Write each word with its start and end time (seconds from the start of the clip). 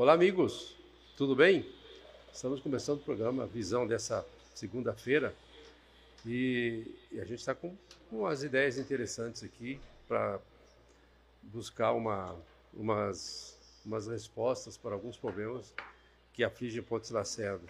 Olá, 0.00 0.14
amigos, 0.14 0.78
tudo 1.14 1.36
bem? 1.36 1.70
Estamos 2.32 2.58
começando 2.60 3.00
o 3.00 3.04
programa 3.04 3.46
Visão 3.46 3.86
dessa 3.86 4.26
segunda-feira 4.54 5.34
e, 6.24 6.86
a 7.12 7.24
gente 7.26 7.40
está 7.40 7.54
com, 7.54 7.76
umas 8.10 8.42
ideias 8.42 8.78
interessantes 8.78 9.42
aqui 9.42 9.78
para 10.08 10.40
buscar 11.42 11.92
uma, 11.92 12.34
umas, 12.72 13.58
umas 13.84 14.06
respostas 14.06 14.78
para 14.78 14.94
alguns 14.94 15.18
problemas 15.18 15.74
que 16.32 16.42
afligem 16.42 16.82
Pontes 16.82 17.10
Lacerda. 17.10 17.66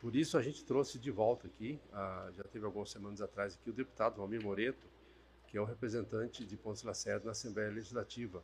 Por 0.00 0.16
isso 0.16 0.36
a 0.36 0.42
gente 0.42 0.64
trouxe 0.64 0.98
de 0.98 1.12
volta 1.12 1.46
aqui, 1.46 1.78
ah, 1.92 2.28
já 2.36 2.42
teve 2.42 2.64
algumas 2.64 2.90
semanas 2.90 3.20
atrás 3.20 3.54
aqui, 3.54 3.70
o 3.70 3.72
deputado 3.72 4.16
Valmir 4.16 4.42
Moreto, 4.42 4.84
que 5.46 5.56
é 5.56 5.60
o 5.60 5.64
representante 5.64 6.44
de 6.44 6.56
Pontes 6.56 6.82
Lacerda 6.82 7.26
na 7.26 7.30
Assembleia 7.30 7.70
Legislativa. 7.70 8.42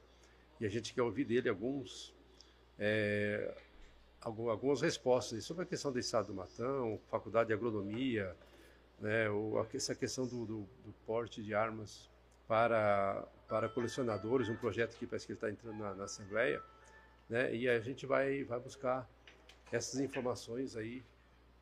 E 0.61 0.65
a 0.65 0.69
gente 0.69 0.95
quer 0.95 1.03
ouvir 1.03 1.25
dele 1.25 1.49
alguns 1.49 2.15
é, 2.79 3.55
algumas 4.21 4.81
respostas 4.81 5.45
sobre 5.45 5.65
a 5.65 5.67
questão 5.67 5.93
do 5.93 5.99
estado 5.99 6.29
do 6.29 6.35
Matão, 6.35 6.99
faculdade 7.11 7.49
de 7.49 7.53
agronomia, 7.53 8.35
né, 9.01 9.29
ou 9.29 9.67
essa 9.75 9.95
questão 9.95 10.27
do, 10.27 10.47
do, 10.47 10.69
do, 10.85 10.93
porte 11.07 11.43
de 11.43 11.55
armas 11.55 12.11
para, 12.47 13.27
para 13.49 13.69
colecionadores, 13.69 14.49
um 14.49 14.57
projeto 14.57 14.97
que 14.97 15.07
parece 15.07 15.27
que 15.27 15.33
está 15.33 15.51
entrando 15.51 15.79
na, 15.79 15.95
na, 15.95 16.05
Assembleia, 16.05 16.63
né, 17.29 17.55
e 17.55 17.69
a 17.69 17.81
gente 17.81 18.07
vai, 18.07 18.45
vai 18.45 18.59
buscar 18.59 19.09
essas 19.71 20.01
informações 20.01 20.77
aí 20.77 21.05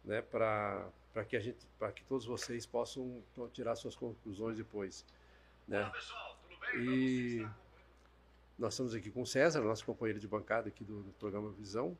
né, 0.04 0.22
para 0.22 0.88
para 1.12 1.26
que 1.26 1.36
a 1.36 1.40
gente 1.40 1.66
para 1.78 1.92
que 1.92 2.02
todos 2.04 2.24
vocês 2.24 2.64
possam 2.64 3.22
tirar 3.52 3.76
suas 3.76 3.94
conclusões 3.94 4.56
depois 4.56 5.04
né 5.68 5.80
Olá, 5.80 5.90
pessoal, 5.90 6.38
tudo 6.42 6.60
bem? 6.60 6.80
e 6.80 7.48
nós 8.62 8.74
estamos 8.74 8.94
aqui 8.94 9.10
com 9.10 9.22
o 9.22 9.26
César, 9.26 9.60
nosso 9.60 9.84
companheiro 9.84 10.20
de 10.20 10.28
bancada 10.28 10.68
aqui 10.68 10.84
do, 10.84 11.02
do 11.02 11.12
programa 11.14 11.50
Visão, 11.50 11.98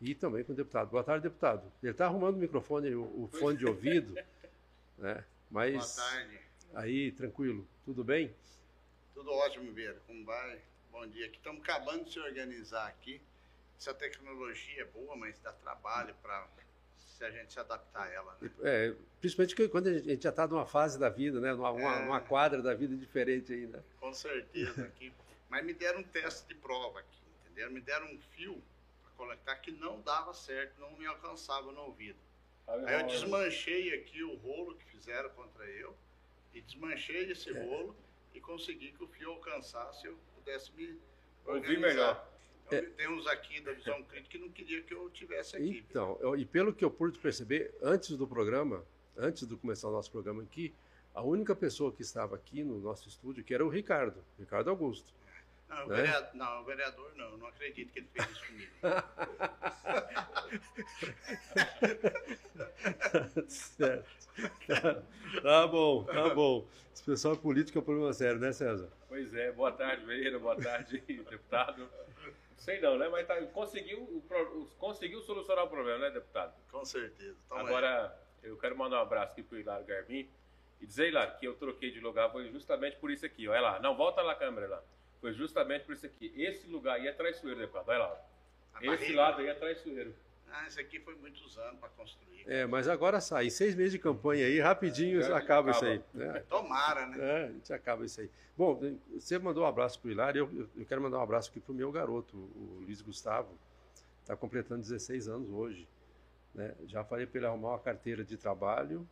e 0.00 0.14
também 0.14 0.44
com 0.44 0.52
o 0.52 0.54
deputado. 0.54 0.88
Boa 0.90 1.02
tarde, 1.02 1.24
deputado. 1.24 1.72
Ele 1.82 1.90
está 1.90 2.06
arrumando 2.06 2.36
o 2.36 2.38
microfone, 2.38 2.94
o, 2.94 3.24
o 3.24 3.26
fone 3.26 3.58
de 3.58 3.66
ouvido, 3.66 4.14
né? 4.96 5.24
Mas. 5.50 5.96
Boa 5.96 6.08
tarde. 6.08 6.40
Aí, 6.72 7.10
tranquilo. 7.10 7.66
Tudo 7.84 8.04
bem? 8.04 8.32
Tudo 9.12 9.32
ótimo, 9.32 9.72
Vieira. 9.72 10.00
Como 10.06 10.24
vai? 10.24 10.60
Bom 10.92 11.04
dia. 11.08 11.26
Aqui 11.26 11.38
estamos 11.38 11.60
acabando 11.62 12.04
de 12.04 12.12
se 12.12 12.20
organizar 12.20 12.86
aqui. 12.86 13.20
Essa 13.76 13.92
tecnologia 13.92 14.82
é 14.82 14.84
boa, 14.84 15.16
mas 15.16 15.36
dá 15.40 15.52
trabalho 15.52 16.14
para 16.22 16.46
se 16.96 17.24
a 17.24 17.30
gente 17.32 17.52
se 17.52 17.58
adaptar 17.58 18.04
a 18.04 18.12
ela. 18.12 18.38
Né? 18.40 18.50
É, 18.62 18.94
principalmente 19.20 19.68
quando 19.68 19.88
a 19.88 19.98
gente 19.98 20.22
já 20.22 20.30
está 20.30 20.46
numa 20.46 20.66
fase 20.66 20.96
da 20.96 21.08
vida, 21.08 21.40
né? 21.40 21.52
Numa, 21.54 21.70
é... 21.70 22.06
uma, 22.06 22.20
quadra 22.20 22.62
da 22.62 22.72
vida 22.72 22.94
diferente 22.94 23.52
ainda. 23.52 23.84
Com 23.98 24.12
certeza. 24.12 24.84
Aqui 24.84 25.12
mas 25.48 25.64
me 25.64 25.72
deram 25.72 26.00
um 26.00 26.04
teste 26.04 26.46
de 26.48 26.54
prova 26.54 27.00
aqui, 27.00 27.22
entendeu? 27.42 27.70
Me 27.70 27.80
deram 27.80 28.06
um 28.06 28.18
fio 28.18 28.62
para 29.02 29.12
conectar 29.12 29.56
que 29.56 29.70
não 29.70 30.00
dava 30.00 30.32
certo, 30.34 30.78
não 30.80 30.92
me 30.96 31.06
alcançava 31.06 31.72
no 31.72 31.82
ouvido. 31.82 32.18
Aí 32.66 33.00
eu 33.00 33.06
desmanchei 33.06 33.94
aqui 33.94 34.22
o 34.22 34.36
rolo 34.36 34.74
que 34.74 34.84
fizeram 34.86 35.30
contra 35.30 35.64
eu 35.64 35.96
e 36.52 36.60
desmanchei 36.60 37.30
esse 37.30 37.50
é. 37.50 37.64
rolo 37.64 37.96
e 38.34 38.40
consegui 38.40 38.92
que 38.92 39.02
o 39.02 39.08
fio 39.08 39.30
alcançasse 39.30 40.06
e 40.06 40.10
eu 40.10 40.18
pudesse 40.34 40.70
me 40.72 40.98
ouvir 41.46 41.78
melhor. 41.78 42.28
Então, 42.66 42.78
é. 42.78 42.82
Tem 42.82 43.08
uns 43.08 43.26
aqui 43.26 43.60
da 43.62 43.72
visão 43.72 44.02
crítica 44.02 44.36
que 44.36 44.38
não 44.38 44.50
queria 44.50 44.82
que 44.82 44.92
eu 44.92 45.08
tivesse 45.10 45.56
aqui. 45.56 45.84
Então, 45.88 46.18
eu, 46.20 46.36
e 46.36 46.44
pelo 46.44 46.74
que 46.74 46.84
eu 46.84 46.90
pude 46.90 47.18
perceber, 47.18 47.74
antes 47.80 48.14
do 48.16 48.26
programa, 48.26 48.84
antes 49.16 49.48
de 49.48 49.56
começar 49.56 49.88
o 49.88 49.92
nosso 49.92 50.10
programa 50.10 50.42
aqui, 50.42 50.74
a 51.14 51.22
única 51.22 51.56
pessoa 51.56 51.90
que 51.90 52.02
estava 52.02 52.36
aqui 52.36 52.62
no 52.62 52.78
nosso 52.78 53.08
estúdio 53.08 53.42
que 53.42 53.54
era 53.54 53.64
o 53.64 53.68
Ricardo, 53.68 54.22
Ricardo 54.38 54.68
Augusto. 54.68 55.12
Não, 55.68 55.84
o 55.84 55.88
né? 55.88 55.96
vereador, 55.96 56.34
não, 56.34 56.60
o 56.60 56.64
vereador 56.64 57.12
não, 57.16 57.36
não 57.36 57.46
acredito 57.46 57.92
que 57.92 57.98
ele 57.98 58.08
fez 58.08 58.30
isso 58.30 58.46
comigo. 58.46 58.72
certo. 63.48 64.28
Tá, 64.66 65.02
tá, 65.42 65.66
bom, 65.66 66.04
tá 66.04 66.34
bom. 66.34 66.66
Esse 66.94 67.02
pessoal 67.04 67.34
é 67.34 67.36
político 67.36 67.78
é 67.78 67.80
um 67.80 67.84
problema 67.84 68.12
sério, 68.12 68.40
né, 68.40 68.52
César? 68.52 68.88
Pois 69.08 69.34
é, 69.34 69.52
boa 69.52 69.72
tarde, 69.72 70.04
Vereira, 70.04 70.38
boa 70.38 70.56
tarde, 70.56 71.00
deputado. 71.06 71.88
Sei 72.56 72.80
não, 72.80 72.98
né? 72.98 73.08
Mas 73.08 73.26
tá, 73.26 73.40
conseguiu, 73.46 74.22
conseguiu 74.78 75.20
solucionar 75.22 75.64
o 75.64 75.68
problema, 75.68 75.98
né, 75.98 76.10
deputado? 76.10 76.54
Com 76.70 76.84
certeza. 76.84 77.36
Toma 77.48 77.60
Agora, 77.60 78.18
aí. 78.42 78.50
eu 78.50 78.56
quero 78.56 78.76
mandar 78.76 78.98
um 78.98 79.02
abraço 79.02 79.32
aqui 79.32 79.42
pro 79.42 79.58
Hilário 79.58 79.86
Garbim 79.86 80.28
e 80.80 80.86
dizer, 80.86 81.08
Hilário, 81.08 81.36
que 81.38 81.46
eu 81.46 81.54
troquei 81.54 81.90
de 81.90 82.00
lugar 82.00 82.30
foi 82.30 82.50
justamente 82.50 82.96
por 82.96 83.10
isso 83.10 83.24
aqui. 83.24 83.48
Olha 83.48 83.60
lá, 83.60 83.80
não, 83.80 83.96
volta 83.96 84.22
lá 84.22 84.32
a 84.32 84.36
câmera 84.36 84.68
lá. 84.68 84.82
Foi 85.20 85.32
justamente 85.32 85.84
por 85.84 85.94
isso 85.94 86.06
aqui. 86.06 86.32
Esse 86.36 86.66
lugar 86.68 86.96
aí 86.96 87.08
é 87.08 87.12
traiçoeiro, 87.12 87.58
deputado. 87.60 87.86
Vai 87.86 87.98
lá. 87.98 88.20
A 88.74 88.78
Esse 88.78 88.88
barriga. 88.88 89.20
lado 89.20 89.40
aí 89.40 89.48
é 89.48 89.54
traiçoeiro. 89.54 90.14
Ah, 90.50 90.66
esse 90.66 90.80
aqui 90.80 90.98
foi 91.00 91.14
muitos 91.16 91.58
anos 91.58 91.78
para 91.78 91.88
construir. 91.90 92.44
É, 92.46 92.64
mas 92.66 92.88
agora 92.88 93.20
sai. 93.20 93.46
Em 93.46 93.50
seis 93.50 93.74
meses 93.74 93.92
de 93.92 93.98
campanha 93.98 94.46
aí, 94.46 94.58
rapidinho 94.60 95.20
é, 95.20 95.24
acaba, 95.24 95.38
acaba, 95.38 95.70
isso 95.72 95.84
aí. 95.84 96.02
Né? 96.14 96.42
Tomara, 96.48 97.06
né? 97.06 97.16
É, 97.20 97.44
a 97.44 97.52
gente 97.52 97.72
acaba 97.72 98.04
isso 98.06 98.20
aí. 98.20 98.30
Bom, 98.56 98.80
você 99.14 99.38
mandou 99.38 99.64
um 99.64 99.66
abraço 99.66 100.00
para 100.00 100.08
o 100.08 100.10
Hilário, 100.10 100.50
eu, 100.52 100.68
eu 100.76 100.86
quero 100.86 101.02
mandar 101.02 101.18
um 101.18 101.22
abraço 101.22 101.50
aqui 101.50 101.60
para 101.60 101.72
o 101.72 101.74
meu 101.74 101.92
garoto, 101.92 102.36
o 102.36 102.82
Luiz 102.84 103.02
Gustavo. 103.02 103.50
Está 104.22 104.36
completando 104.36 104.80
16 104.80 105.28
anos 105.28 105.50
hoje. 105.50 105.86
Né? 106.54 106.74
Já 106.86 107.04
falei 107.04 107.26
para 107.26 107.38
ele 107.38 107.46
arrumar 107.46 107.70
uma 107.70 107.78
carteira 107.78 108.24
de 108.24 108.36
trabalho, 108.36 109.06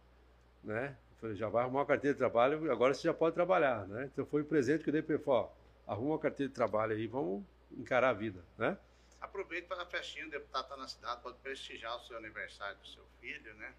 né? 0.65 0.97
Falei, 1.21 1.37
já 1.37 1.49
vai 1.49 1.63
arrumar 1.63 1.81
uma 1.81 1.87
carteira 1.87 2.15
de 2.15 2.19
trabalho, 2.19 2.71
agora 2.71 2.93
você 2.93 3.03
já 3.03 3.15
pode 3.15 3.35
trabalhar, 3.35 3.87
né? 3.87 4.11
Então 4.13 4.27
foi 4.27 4.43
o 4.43 4.45
presente 4.45 4.83
que 4.83 4.91
eu 4.91 4.93
dei 4.93 5.03
para 5.03 5.15
ele, 5.15 5.23
ó, 5.27 5.49
arruma 5.87 6.15
uma 6.15 6.19
carteira 6.19 6.49
de 6.49 6.55
trabalho 6.55 6.93
aí, 6.93 7.07
vamos 7.07 7.45
encarar 7.71 8.11
a 8.11 8.13
vida, 8.13 8.45
né? 8.59 8.77
Aproveite 9.21 9.67
para 9.67 9.83
a 9.83 9.87
festinha, 9.87 10.27
o 10.27 10.31
deputado 10.31 10.65
está 10.65 10.77
na 10.77 10.89
cidade, 10.89 11.23
pode 11.23 11.39
prestigiar 11.39 11.97
o 11.97 12.01
seu 12.01 12.17
aniversário 12.17 12.77
do 12.79 12.87
seu 12.87 13.05
filho, 13.21 13.55
né? 13.55 13.75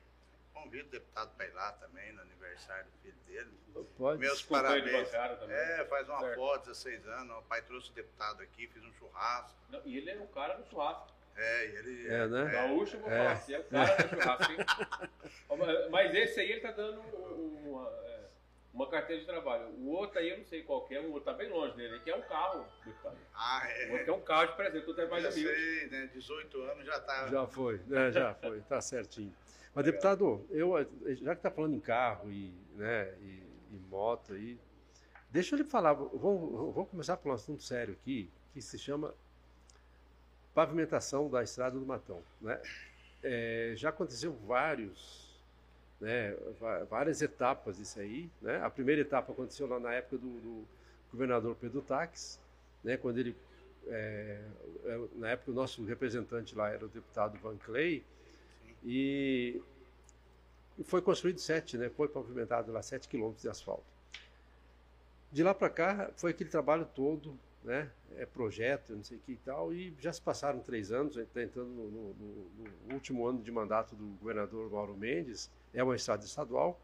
Convido 0.54 0.88
o 0.88 0.92
deputado 0.92 1.36
para 1.36 1.46
ir 1.46 1.54
lá 1.54 1.72
também, 1.74 2.12
no 2.14 2.22
aniversário 2.22 2.86
do 2.86 2.98
filho 3.04 3.18
dele. 3.28 3.52
Pode. 3.98 4.20
Meus 4.20 4.42
parabéns. 4.42 5.14
É, 5.14 5.86
faz 5.86 6.10
uma 6.10 6.20
certo. 6.20 6.36
foto, 6.36 6.66
16 6.66 7.08
anos, 7.08 7.38
o 7.38 7.42
pai 7.44 7.62
trouxe 7.62 7.92
o 7.92 7.94
deputado 7.94 8.42
aqui, 8.42 8.68
fiz 8.68 8.84
um 8.84 8.92
churrasco. 8.94 9.56
Não, 9.70 9.82
e 9.86 9.98
ele 9.98 10.10
é 10.10 10.20
um 10.20 10.28
cara 10.28 10.56
do 10.56 10.68
churrasco. 10.68 11.16
É, 11.36 11.66
ele. 11.66 12.08
É, 12.08 12.28
né? 12.28 12.52
Gaúcho, 12.52 12.98
vou 12.98 13.12
é. 13.12 13.18
falar 13.18 13.32
assim, 13.34 13.54
é 13.54 13.60
o 13.60 13.64
cara 13.66 13.96
do 13.96 14.10
churrasco. 14.10 14.54
Mas 15.92 16.16
esse 16.16 16.40
aí 16.40 16.52
ele 16.52 16.62
tá 16.62 16.72
dando 16.72 17.02
uma, 17.02 17.88
uma 18.74 18.90
carteira 18.90 19.22
de 19.22 19.28
trabalho. 19.28 19.70
O 19.78 19.90
outro 19.90 20.20
aí 20.20 20.30
eu 20.30 20.38
não 20.38 20.46
sei 20.46 20.64
qual 20.64 20.86
que 20.86 20.96
é, 20.96 21.02
o 21.02 21.12
outro 21.12 21.32
tá 21.32 21.34
bem 21.34 21.50
longe 21.50 21.76
dele, 21.76 22.00
que 22.00 22.10
é 22.10 22.16
um 22.16 22.22
carro, 22.22 22.66
Ah, 23.34 23.64
é. 23.68 23.90
O 23.90 23.94
outro 23.94 24.12
é 24.12 24.14
um 24.14 24.22
carro 24.22 24.48
de 24.48 24.56
presente, 24.56 24.86
tu 24.86 24.94
tem 24.94 25.08
mais 25.08 25.24
já 25.24 25.32
sei, 25.32 25.88
né? 25.90 26.10
18 26.14 26.62
anos 26.62 26.86
já 26.86 27.00
tá. 27.00 27.28
Já 27.28 27.48
foi, 27.48 27.82
né? 27.88 28.12
já 28.12 28.34
foi, 28.36 28.62
tá 28.62 28.82
certinho. 28.82 29.34
Mas, 29.74 29.86
deputado, 29.86 30.46
eu, 30.50 30.74
já 31.22 31.36
que 31.36 31.42
tá 31.42 31.52
falando 31.52 31.76
em 31.76 31.80
carro 31.80 32.32
e, 32.32 32.52
né, 32.76 33.14
e, 33.22 33.44
e 33.72 33.80
moto 33.90 34.34
aí, 34.34 34.58
deixa 35.30 35.54
eu 35.54 35.60
lhe 35.60 35.64
falar, 35.64 35.94
vamos, 35.94 36.74
vamos 36.74 36.90
começar 36.90 37.18
por 37.18 37.30
um 37.30 37.34
assunto 37.34 37.62
sério 37.62 37.94
aqui, 37.94 38.30
que 38.54 38.62
se 38.62 38.78
chama 38.80 39.14
pavimentação 40.54 41.30
da 41.30 41.44
estrada 41.44 41.78
do 41.78 41.86
Matão. 41.86 42.24
Né? 42.42 42.60
É, 43.22 43.74
já 43.76 43.90
aconteceu 43.90 44.34
vários 44.34 45.27
né, 46.00 46.36
várias 46.90 47.22
etapas 47.22 47.78
disso 47.78 48.00
aí. 48.00 48.30
Né? 48.42 48.62
A 48.64 48.70
primeira 48.70 49.02
etapa 49.02 49.32
aconteceu 49.32 49.68
lá 49.68 49.80
na 49.80 49.94
época 49.94 50.18
do, 50.18 50.28
do 50.28 50.68
governador 51.12 51.56
Pedro 51.56 51.82
Taques, 51.82 52.40
né, 52.84 52.98
quando 52.98 53.18
ele, 53.18 53.36
é, 53.88 54.42
é, 54.86 55.00
na 55.16 55.30
época 55.30 55.52
o 55.52 55.54
nosso 55.54 55.84
representante 55.84 56.56
lá 56.56 56.70
era 56.70 56.86
o 56.86 56.90
deputado 56.90 57.38
Van 57.40 57.58
Clay, 57.58 58.04
e 58.84 59.62
foi 60.84 61.02
construído 61.02 61.40
sete, 61.40 61.78
né, 61.78 61.90
foi 61.90 62.08
pavimentado 62.08 62.72
lá 62.72 62.82
sete 62.82 63.08
quilômetros 63.08 63.42
de 63.42 63.50
asfalto. 63.50 63.84
De 65.32 65.44
lá 65.44 65.54
para 65.54 65.70
cá 65.70 66.12
foi 66.16 66.32
aquele 66.32 66.50
trabalho 66.50 66.88
todo, 66.94 67.38
né, 67.64 67.90
é 68.18 68.26
projeto, 68.26 68.94
não 68.96 69.04
sei 69.04 69.18
o 69.18 69.20
que 69.22 69.34
e 69.34 69.38
tal, 69.38 69.74
e 69.74 69.94
já 70.00 70.14
se 70.14 70.22
passaram 70.22 70.60
três 70.60 70.92
anos, 70.92 71.18
a 71.18 71.22
gente 71.22 71.30
está 71.30 71.44
entrando 71.44 71.70
no, 71.70 71.90
no, 71.90 72.14
no, 72.88 72.94
último 72.94 73.26
ano 73.26 73.42
de 73.42 73.52
mandato 73.52 73.96
do 73.96 74.06
governador 74.20 74.70
Mauro 74.70 74.96
Mendes, 74.96 75.50
é 75.74 75.84
uma 75.84 75.96
estrada 75.96 76.24
estadual, 76.24 76.80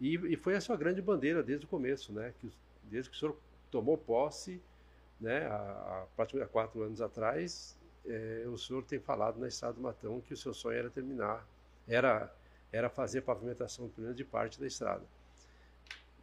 e, 0.00 0.16
e, 0.32 0.36
foi 0.36 0.56
a 0.56 0.60
sua 0.60 0.76
grande 0.76 1.00
bandeira 1.00 1.42
desde 1.42 1.64
o 1.64 1.68
começo, 1.68 2.12
né? 2.12 2.34
Que, 2.40 2.52
desde 2.84 3.08
que 3.08 3.16
o 3.16 3.18
senhor 3.18 3.36
tomou 3.70 3.96
posse, 3.96 4.60
né, 5.20 5.46
há, 5.46 6.04
há 6.18 6.46
quatro 6.46 6.82
anos 6.82 7.00
atrás, 7.00 7.78
é, 8.04 8.44
o 8.48 8.58
senhor 8.58 8.82
tem 8.82 8.98
falado 8.98 9.38
na 9.38 9.46
estrada 9.46 9.74
do 9.74 9.80
Matão 9.80 10.20
que 10.20 10.34
o 10.34 10.36
seu 10.36 10.52
sonho 10.52 10.76
era 10.76 10.90
terminar, 10.90 11.46
era, 11.86 12.34
era 12.72 12.90
fazer 12.90 13.22
pavimentação 13.22 13.90
de 14.14 14.24
parte 14.24 14.60
da 14.60 14.66
estrada. 14.66 15.04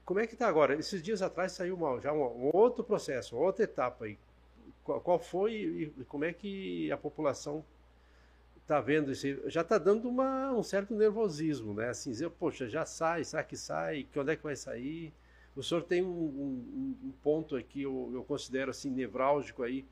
Como 0.03 0.19
é 0.19 0.27
que 0.27 0.33
está 0.33 0.47
agora? 0.47 0.75
Esses 0.75 1.01
dias 1.01 1.21
atrás 1.21 1.53
saiu 1.53 1.75
uma, 1.75 2.00
já 2.01 2.12
um, 2.12 2.21
um, 2.21 2.50
outro 2.53 2.83
processo, 2.83 3.38
outra 3.38 3.63
etapa 3.63 4.06
aí. 4.06 4.18
Qual, 4.83 5.00
qual 5.00 5.19
foi 5.19 5.53
e 5.53 6.03
como 6.06 6.25
é 6.25 6.33
que 6.33 6.91
a 6.91 6.97
população 6.97 7.63
está 8.69 8.80
vendo 8.80 9.12
isso 9.12 9.50
já 9.50 9.62
está 9.62 9.80
dando 9.80 10.07
uma, 10.07 10.51
um 10.51 10.62
certo 10.62 10.94
nervosismo, 10.94 11.74
né? 11.74 11.89
Assim, 11.89 12.12
dizer, 12.12 12.30
poxa, 12.30 12.69
já 12.69 12.86
sai, 12.86 13.24
será 13.24 13.44
que 13.44 13.57
sai? 13.57 14.06
Quando 14.13 14.30
é 14.30 14.36
que 14.36 14.44
vai 14.44 14.56
sair? 14.56 15.12
O 15.56 15.63
senhor 15.63 15.81
tem 15.81 16.04
um, 16.04 16.07
um, 16.07 16.98
um 17.06 17.12
ponto 17.24 17.56
aqui, 17.56 17.81
eu, 17.81 18.12
eu, 18.13 18.24
considero 18.24 18.69
assim, 18.69 18.92
nevrálgico 18.92 19.63
aí, 19.63 19.83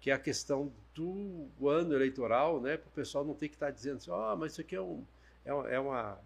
que 0.00 0.10
é 0.10 0.14
a 0.14 0.18
questão 0.18 0.72
do 0.94 1.68
ano 1.68 1.94
eleitoral, 1.94 2.58
né, 2.58 2.78
para 2.78 2.88
o 2.88 2.92
pessoal 2.92 3.22
não 3.22 3.34
ter 3.34 3.48
que 3.48 3.54
estar 3.54 3.66
tá 3.66 3.72
dizendo 3.72 3.98
assim, 3.98 4.10
oh, 4.10 4.34
mas 4.36 4.52
isso 4.52 4.62
aqui 4.62 4.74
é, 4.74 4.80
um, 4.80 5.04
é, 5.44 5.52
uma, 5.52 5.68
é 5.68 5.78
uma 5.78 6.18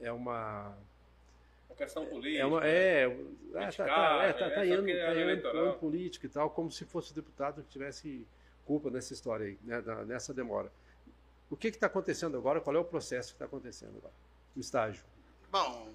é 0.00 0.12
uma 0.12 1.76
questão 1.76 2.06
política. 2.06 2.42
É, 2.42 2.46
uma, 2.46 2.66
é, 2.66 3.02
é, 3.04 3.70
tá, 3.70 3.84
tá, 3.84 4.22
é, 4.24 4.32
tá, 4.32 4.50
tá, 4.50 4.66
é, 4.66 4.72
ano, 4.72 4.86
tá 4.86 5.48
ano, 5.50 5.58
ano 5.58 5.74
político 5.74 6.24
e 6.24 6.28
tal, 6.30 6.48
como 6.48 6.70
se 6.70 6.86
fosse 6.86 7.12
o 7.12 7.14
deputado 7.14 7.62
que 7.62 7.68
tivesse 7.68 8.26
culpa 8.64 8.90
nessa 8.90 9.12
história 9.12 9.46
aí, 9.46 9.58
né, 9.62 9.82
nessa 10.06 10.32
demora. 10.32 10.72
O 11.50 11.56
que 11.56 11.66
está 11.66 11.88
acontecendo 11.88 12.38
agora? 12.38 12.60
Qual 12.60 12.76
é 12.76 12.78
o 12.78 12.84
processo 12.84 13.30
que 13.30 13.34
está 13.34 13.44
acontecendo 13.44 13.98
agora? 13.98 14.14
O 14.56 14.60
estágio. 14.60 15.04
Bom, 15.50 15.92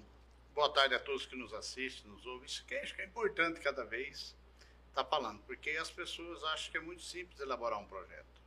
boa 0.54 0.70
tarde 0.70 0.94
a 0.94 1.00
todos 1.00 1.24
que 1.24 1.34
nos 1.34 1.54
assistem, 1.54 2.10
nos 2.10 2.26
ouvem. 2.26 2.44
Isso 2.44 2.62
que 2.66 2.74
acho 2.76 2.94
que 2.94 3.00
é 3.00 3.06
importante 3.06 3.58
cada 3.60 3.82
vez 3.82 4.36
estar 4.90 5.02
tá 5.02 5.04
falando, 5.04 5.40
porque 5.44 5.70
as 5.70 5.90
pessoas 5.90 6.44
acham 6.44 6.70
que 6.70 6.76
é 6.76 6.80
muito 6.80 7.02
simples 7.02 7.40
elaborar 7.40 7.78
um 7.78 7.86
projeto, 7.86 8.42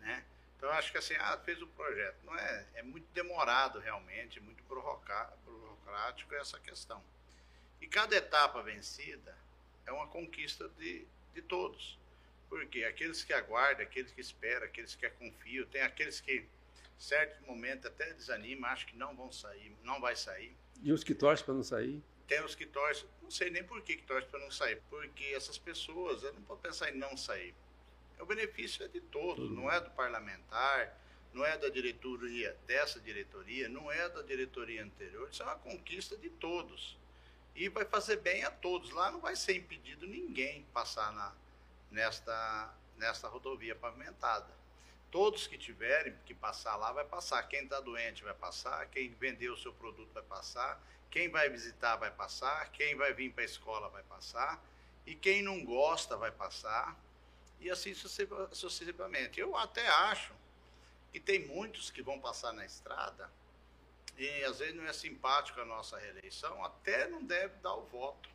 né? 0.00 0.24
Então 0.56 0.68
acho 0.70 0.90
que 0.90 0.98
assim, 0.98 1.14
ah, 1.14 1.38
fez 1.44 1.62
o 1.62 1.66
projeto. 1.68 2.16
Não 2.24 2.36
é, 2.36 2.66
é 2.74 2.82
muito 2.82 3.06
demorado 3.12 3.78
realmente, 3.78 4.40
muito 4.40 4.64
burocrático 4.64 6.34
essa 6.34 6.58
questão. 6.58 7.02
E 7.80 7.86
cada 7.86 8.16
etapa 8.16 8.62
vencida 8.62 9.36
é 9.86 9.92
uma 9.92 10.08
conquista 10.08 10.68
de, 10.70 11.06
de 11.34 11.42
todos. 11.42 11.98
Porque 12.52 12.84
aqueles 12.84 13.24
que 13.24 13.32
aguardam, 13.32 13.82
aqueles 13.82 14.12
que 14.12 14.20
esperam, 14.20 14.66
aqueles 14.66 14.94
que 14.94 15.08
confiam, 15.08 15.64
tem 15.68 15.80
aqueles 15.80 16.20
que, 16.20 16.46
certo 16.98 17.42
momento, 17.46 17.88
até 17.88 18.12
desanimam, 18.12 18.68
acham 18.68 18.86
que 18.90 18.94
não 18.94 19.16
vão 19.16 19.32
sair, 19.32 19.74
não 19.82 19.98
vai 20.02 20.14
sair. 20.14 20.54
E 20.82 20.92
os 20.92 21.02
que 21.02 21.14
torcem 21.14 21.46
para 21.46 21.54
não 21.54 21.64
sair? 21.64 22.02
Tem 22.28 22.44
os 22.44 22.54
que 22.54 22.66
torcem, 22.66 23.08
não 23.22 23.30
sei 23.30 23.48
nem 23.48 23.64
por 23.64 23.80
que, 23.80 23.96
que 23.96 24.02
torcem 24.02 24.28
para 24.28 24.38
não 24.38 24.50
sair, 24.50 24.82
porque 24.90 25.24
essas 25.34 25.56
pessoas, 25.56 26.24
eu 26.24 26.34
não 26.34 26.42
posso 26.42 26.60
pensar 26.60 26.90
em 26.90 26.98
não 26.98 27.16
sair. 27.16 27.54
O 28.20 28.26
benefício 28.26 28.84
é 28.84 28.88
de 28.88 29.00
todos, 29.00 29.50
não 29.50 29.72
é 29.72 29.80
do 29.80 29.90
parlamentar, 29.92 30.94
não 31.32 31.46
é 31.46 31.56
da 31.56 31.70
diretoria, 31.70 32.54
dessa 32.66 33.00
diretoria, 33.00 33.66
não 33.66 33.90
é 33.90 34.10
da 34.10 34.20
diretoria 34.20 34.84
anterior, 34.84 35.26
isso 35.32 35.42
é 35.42 35.46
uma 35.46 35.56
conquista 35.56 36.18
de 36.18 36.28
todos. 36.28 36.98
E 37.56 37.70
vai 37.70 37.86
fazer 37.86 38.16
bem 38.16 38.44
a 38.44 38.50
todos. 38.50 38.90
Lá 38.90 39.10
não 39.10 39.20
vai 39.20 39.36
ser 39.36 39.56
impedido 39.56 40.06
ninguém 40.06 40.66
passar 40.72 41.12
na, 41.12 41.34
nesta, 41.92 42.74
nesta 42.96 43.28
rodovia 43.28 43.74
pavimentada. 43.76 44.48
Todos 45.10 45.46
que 45.46 45.58
tiverem 45.58 46.16
que 46.24 46.34
passar 46.34 46.76
lá 46.76 46.90
vai 46.90 47.04
passar. 47.04 47.42
Quem 47.44 47.64
está 47.64 47.80
doente 47.80 48.24
vai 48.24 48.34
passar, 48.34 48.86
quem 48.86 49.10
vendeu 49.10 49.52
o 49.52 49.58
seu 49.58 49.72
produto 49.74 50.10
vai 50.12 50.22
passar, 50.22 50.80
quem 51.10 51.28
vai 51.28 51.48
visitar 51.50 51.96
vai 51.96 52.10
passar, 52.10 52.72
quem 52.72 52.96
vai 52.96 53.12
vir 53.12 53.32
para 53.32 53.42
a 53.42 53.44
escola 53.44 53.88
vai 53.90 54.02
passar, 54.04 54.58
e 55.04 55.14
quem 55.14 55.42
não 55.42 55.62
gosta 55.64 56.16
vai 56.16 56.30
passar, 56.30 56.96
e 57.60 57.70
assim 57.70 57.94
sucessivamente. 57.94 59.38
Eu 59.38 59.54
até 59.56 59.86
acho 59.86 60.32
que 61.12 61.20
tem 61.20 61.46
muitos 61.46 61.90
que 61.90 62.02
vão 62.02 62.18
passar 62.18 62.52
na 62.54 62.64
estrada, 62.64 63.30
e 64.16 64.44
às 64.44 64.58
vezes 64.58 64.74
não 64.74 64.84
é 64.84 64.92
simpático 64.92 65.60
a 65.60 65.64
nossa 65.64 65.98
reeleição, 65.98 66.64
até 66.64 67.06
não 67.08 67.22
deve 67.22 67.54
dar 67.56 67.74
o 67.74 67.84
voto. 67.84 68.30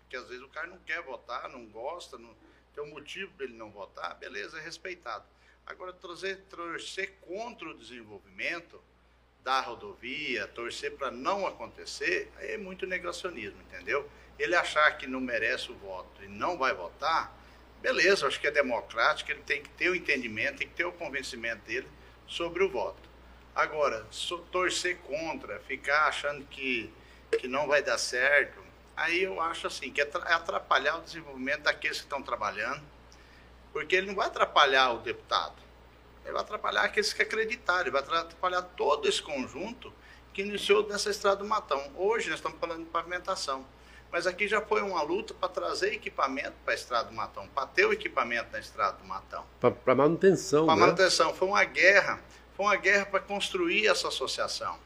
Porque 0.00 0.16
às 0.16 0.28
vezes 0.28 0.42
o 0.42 0.48
cara 0.48 0.66
não 0.66 0.78
quer 0.80 1.00
votar, 1.02 1.48
não 1.48 1.66
gosta, 1.66 2.18
não, 2.18 2.36
tem 2.74 2.84
um 2.84 2.90
motivo 2.90 3.32
para 3.32 3.46
ele 3.46 3.56
não 3.56 3.70
votar, 3.70 4.14
beleza, 4.16 4.58
é 4.58 4.62
respeitado. 4.62 5.24
Agora, 5.66 5.92
trazer, 5.92 6.36
torcer 6.48 7.12
contra 7.20 7.68
o 7.68 7.76
desenvolvimento 7.76 8.80
da 9.44 9.60
rodovia, 9.60 10.46
torcer 10.48 10.96
para 10.96 11.10
não 11.10 11.46
acontecer, 11.46 12.30
aí 12.36 12.52
é 12.52 12.58
muito 12.58 12.86
negacionismo, 12.86 13.60
entendeu? 13.62 14.08
Ele 14.38 14.54
achar 14.54 14.96
que 14.98 15.06
não 15.06 15.20
merece 15.20 15.70
o 15.70 15.74
voto 15.76 16.22
e 16.22 16.28
não 16.28 16.58
vai 16.58 16.74
votar, 16.74 17.36
beleza, 17.80 18.26
acho 18.26 18.40
que 18.40 18.46
é 18.46 18.50
democrático, 18.50 19.30
ele 19.30 19.42
tem 19.42 19.62
que 19.62 19.70
ter 19.70 19.88
o 19.88 19.94
entendimento, 19.94 20.58
tem 20.58 20.68
que 20.68 20.74
ter 20.74 20.84
o 20.84 20.92
convencimento 20.92 21.64
dele 21.64 21.88
sobre 22.26 22.62
o 22.62 22.68
voto. 22.68 23.08
Agora, 23.54 24.06
torcer 24.52 24.98
contra, 24.98 25.58
ficar 25.60 26.06
achando 26.06 26.44
que, 26.46 26.92
que 27.38 27.48
não 27.48 27.66
vai 27.66 27.82
dar 27.82 27.98
certo, 27.98 28.59
aí 29.00 29.22
eu 29.22 29.40
acho 29.40 29.66
assim, 29.66 29.90
que 29.90 30.00
é, 30.00 30.04
atrapalhar 30.04 30.98
o 30.98 31.00
desenvolvimento 31.00 31.62
daqueles 31.62 31.98
que 31.98 32.04
estão 32.04 32.22
trabalhando, 32.22 32.82
porque 33.72 33.96
ele 33.96 34.08
não 34.08 34.14
vai 34.14 34.26
atrapalhar 34.26 34.92
o 34.92 34.98
deputado, 34.98 35.56
ele 36.22 36.32
vai 36.32 36.42
atrapalhar 36.42 36.82
aqueles 36.82 37.12
que 37.12 37.22
acreditaram, 37.22 37.82
ele 37.82 37.90
vai 37.90 38.02
atrapalhar 38.02 38.62
todo 38.62 39.08
esse 39.08 39.22
conjunto 39.22 39.92
que 40.34 40.42
iniciou 40.42 40.86
nessa 40.86 41.10
estrada 41.10 41.36
do 41.36 41.46
Matão. 41.46 41.82
Hoje 41.96 42.28
nós 42.28 42.38
estamos 42.38 42.58
falando 42.60 42.84
de 42.84 42.90
pavimentação, 42.90 43.64
mas 44.12 44.26
aqui 44.26 44.46
já 44.46 44.60
foi 44.60 44.82
uma 44.82 45.02
luta 45.02 45.32
para 45.32 45.48
trazer 45.48 45.94
equipamento 45.94 46.52
para 46.64 46.74
a 46.74 46.76
estrada 46.76 47.08
do 47.08 47.14
Matão, 47.14 47.48
para 47.48 47.66
ter 47.66 47.86
o 47.86 47.92
equipamento 47.92 48.52
na 48.52 48.58
estrada 48.58 48.98
do 48.98 49.04
Matão. 49.04 49.44
Para 49.58 49.94
manutenção, 49.94 50.66
Para 50.66 50.74
né? 50.76 50.80
manutenção, 50.82 51.32
foi 51.32 51.48
uma 51.48 51.64
guerra, 51.64 52.20
foi 52.54 52.66
uma 52.66 52.76
guerra 52.76 53.06
para 53.06 53.20
construir 53.20 53.86
essa 53.86 54.08
associação. 54.08 54.78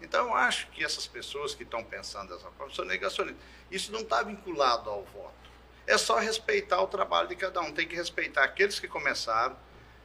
Então, 0.00 0.28
eu 0.28 0.34
acho 0.34 0.68
que 0.68 0.84
essas 0.84 1.06
pessoas 1.06 1.54
que 1.54 1.64
estão 1.64 1.82
pensando 1.82 2.32
dessa 2.32 2.50
forma 2.52 2.72
são 2.72 2.84
negacionistas. 2.84 3.42
Isso 3.70 3.92
não 3.92 4.00
está 4.00 4.22
vinculado 4.22 4.88
ao 4.88 5.04
voto. 5.04 5.34
É 5.86 5.98
só 5.98 6.18
respeitar 6.18 6.80
o 6.80 6.86
trabalho 6.86 7.28
de 7.28 7.36
cada 7.36 7.60
um. 7.60 7.72
Tem 7.72 7.86
que 7.86 7.96
respeitar 7.96 8.44
aqueles 8.44 8.78
que 8.78 8.86
começaram, 8.86 9.56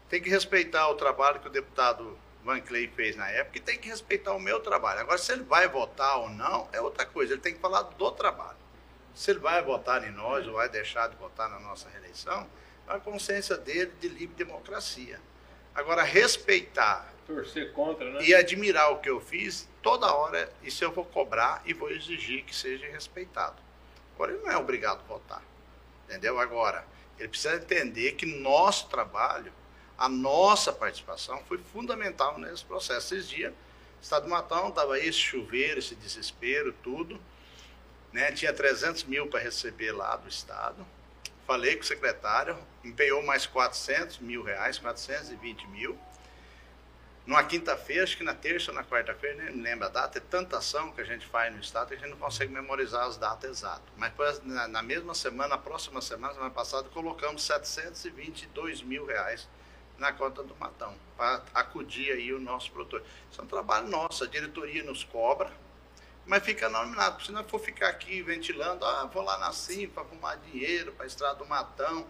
tem 0.10 0.22
que 0.22 0.30
respeitar 0.30 0.88
o 0.90 0.96
trabalho 0.96 1.40
que 1.40 1.48
o 1.48 1.52
deputado 1.52 2.18
Van 2.44 2.60
Clay 2.60 2.88
fez 2.88 3.16
na 3.16 3.30
época 3.30 3.58
e 3.58 3.62
tem 3.62 3.78
que 3.78 3.88
respeitar 3.88 4.34
o 4.34 4.40
meu 4.40 4.60
trabalho. 4.60 5.00
Agora, 5.00 5.18
se 5.18 5.32
ele 5.32 5.44
vai 5.44 5.68
votar 5.68 6.18
ou 6.18 6.30
não, 6.30 6.68
é 6.74 6.82
outra 6.82 7.06
coisa. 7.06 7.34
Ele 7.34 7.42
tem 7.42 7.54
que 7.54 7.60
falar 7.60 7.84
do 7.84 8.12
trabalho. 8.12 8.58
Se 9.14 9.32
ele 9.32 9.40
vai 9.40 9.62
votar 9.62 10.04
em 10.04 10.12
nós 10.12 10.46
ou 10.48 10.54
vai 10.54 10.68
deixar 10.68 11.08
de 11.08 11.16
votar 11.16 11.50
na 11.50 11.60
nossa 11.60 11.88
reeleição, 11.90 12.48
é 12.88 12.96
a 12.96 13.00
consciência 13.00 13.58
dele 13.58 13.94
de 14.00 14.08
livre 14.08 14.36
democracia. 14.36 15.20
Agora, 15.74 16.04
respeitar 16.04 17.13
Torcer 17.26 17.72
contra, 17.72 18.10
né? 18.12 18.24
E 18.24 18.36
admirar 18.36 18.92
o 18.92 19.00
que 19.00 19.10
eu 19.10 19.20
fiz, 19.20 19.68
toda 19.82 20.14
hora, 20.14 20.52
isso 20.62 20.84
eu 20.84 20.92
vou 20.92 21.06
cobrar 21.06 21.62
e 21.66 21.74
vou 21.74 21.90
exigir 21.90 22.44
que 22.44 22.56
seja 22.56 22.86
respeitado. 22.88 23.56
Agora, 24.16 24.34
ele 24.34 24.44
não 24.44 24.52
é 24.52 24.58
obrigado 24.58 25.00
a 25.00 25.08
votar. 25.08 25.44
Entendeu? 26.08 26.40
Agora, 26.40 26.86
ele 27.18 27.30
precisa 27.30 27.56
entender 27.56 28.14
que 28.14 28.26
nosso 28.26 28.88
trabalho, 28.90 29.54
a 29.98 30.10
nossa 30.10 30.72
participação 30.72 31.42
foi 31.46 31.58
fundamental 31.58 32.38
nesse 32.38 32.66
processo. 32.66 33.16
Esses 33.16 33.30
dias, 33.30 33.54
Estado 34.02 34.24
do 34.24 34.30
Matão 34.30 34.68
estava 34.68 35.00
esse 35.00 35.18
chuveiro, 35.18 35.80
esse 35.80 35.96
desespero, 35.96 36.74
tudo. 36.84 37.20
Né? 38.12 38.32
Tinha 38.34 38.54
300 38.54 39.06
mil 39.06 39.28
para 39.28 39.40
receber 39.40 39.92
lá 39.92 40.18
do 40.18 40.28
Estado. 40.28 40.86
Falei 41.48 41.76
com 41.76 41.82
o 41.82 41.86
secretário, 41.86 42.58
empenhou 42.84 43.24
mais 43.24 43.46
400 43.46 44.20
mil 44.20 44.44
reais, 44.44 44.78
420 44.78 45.68
mil 45.68 45.98
numa 47.26 47.44
quinta-feira, 47.44 48.04
acho 48.04 48.18
que 48.18 48.24
na 48.24 48.34
terça 48.34 48.72
ou 48.72 48.76
na 48.76 48.84
quarta-feira, 48.84 49.44
nem 49.44 49.56
me 49.56 49.62
lembro 49.64 49.86
a 49.86 49.90
data, 49.90 50.18
é 50.18 50.22
tanta 50.22 50.58
ação 50.58 50.92
que 50.92 51.00
a 51.00 51.06
gente 51.06 51.26
faz 51.26 51.54
no 51.54 51.62
Estado 51.62 51.88
que 51.88 51.94
a 51.94 51.98
gente 51.98 52.10
não 52.10 52.18
consegue 52.18 52.52
memorizar 52.52 53.06
as 53.06 53.16
datas 53.16 53.50
exatas. 53.50 53.88
Mas 53.96 54.12
na, 54.44 54.68
na 54.68 54.82
mesma 54.82 55.16
semana, 55.16 55.50
na 55.50 55.58
próxima 55.58 56.02
semana, 56.02 56.34
semana 56.34 56.52
passada, 56.52 56.90
colocamos 56.90 57.44
722 57.44 58.82
mil 58.82 59.06
reais 59.06 59.48
na 59.98 60.12
conta 60.12 60.44
do 60.44 60.54
Matão, 60.56 60.94
para 61.16 61.42
acudir 61.54 62.12
aí 62.12 62.34
o 62.34 62.40
nosso 62.40 62.72
produtor. 62.72 63.04
Isso 63.32 63.40
é 63.40 63.44
um 63.44 63.48
trabalho 63.48 63.88
nosso, 63.88 64.26
a 64.26 64.28
diretoria 64.28 64.84
nos 64.84 65.06
cobra, 65.06 65.50
mas 66.26 66.44
fica 66.44 66.68
nominado. 66.68 67.24
Se 67.24 67.32
não 67.32 67.44
for 67.46 67.60
ficar 67.60 67.88
aqui 67.88 68.22
ventilando, 68.22 68.84
ah, 68.84 69.06
vou 69.06 69.24
lá 69.24 69.38
na 69.38 69.54
CIM 69.54 69.88
para 69.88 70.04
arrumar 70.04 70.36
dinheiro, 70.36 70.92
para 70.92 71.06
a 71.06 71.08
estrada 71.08 71.36
do 71.36 71.46
Matão, 71.46 72.06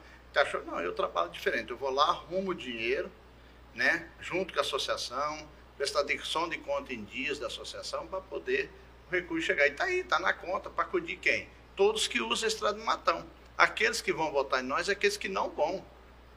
não, 0.65 0.79
eu 0.79 0.95
trabalho 0.95 1.29
diferente, 1.29 1.69
eu 1.69 1.77
vou 1.77 1.91
lá, 1.91 2.09
arrumo 2.09 2.55
dinheiro, 2.55 3.11
né, 3.73 4.07
junto 4.19 4.53
com 4.53 4.59
a 4.59 4.61
associação, 4.61 5.47
prestação 5.77 6.47
de 6.47 6.57
conta 6.59 6.93
em 6.93 7.03
dias 7.03 7.39
da 7.39 7.47
associação 7.47 8.07
para 8.07 8.21
poder 8.21 8.71
o 9.07 9.11
recurso 9.11 9.45
chegar. 9.45 9.67
E 9.67 9.71
está 9.71 9.85
aí, 9.85 9.99
está 9.99 10.19
na 10.19 10.33
conta 10.33 10.69
para 10.69 10.83
acudir 10.83 11.17
quem? 11.17 11.49
Todos 11.75 12.07
que 12.07 12.21
usam 12.21 12.45
a 12.45 12.47
estrada 12.47 12.77
do 12.77 12.85
Matão. 12.85 13.25
Aqueles 13.57 14.01
que 14.01 14.13
vão 14.13 14.31
votar 14.31 14.63
em 14.63 14.67
nós, 14.67 14.89
é 14.89 14.93
aqueles 14.93 15.17
que 15.17 15.29
não 15.29 15.49
vão. 15.49 15.85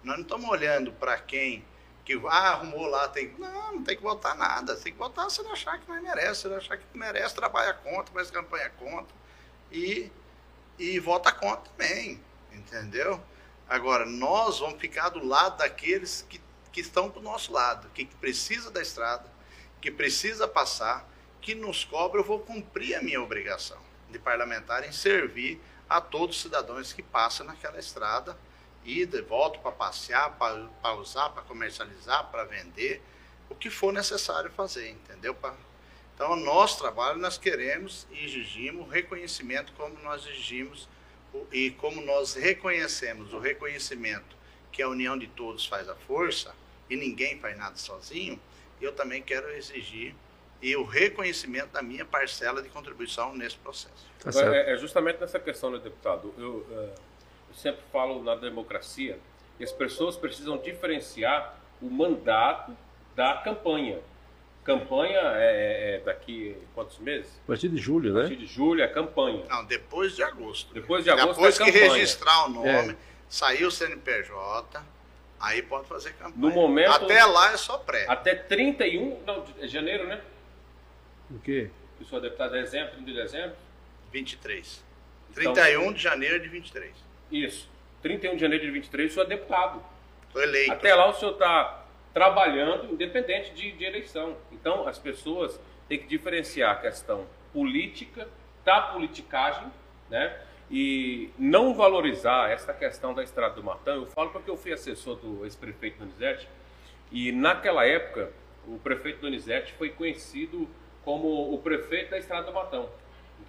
Nós 0.02 0.16
não 0.16 0.22
estamos 0.22 0.48
olhando 0.48 0.92
para 0.92 1.18
quem 1.18 1.64
que 2.06 2.14
ah, 2.28 2.52
arrumou 2.52 2.86
lá, 2.86 3.08
tem. 3.08 3.34
Não, 3.36 3.74
não 3.74 3.82
tem 3.82 3.96
que 3.96 4.02
votar 4.02 4.36
nada. 4.36 4.76
Tem 4.76 4.92
que 4.92 4.98
votar 4.98 5.28
se 5.28 5.40
ele 5.40 5.50
achar 5.50 5.78
que 5.80 5.88
não 5.88 6.00
merece. 6.00 6.42
Se 6.42 6.46
ele 6.46 6.54
achar 6.54 6.76
que 6.76 6.84
merece, 6.94 7.34
trabalha 7.34 7.74
contra, 7.74 8.14
faz 8.14 8.30
campanha 8.30 8.70
contra. 8.70 9.14
E, 9.72 10.10
e 10.78 11.00
vota 11.00 11.32
contra 11.32 11.68
também. 11.72 12.22
Entendeu? 12.52 13.20
Agora, 13.68 14.06
nós 14.06 14.60
vamos 14.60 14.80
ficar 14.80 15.08
do 15.08 15.26
lado 15.26 15.58
daqueles 15.58 16.24
que 16.28 16.38
que 16.76 16.82
estão 16.82 17.08
do 17.08 17.22
nosso 17.22 17.54
lado, 17.54 17.88
que 17.94 18.04
precisa 18.04 18.70
da 18.70 18.82
estrada, 18.82 19.24
que 19.80 19.90
precisa 19.90 20.46
passar, 20.46 21.08
que 21.40 21.54
nos 21.54 21.86
cobra, 21.86 22.20
eu 22.20 22.24
vou 22.24 22.40
cumprir 22.40 22.94
a 22.94 23.00
minha 23.00 23.18
obrigação 23.22 23.78
de 24.10 24.18
parlamentar 24.18 24.86
em 24.86 24.92
servir 24.92 25.58
a 25.88 26.02
todos 26.02 26.36
os 26.36 26.42
cidadãos 26.42 26.92
que 26.92 27.02
passam 27.02 27.46
naquela 27.46 27.78
estrada 27.78 28.36
e 28.84 29.06
volta 29.22 29.58
para 29.58 29.72
passear, 29.72 30.36
para 30.36 30.94
usar, 30.96 31.30
para 31.30 31.44
comercializar, 31.44 32.30
para 32.30 32.44
vender, 32.44 33.02
o 33.48 33.54
que 33.54 33.70
for 33.70 33.90
necessário 33.90 34.50
fazer, 34.50 34.90
entendeu? 34.90 35.34
Então, 36.14 36.32
o 36.32 36.36
nosso 36.36 36.76
trabalho 36.76 37.18
nós 37.18 37.38
queremos 37.38 38.06
e 38.10 38.22
exigimos 38.22 38.92
reconhecimento 38.92 39.72
como 39.78 39.98
nós 40.00 40.26
exigimos 40.26 40.86
e 41.50 41.70
como 41.70 42.02
nós 42.02 42.34
reconhecemos 42.34 43.32
o 43.32 43.38
reconhecimento 43.38 44.36
que 44.70 44.82
a 44.82 44.88
união 44.90 45.16
de 45.16 45.26
todos 45.26 45.64
faz 45.64 45.88
a 45.88 45.94
força 45.94 46.54
e 46.88 46.96
ninguém 46.96 47.38
faz 47.38 47.56
nada 47.56 47.76
sozinho, 47.76 48.38
eu 48.80 48.92
também 48.92 49.22
quero 49.22 49.48
exigir 49.50 50.14
e 50.60 50.74
o 50.76 50.84
reconhecimento 50.84 51.68
da 51.68 51.82
minha 51.82 52.04
parcela 52.04 52.62
de 52.62 52.68
contribuição 52.68 53.34
nesse 53.34 53.56
processo. 53.56 54.06
Tá 54.20 54.30
é, 54.54 54.72
é, 54.72 54.76
justamente 54.78 55.20
nessa 55.20 55.38
questão, 55.38 55.70
né, 55.70 55.78
deputado. 55.78 56.32
Eu, 56.38 56.66
é, 56.70 56.74
eu 57.48 57.54
sempre 57.54 57.82
falo 57.92 58.22
na 58.22 58.34
democracia 58.34 59.18
que 59.58 59.64
as 59.64 59.72
pessoas 59.72 60.16
precisam 60.16 60.58
diferenciar 60.58 61.58
o 61.80 61.90
mandato 61.90 62.76
da 63.14 63.34
campanha. 63.34 63.98
Campanha 64.64 65.20
é, 65.20 65.94
é, 65.94 65.94
é 65.94 66.00
daqui 66.00 66.56
quantos 66.74 66.98
meses? 66.98 67.40
A 67.44 67.46
partir 67.46 67.68
de 67.68 67.76
julho, 67.76 68.12
né? 68.12 68.20
A 68.20 68.22
partir 68.22 68.36
de 68.36 68.46
julho 68.46 68.82
é 68.82 68.88
campanha. 68.88 69.44
Não, 69.48 69.64
depois 69.64 70.16
de 70.16 70.22
agosto. 70.22 70.74
Depois 70.74 71.04
de 71.04 71.10
agosto 71.10 71.34
Depois 71.34 71.60
é 71.60 71.64
que 71.64 71.72
campanha. 71.72 71.92
registrar 71.92 72.46
o 72.46 72.48
nome, 72.48 72.92
é. 72.92 72.96
sair 73.28 73.64
o 73.64 73.70
CNPJ, 73.70 74.82
aí 75.40 75.62
pode 75.62 75.88
fazer 75.88 76.12
campanha. 76.14 76.34
No 76.36 76.50
momento, 76.50 76.92
Até 76.92 77.24
lá 77.24 77.52
é 77.52 77.56
só 77.56 77.78
pré. 77.78 78.06
Até 78.08 78.34
31 78.34 79.22
não, 79.24 79.42
de 79.42 79.68
janeiro, 79.68 80.06
né? 80.06 80.20
O 81.30 81.38
quê? 81.38 81.70
O 82.00 82.04
senhor 82.04 82.20
deputado 82.20 82.52
de 82.52 82.62
dezembro, 82.62 82.92
30 82.92 83.04
de 83.04 83.14
dezembro? 83.14 83.56
23. 84.12 84.84
Então, 85.30 85.52
31 85.52 85.92
de 85.92 86.02
janeiro 86.02 86.40
de 86.40 86.48
23. 86.48 86.92
Isso. 87.30 87.68
31 88.02 88.34
de 88.34 88.40
janeiro 88.40 88.64
de 88.64 88.70
23, 88.70 89.10
o 89.10 89.14
senhor 89.14 89.26
é 89.26 89.28
deputado. 89.28 89.82
Estou 90.28 90.42
eleito. 90.42 90.72
Até 90.72 90.94
lá 90.94 91.08
o 91.08 91.14
senhor 91.14 91.32
está 91.32 91.84
trabalhando 92.14 92.92
independente 92.92 93.52
de, 93.52 93.72
de, 93.72 93.84
eleição. 93.84 94.36
Então, 94.52 94.86
as 94.86 94.98
pessoas 94.98 95.60
têm 95.88 95.98
que 95.98 96.06
diferenciar 96.06 96.72
a 96.72 96.76
questão 96.76 97.26
política 97.52 98.28
da 98.64 98.80
politicagem, 98.80 99.70
né? 100.08 100.40
E 100.70 101.30
não 101.38 101.74
valorizar 101.74 102.50
essa 102.50 102.72
questão 102.72 103.14
da 103.14 103.22
Estrada 103.22 103.54
do 103.54 103.62
Matão. 103.62 103.96
Eu 103.96 104.06
falo 104.06 104.30
porque 104.30 104.50
eu 104.50 104.56
fui 104.56 104.72
assessor 104.72 105.16
do 105.16 105.44
ex-prefeito 105.44 105.98
Donizete 105.98 106.48
e 107.12 107.30
naquela 107.30 107.86
época 107.86 108.32
o 108.66 108.78
prefeito 108.78 109.20
Donizete 109.20 109.72
foi 109.74 109.90
conhecido 109.90 110.68
como 111.04 111.54
o 111.54 111.58
prefeito 111.58 112.10
da 112.10 112.18
Estrada 112.18 112.46
do 112.46 112.52
Matão. 112.52 112.88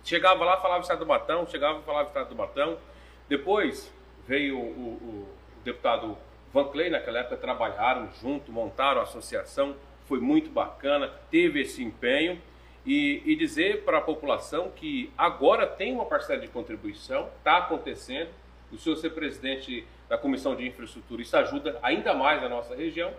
Chegava 0.04 0.46
lá, 0.46 0.58
falava 0.58 0.82
Estrada 0.82 1.04
do 1.04 1.08
Matão, 1.08 1.48
chegava 1.48 1.82
falava 1.82 2.08
Estrada 2.08 2.30
do 2.30 2.36
Matão. 2.36 2.78
Depois 3.28 3.92
veio 4.28 4.58
o, 4.58 4.62
o, 4.62 4.88
o 5.04 5.28
deputado 5.64 6.18
Van 6.54 6.66
Clay, 6.66 6.90
naquela 6.90 7.20
época, 7.20 7.38
trabalharam 7.38 8.10
junto, 8.22 8.52
montaram 8.52 9.02
a 9.02 9.04
associação, 9.04 9.76
foi 10.06 10.20
muito 10.20 10.50
bacana, 10.50 11.12
teve 11.30 11.62
esse 11.62 11.84
empenho. 11.84 12.42
E, 12.88 13.22
e 13.26 13.36
dizer 13.36 13.84
para 13.84 13.98
a 13.98 14.02
população 14.02 14.72
que 14.74 15.12
agora 15.18 15.68
tem 15.68 15.94
uma 15.94 16.06
parcela 16.06 16.40
de 16.40 16.48
contribuição, 16.48 17.30
está 17.38 17.58
acontecendo. 17.58 18.30
O 18.72 18.78
senhor 18.78 18.96
ser 18.96 19.10
presidente 19.10 19.86
da 20.08 20.18
Comissão 20.18 20.56
de 20.56 20.66
Infraestrutura, 20.66 21.22
isso 21.22 21.36
ajuda 21.36 21.78
ainda 21.84 22.14
mais 22.14 22.42
a 22.42 22.48
nossa 22.48 22.74
região 22.74 23.14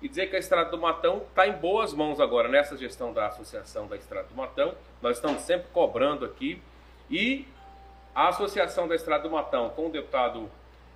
e 0.00 0.08
dizer 0.08 0.30
que 0.30 0.36
a 0.36 0.38
Estrada 0.38 0.70
do 0.70 0.78
Matão 0.78 1.22
está 1.28 1.46
em 1.46 1.52
boas 1.52 1.92
mãos 1.92 2.18
agora 2.18 2.48
nessa 2.48 2.76
gestão 2.76 3.12
da 3.12 3.26
Associação 3.26 3.86
da 3.86 3.96
Estrada 3.96 4.28
do 4.28 4.34
Matão. 4.34 4.74
Nós 5.02 5.16
estamos 5.16 5.42
sempre 5.42 5.66
cobrando 5.72 6.24
aqui 6.24 6.60
e 7.10 7.46
a 8.14 8.28
Associação 8.28 8.88
da 8.88 8.94
Estrada 8.94 9.24
do 9.24 9.30
Matão, 9.30 9.68
com 9.70 9.86
o 9.86 9.90
deputado 9.90 10.50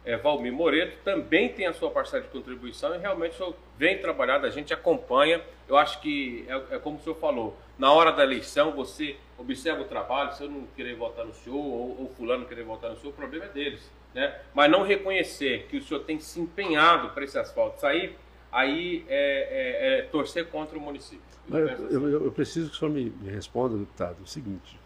é, 0.04 0.16
Valmir 0.16 0.52
Moreto, 0.52 0.97
também 1.04 1.50
tem 1.50 1.66
a 1.66 1.75
sua 1.75 1.90
parcela 1.90 2.23
de 2.23 2.28
contribuição 2.28 2.95
e 2.95 2.99
realmente 2.99 3.35
o 3.35 3.37
senhor 3.37 3.54
vem 3.78 3.99
trabalhando, 3.99 4.47
a 4.47 4.50
gente 4.50 4.73
acompanha. 4.73 5.43
Eu 5.69 5.76
acho 5.76 6.00
que 6.00 6.45
é, 6.49 6.76
é, 6.76 6.78
como 6.78 6.99
o 6.99 7.00
senhor 7.00 7.16
falou, 7.16 7.57
na 7.78 7.93
hora 7.93 8.12
da 8.12 8.23
eleição 8.23 8.73
você 8.73 9.16
observa 9.38 9.83
o 9.83 9.85
trabalho, 9.85 10.35
se 10.35 10.43
eu 10.43 10.50
não 10.50 10.66
querer 10.76 10.95
votar 10.95 11.25
no 11.25 11.35
senhor 11.35 11.57
ou, 11.57 12.00
ou 12.00 12.12
fulano 12.16 12.47
querer 12.47 12.64
votar 12.64 12.90
no 12.90 12.97
senhor, 12.97 13.11
o 13.11 13.14
problema 13.14 13.47
é 13.47 13.49
deles. 13.49 13.90
Né? 14.14 14.35
Mas 14.54 14.71
não 14.71 14.83
reconhecer 14.83 15.66
que 15.69 15.76
o 15.76 15.83
senhor 15.83 16.00
tem 16.00 16.21
se 16.21 16.40
empenhado 16.40 17.11
para 17.11 17.25
esse 17.25 17.38
asfalto 17.38 17.81
sair, 17.81 18.16
aí 18.52 19.04
é, 19.09 19.99
é, 19.99 19.99
é 19.99 20.02
torcer 20.02 20.47
contra 20.49 20.78
o 20.78 20.81
município. 20.81 21.25
Eu, 21.50 21.59
eu, 21.59 22.09
eu, 22.09 22.25
eu, 22.25 22.33
preciso 22.33 22.71
que 22.71 22.76
o 22.76 22.78
senhor 22.78 22.90
me, 22.90 23.11
me, 23.11 23.31
responda, 23.31 23.76
deputado, 23.76 24.23
o 24.23 24.26
seguinte, 24.26 24.78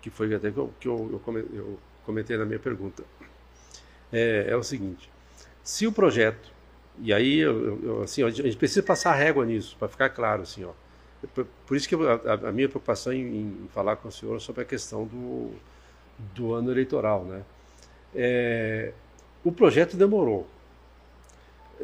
que 0.00 0.08
foi 0.08 0.32
até 0.32 0.50
que 0.50 0.56
eu, 0.56 0.72
que 0.80 0.88
eu 0.88 1.78
comentei 2.04 2.36
na 2.38 2.46
minha 2.46 2.58
pergunta. 2.58 3.04
É, 4.10 4.46
é, 4.48 4.56
o 4.56 4.62
seguinte, 4.62 5.10
se 5.62 5.86
o 5.86 5.92
projeto, 5.92 6.50
e 7.00 7.12
aí 7.12 7.42
assim, 8.02 8.22
a 8.22 8.30
gente 8.30 8.56
precisa 8.56 8.82
passar 8.82 9.12
régua 9.14 9.44
nisso, 9.44 9.76
para 9.78 9.88
ficar 9.88 10.08
claro, 10.10 10.42
assim, 10.42 10.64
ó, 10.64 10.72
por, 11.34 11.46
por 11.66 11.76
isso 11.76 11.88
que 11.88 11.94
a, 11.94 12.48
a, 12.48 12.52
minha 12.52 12.68
preocupação 12.68 13.12
em, 13.12 13.22
em, 13.22 13.68
falar 13.72 13.96
com 13.96 14.08
o 14.08 14.12
senhor 14.12 14.40
sobre 14.40 14.62
a 14.62 14.64
questão 14.64 15.04
do, 15.04 15.52
do 16.34 16.54
ano 16.54 16.70
eleitoral, 16.70 17.24
né? 17.24 17.42
É, 18.14 18.92
o 19.44 19.52
projeto 19.52 19.96
demorou, 19.96 20.46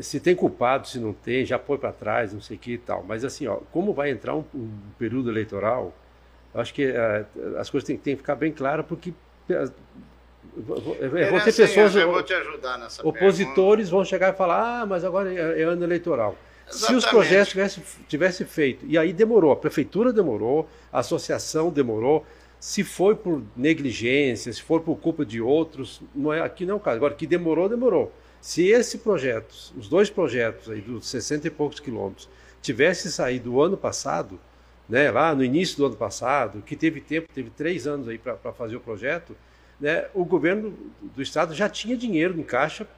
se 0.01 0.21
tem 0.21 0.35
culpado, 0.35 0.89
se 0.89 0.99
não 0.99 1.13
tem, 1.13 1.45
já 1.45 1.59
põe 1.59 1.79
para 1.79 1.93
trás, 1.93 2.33
não 2.33 2.41
sei 2.41 2.57
o 2.57 2.61
que 2.61 2.73
e 2.73 2.79
tal. 2.79 3.05
Mas 3.07 3.25
assim, 3.25 3.47
ó, 3.47 3.57
como 3.73 3.93
vai 3.93 4.11
entrar 4.11 4.35
um, 4.35 4.45
um 4.55 4.71
período 4.99 5.31
eleitoral, 5.31 5.95
eu 6.53 6.61
acho 6.61 6.75
que 6.75 6.87
uh, 6.87 7.59
as 7.59 7.71
coisas 7.71 7.87
têm, 7.87 7.97
têm, 7.97 8.15
que 8.15 8.23
ficar 8.23 8.35
bem 8.35 8.53
claras, 8.53 8.87
porque 8.87 9.13
vão 10.57 11.41
ter 11.41 11.55
pessoas. 11.55 11.95
Eu 11.95 12.13
vou 12.13 12.23
te 12.23 12.35
ajudar 12.35 12.79
nessa 12.79 13.07
Opositores 13.07 13.87
pergunta. 13.87 13.91
vão 13.91 14.05
chegar 14.05 14.33
e 14.33 14.37
falar: 14.37 14.83
ah, 14.83 14.87
mas 14.87 15.05
agora 15.05 15.33
é, 15.33 15.63
é 15.63 15.65
ano 15.65 15.85
eleitoral. 15.85 16.37
Exatamente. 16.69 16.87
Se 16.87 16.95
os 16.95 17.05
projetos 17.05 17.49
tivessem 17.51 17.83
tivesse 18.09 18.45
feito, 18.45 18.87
e 18.87 18.97
aí 18.97 19.13
demorou, 19.13 19.53
a 19.53 19.57
prefeitura 19.57 20.13
demorou, 20.13 20.69
a 20.93 21.01
associação 21.01 21.71
demorou, 21.71 22.25
se 22.59 22.83
foi 22.83 23.15
por 23.15 23.43
negligência, 23.55 24.51
se 24.53 24.63
for 24.63 24.81
por 24.81 24.97
culpa 24.97 25.25
de 25.25 25.41
outros, 25.41 26.01
não 26.15 26.33
é, 26.33 26.41
aqui 26.41 26.65
não 26.65 26.75
é 26.75 26.77
o 26.77 26.81
caso. 26.81 26.97
Agora, 26.97 27.15
que 27.15 27.27
demorou, 27.27 27.69
demorou. 27.69 28.11
Se 28.41 28.69
esse 28.69 28.99
projeto, 28.99 29.55
os 29.77 29.89
dois 29.89 30.09
projetos 30.09 30.71
aí 30.71 30.81
dos 30.81 31.07
60 31.09 31.49
e 31.49 31.51
poucos 31.51 31.81
quilômetros, 31.81 32.29
tivesse 32.63 33.13
saído 33.13 33.55
o 33.55 33.63
ano 33.63 33.77
passado, 33.77 34.41
né, 34.89 35.11
lá 35.11 35.35
no 35.35 35.45
início 35.45 35.77
do 35.77 35.87
ano 35.87 35.97
passado, 35.97 36.63
que 36.63 36.75
teve 36.75 37.01
tempo, 37.01 37.29
teve 37.35 37.51
três 37.51 37.87
anos 37.87 38.09
aí 38.09 38.19
para 38.19 38.53
fazer 38.53 38.77
o 38.77 38.81
projeto, 38.81 39.37
né, 39.81 40.09
o 40.15 40.25
governo 40.25 40.71
do 41.03 41.23
estado 41.23 41.55
já 41.55 41.69
tinha 41.69 41.97
dinheiro 41.97 42.39
em 42.39 42.43
caixa 42.43 42.89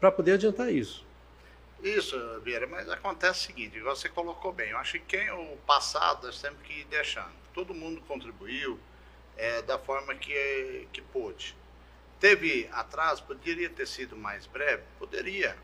para 0.00 0.10
poder 0.10 0.32
adiantar 0.32 0.72
isso. 0.72 1.04
Isso, 1.82 2.16
Vieira, 2.40 2.66
mas 2.66 2.88
acontece 2.88 3.40
o 3.40 3.46
seguinte, 3.46 3.78
você 3.80 4.08
colocou 4.08 4.52
bem, 4.52 4.70
eu 4.70 4.78
acho 4.78 4.92
que 4.94 5.00
quem 5.00 5.30
o 5.30 5.56
passado 5.66 6.26
nós 6.26 6.40
temos 6.40 6.62
que 6.62 6.80
ir 6.80 6.84
deixando. 6.84 7.32
Todo 7.52 7.74
mundo 7.74 8.00
contribuiu 8.08 8.80
é, 9.36 9.60
da 9.62 9.78
forma 9.78 10.14
que, 10.14 10.88
que 10.92 11.02
pôde. 11.02 11.54
Teve 12.18 12.68
atraso? 12.72 13.22
Poderia 13.24 13.68
ter 13.68 13.86
sido 13.86 14.16
mais 14.16 14.46
breve? 14.46 14.82
Poderia. 14.98 15.56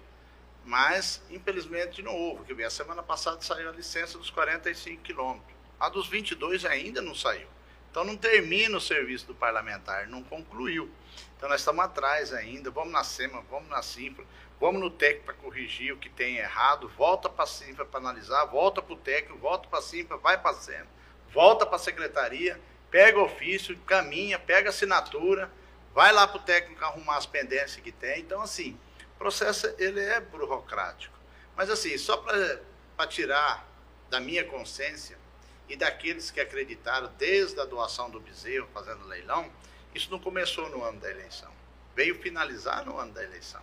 Mas, 0.65 1.23
infelizmente, 1.31 2.03
não 2.03 2.15
houve. 2.15 2.55
Que 2.55 2.63
a 2.63 2.69
semana 2.69 3.03
passada 3.03 3.41
saiu 3.41 3.71
a 3.71 3.73
licença 3.73 4.19
dos 4.19 4.29
45 4.29 5.03
quilômetros. 5.03 5.57
A 5.79 5.89
dos 5.89 6.07
22 6.07 6.67
ainda 6.67 7.01
não 7.01 7.15
saiu. 7.15 7.49
Então, 7.91 8.05
não 8.05 8.17
termina 8.17 8.77
o 8.77 8.81
serviço 8.81 9.27
do 9.27 9.35
parlamentar, 9.35 10.07
não 10.07 10.23
concluiu. 10.23 10.91
Então, 11.37 11.49
nós 11.49 11.61
estamos 11.61 11.85
atrás 11.85 12.33
ainda. 12.33 12.71
Vamos 12.71 12.93
na 12.93 13.03
SEMA, 13.03 13.43
vamos 13.51 13.69
na 13.69 13.83
CINFRA, 13.83 14.25
vamos 14.61 14.81
no 14.81 14.91
TEC 14.91 15.23
para 15.23 15.35
corrigir 15.35 15.93
o 15.93 15.97
que 15.97 16.09
tem 16.09 16.37
errado, 16.37 16.89
volta 16.97 17.29
para 17.29 17.45
a 17.45 17.47
CINFRA 17.47 17.85
para 17.85 18.01
analisar, 18.01 18.45
volta 18.45 18.81
para 18.81 18.95
o 18.95 18.97
técnico, 18.97 19.39
volta 19.39 19.69
para 19.69 19.79
a 19.79 19.83
CINFRA, 19.83 20.17
vai 20.19 20.41
para 20.41 20.51
a 20.51 20.55
SEMA, 20.55 20.87
volta 21.33 21.67
para 21.67 21.77
a 21.77 21.81
secretaria, 21.81 22.61
pega 22.91 23.19
ofício, 23.19 23.77
caminha, 23.87 24.39
pega 24.39 24.69
assinatura 24.69 25.51
vai 25.95 26.13
lá 26.13 26.27
para 26.27 26.39
o 26.39 26.43
técnico 26.43 26.85
arrumar 26.85 27.17
as 27.17 27.27
pendências 27.27 27.77
que 27.77 27.93
tem. 27.93 28.21
Então, 28.21 28.41
assim, 28.41 28.79
o 29.15 29.19
processo 29.19 29.73
ele 29.79 30.01
é 30.01 30.21
burocrático. 30.21 31.17
Mas, 31.57 31.69
assim, 31.71 31.97
só 31.99 32.17
para 32.17 33.07
tirar 33.07 33.67
da 34.09 34.21
minha 34.21 34.45
consciência 34.45 35.19
e 35.71 35.77
daqueles 35.77 36.31
que 36.33 36.41
acreditaram 36.41 37.11
desde 37.17 37.61
a 37.61 37.65
doação 37.65 38.11
do 38.11 38.19
bezerro, 38.19 38.69
fazendo 38.75 39.07
leilão, 39.07 39.51
isso 39.95 40.11
não 40.11 40.19
começou 40.19 40.69
no 40.69 40.83
ano 40.83 40.99
da 40.99 41.09
eleição. 41.09 41.53
Veio 41.95 42.21
finalizar 42.21 42.85
no 42.85 42.99
ano 42.99 43.13
da 43.13 43.23
eleição. 43.23 43.63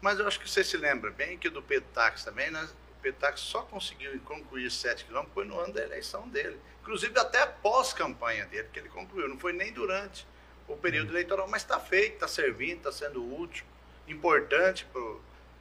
Mas 0.00 0.18
eu 0.18 0.26
acho 0.26 0.40
que 0.40 0.48
você 0.48 0.64
se 0.64 0.76
lembra 0.76 1.10
bem 1.10 1.38
que 1.38 1.50
do 1.50 1.62
Táxi 1.92 2.24
também, 2.24 2.50
né? 2.50 2.66
o 3.04 3.12
Táxi 3.12 3.44
só 3.44 3.62
conseguiu 3.62 4.18
concluir 4.20 4.70
7 4.70 5.04
quilômetros 5.04 5.34
foi 5.34 5.44
no 5.44 5.60
ano 5.60 5.74
da 5.74 5.82
eleição 5.82 6.26
dele. 6.28 6.58
Inclusive 6.80 7.18
até 7.18 7.44
pós-campanha 7.46 8.46
dele, 8.46 8.68
que 8.72 8.78
ele 8.78 8.88
concluiu, 8.88 9.28
não 9.28 9.38
foi 9.38 9.52
nem 9.52 9.72
durante 9.72 10.26
o 10.66 10.76
período 10.76 11.12
eleitoral, 11.12 11.46
mas 11.48 11.62
está 11.62 11.78
feito, 11.78 12.14
está 12.14 12.28
servindo, 12.28 12.78
está 12.78 12.92
sendo 12.92 13.40
útil, 13.40 13.64
importante 14.08 14.86
para 14.86 15.00
o 15.00 15.20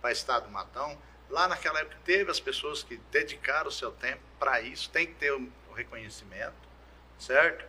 Estado 0.09 0.45
do 0.45 0.51
Matão. 0.51 0.97
Lá 1.29 1.47
naquela 1.47 1.79
época 1.79 1.97
teve 2.05 2.31
as 2.31 2.39
pessoas 2.39 2.81
que 2.81 2.97
dedicaram 3.11 3.67
o 3.67 3.71
seu 3.71 3.91
tempo 3.91 4.21
para 4.39 4.61
isso, 4.61 4.89
tem 4.89 5.07
que 5.07 5.13
ter 5.15 5.33
reconhecimento, 5.75 6.55
certo? 7.19 7.65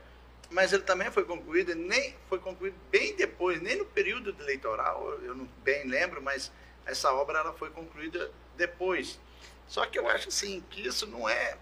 Mas 0.50 0.72
ele 0.72 0.82
também 0.82 1.10
foi 1.10 1.24
concluído, 1.24 1.74
nem 1.74 2.14
foi 2.28 2.38
concluído 2.38 2.76
bem 2.90 3.16
depois, 3.16 3.60
nem 3.60 3.76
no 3.76 3.84
período 3.84 4.34
eleitoral, 4.40 5.18
eu 5.22 5.34
não 5.34 5.44
bem 5.64 5.86
lembro, 5.86 6.22
mas 6.22 6.52
essa 6.84 7.12
obra 7.12 7.40
ela 7.40 7.52
foi 7.52 7.70
concluída 7.70 8.30
depois. 8.56 9.18
Só 9.66 9.84
que 9.86 9.98
eu 9.98 10.08
acho 10.08 10.28
assim 10.28 10.62
que 10.70 10.86
isso 10.86 11.06
não 11.06 11.28
é 11.28 11.58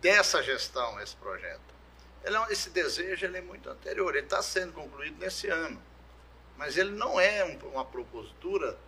dessa 0.00 0.42
gestão 0.42 1.00
esse 1.00 1.14
projeto. 1.16 1.60
É, 2.24 2.52
esse 2.52 2.70
desejo 2.70 3.26
ele 3.26 3.38
é 3.38 3.42
muito 3.42 3.68
anterior, 3.68 4.14
ele 4.14 4.24
está 4.24 4.42
sendo 4.42 4.72
concluído 4.72 5.18
nesse 5.18 5.48
ano. 5.48 5.80
Mas 6.56 6.76
ele 6.76 6.90
não 6.90 7.20
é 7.20 7.44
um, 7.44 7.58
uma 7.68 7.84
propositura 7.84 8.78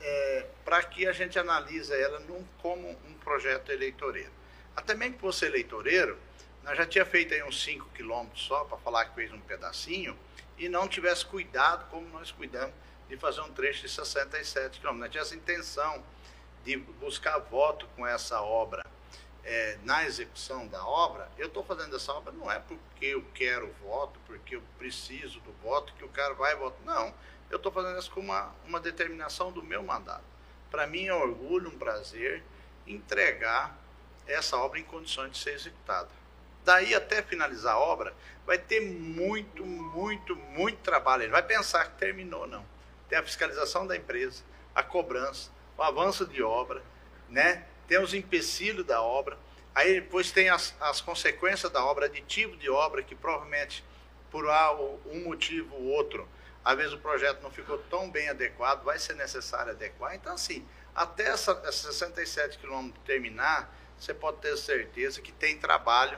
é, 0.00 0.46
para 0.64 0.82
que 0.82 1.06
a 1.06 1.12
gente 1.12 1.38
analise 1.38 1.92
ela 1.92 2.18
num, 2.20 2.44
como 2.58 2.88
um 3.06 3.14
projeto 3.14 3.70
eleitoreiro. 3.70 4.32
Até 4.74 4.94
mesmo 4.94 5.14
que 5.14 5.20
fosse 5.20 5.44
eleitoreiro, 5.44 6.18
nós 6.62 6.76
já 6.76 6.86
tinha 6.86 7.04
feito 7.04 7.34
aí 7.34 7.42
uns 7.42 7.62
5 7.62 7.88
quilômetros 7.90 8.42
só, 8.42 8.64
para 8.64 8.78
falar 8.78 9.06
que 9.06 9.14
fez 9.14 9.32
um 9.32 9.40
pedacinho, 9.40 10.18
e 10.58 10.68
não 10.68 10.86
tivesse 10.86 11.24
cuidado 11.24 11.88
como 11.90 12.06
nós 12.08 12.30
cuidamos 12.30 12.74
de 13.08 13.16
fazer 13.16 13.40
um 13.40 13.52
trecho 13.52 13.82
de 13.82 13.88
67 13.88 14.78
quilômetros. 14.78 15.00
Nós 15.00 15.10
tínhamos 15.10 15.32
intenção 15.32 16.04
de 16.64 16.76
buscar 16.76 17.38
voto 17.38 17.86
com 17.96 18.06
essa 18.06 18.40
obra 18.42 18.84
é, 19.44 19.78
na 19.84 20.04
execução 20.04 20.66
da 20.68 20.84
obra, 20.84 21.30
eu 21.38 21.46
estou 21.46 21.64
fazendo 21.64 21.96
essa 21.96 22.12
obra 22.12 22.32
não 22.32 22.50
é 22.50 22.58
porque 22.58 23.06
eu 23.06 23.24
quero 23.34 23.72
voto, 23.82 24.20
porque 24.26 24.56
eu 24.56 24.62
preciso 24.78 25.40
do 25.40 25.52
voto, 25.62 25.94
que 25.94 26.04
o 26.04 26.08
cara 26.08 26.34
vai 26.34 26.54
votar. 26.54 26.80
Não, 26.84 27.14
eu 27.50 27.56
estou 27.56 27.72
fazendo 27.72 27.98
isso 27.98 28.10
com 28.10 28.20
uma, 28.20 28.54
uma 28.66 28.80
determinação 28.80 29.50
do 29.50 29.62
meu 29.62 29.82
mandato. 29.82 30.24
Para 30.70 30.86
mim 30.86 31.06
é 31.06 31.14
um 31.14 31.20
orgulho, 31.20 31.68
um 31.68 31.78
prazer 31.78 32.42
entregar 32.86 33.76
essa 34.26 34.56
obra 34.56 34.78
em 34.78 34.84
condições 34.84 35.32
de 35.32 35.38
ser 35.38 35.54
executada. 35.54 36.08
Daí 36.64 36.94
até 36.94 37.22
finalizar 37.22 37.74
a 37.74 37.78
obra, 37.78 38.14
vai 38.46 38.58
ter 38.58 38.80
muito, 38.80 39.64
muito, 39.64 40.36
muito 40.36 40.78
trabalho. 40.78 41.24
Ele 41.24 41.32
vai 41.32 41.42
pensar 41.42 41.84
que 41.86 41.98
terminou, 41.98 42.46
não. 42.46 42.64
Tem 43.08 43.18
a 43.18 43.22
fiscalização 43.22 43.86
da 43.86 43.96
empresa, 43.96 44.42
a 44.74 44.82
cobrança, 44.82 45.50
o 45.76 45.82
avanço 45.82 46.26
de 46.26 46.42
obra, 46.42 46.82
né? 47.28 47.64
tem 47.90 48.00
os 48.00 48.14
empecilhos 48.14 48.86
da 48.86 49.02
obra, 49.02 49.36
aí 49.74 49.94
depois 49.94 50.30
tem 50.30 50.48
as, 50.48 50.76
as 50.80 51.00
consequências 51.00 51.72
da 51.72 51.84
obra, 51.84 52.06
aditivo 52.06 52.56
de 52.56 52.70
obra, 52.70 53.02
que 53.02 53.16
provavelmente 53.16 53.84
por 54.30 54.44
um 55.06 55.24
motivo 55.24 55.74
ou 55.74 55.86
outro, 55.86 56.28
às 56.64 56.76
vezes 56.76 56.92
o 56.92 56.98
projeto 56.98 57.42
não 57.42 57.50
ficou 57.50 57.78
tão 57.90 58.08
bem 58.08 58.28
adequado, 58.28 58.84
vai 58.84 58.96
ser 58.96 59.14
necessário 59.14 59.72
adequar. 59.72 60.14
Então, 60.14 60.34
assim, 60.34 60.64
até 60.94 61.30
essa, 61.30 61.50
essa 61.64 61.92
67 61.92 62.58
quilômetros 62.58 63.02
terminar, 63.04 63.74
você 63.98 64.14
pode 64.14 64.36
ter 64.36 64.56
certeza 64.56 65.20
que 65.20 65.32
tem 65.32 65.58
trabalho, 65.58 66.16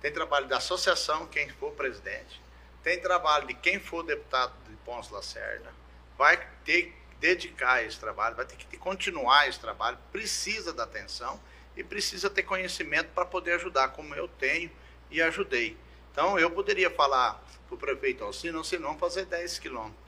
tem 0.00 0.12
trabalho 0.12 0.46
da 0.46 0.58
associação, 0.58 1.26
quem 1.26 1.48
for 1.48 1.72
presidente, 1.72 2.40
tem 2.82 3.00
trabalho 3.00 3.46
de 3.46 3.54
quem 3.54 3.78
for 3.80 4.02
deputado 4.02 4.52
de 4.68 4.76
Ponce 4.76 5.12
Lacerda, 5.12 5.72
vai 6.16 6.36
ter 6.64 6.94
dedicar 7.20 7.82
esse 7.82 7.98
trabalho, 7.98 8.36
vai 8.36 8.44
ter 8.44 8.56
que 8.56 8.76
continuar 8.76 9.48
esse 9.48 9.58
trabalho, 9.58 9.98
precisa 10.12 10.72
da 10.72 10.84
atenção 10.84 11.40
e 11.76 11.82
precisa 11.82 12.30
ter 12.30 12.42
conhecimento 12.42 13.08
para 13.14 13.24
poder 13.24 13.52
ajudar, 13.54 13.88
como 13.88 14.14
eu 14.14 14.28
tenho 14.28 14.70
e 15.10 15.20
ajudei. 15.20 15.76
Então, 16.12 16.38
eu 16.38 16.50
poderia 16.50 16.90
falar 16.90 17.42
para 17.66 17.74
o 17.74 17.78
prefeito 17.78 18.24
Alcino, 18.24 18.58
Alcino, 18.58 18.84
vamos 18.84 19.00
fazer 19.00 19.26
10 19.26 19.58
quilômetros. 19.58 20.06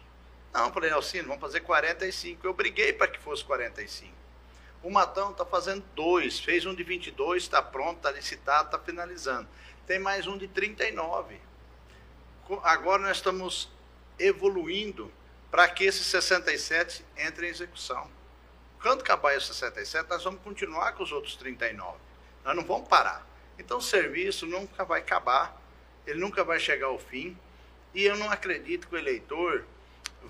Não, 0.53 0.73
falei, 0.73 0.91
Alcino, 0.91 1.29
vamos 1.29 1.41
fazer 1.41 1.61
45. 1.61 2.47
Eu 2.47 2.55
briguei 2.55 2.93
para 2.93 3.09
que 3.09 3.19
fosse 3.19 3.45
45. 3.45 4.13
O 4.83 4.91
Matão 4.91 5.33
está 5.33 5.45
fazendo 5.45 5.85
dois, 5.95 6.39
fez 6.39 6.65
um 6.65 6.75
de 6.75 6.83
22, 6.83 7.43
está 7.43 7.61
pronto, 7.61 7.97
está 7.97 8.11
licitado, 8.11 8.67
está 8.67 8.79
finalizando. 8.79 9.49
Tem 9.89 9.99
mais 9.99 10.27
um 10.27 10.37
de 10.37 10.47
39. 10.47 11.41
Agora 12.63 13.05
nós 13.05 13.17
estamos 13.17 13.71
evoluindo 14.19 15.11
para 15.51 15.67
que 15.67 15.83
esse 15.85 16.05
67 16.05 17.03
entre 17.17 17.47
em 17.47 17.49
execução. 17.49 18.07
Quando 18.83 19.01
acabar 19.01 19.35
esse 19.35 19.47
67, 19.47 20.07
nós 20.11 20.23
vamos 20.23 20.43
continuar 20.43 20.93
com 20.93 21.03
os 21.03 21.11
outros 21.11 21.37
39. 21.37 21.97
Nós 22.45 22.55
não 22.55 22.67
vamos 22.67 22.87
parar. 22.87 23.27
Então 23.59 23.79
o 23.79 23.81
serviço 23.81 24.45
nunca 24.45 24.85
vai 24.85 25.01
acabar, 25.01 25.59
ele 26.07 26.21
nunca 26.21 26.45
vai 26.45 26.61
chegar 26.61 26.89
ao 26.89 26.99
fim, 26.99 27.35
e 27.95 28.05
eu 28.05 28.15
não 28.15 28.31
acredito 28.31 28.89
que 28.89 28.95
o 28.95 28.99
eleitor 28.99 29.65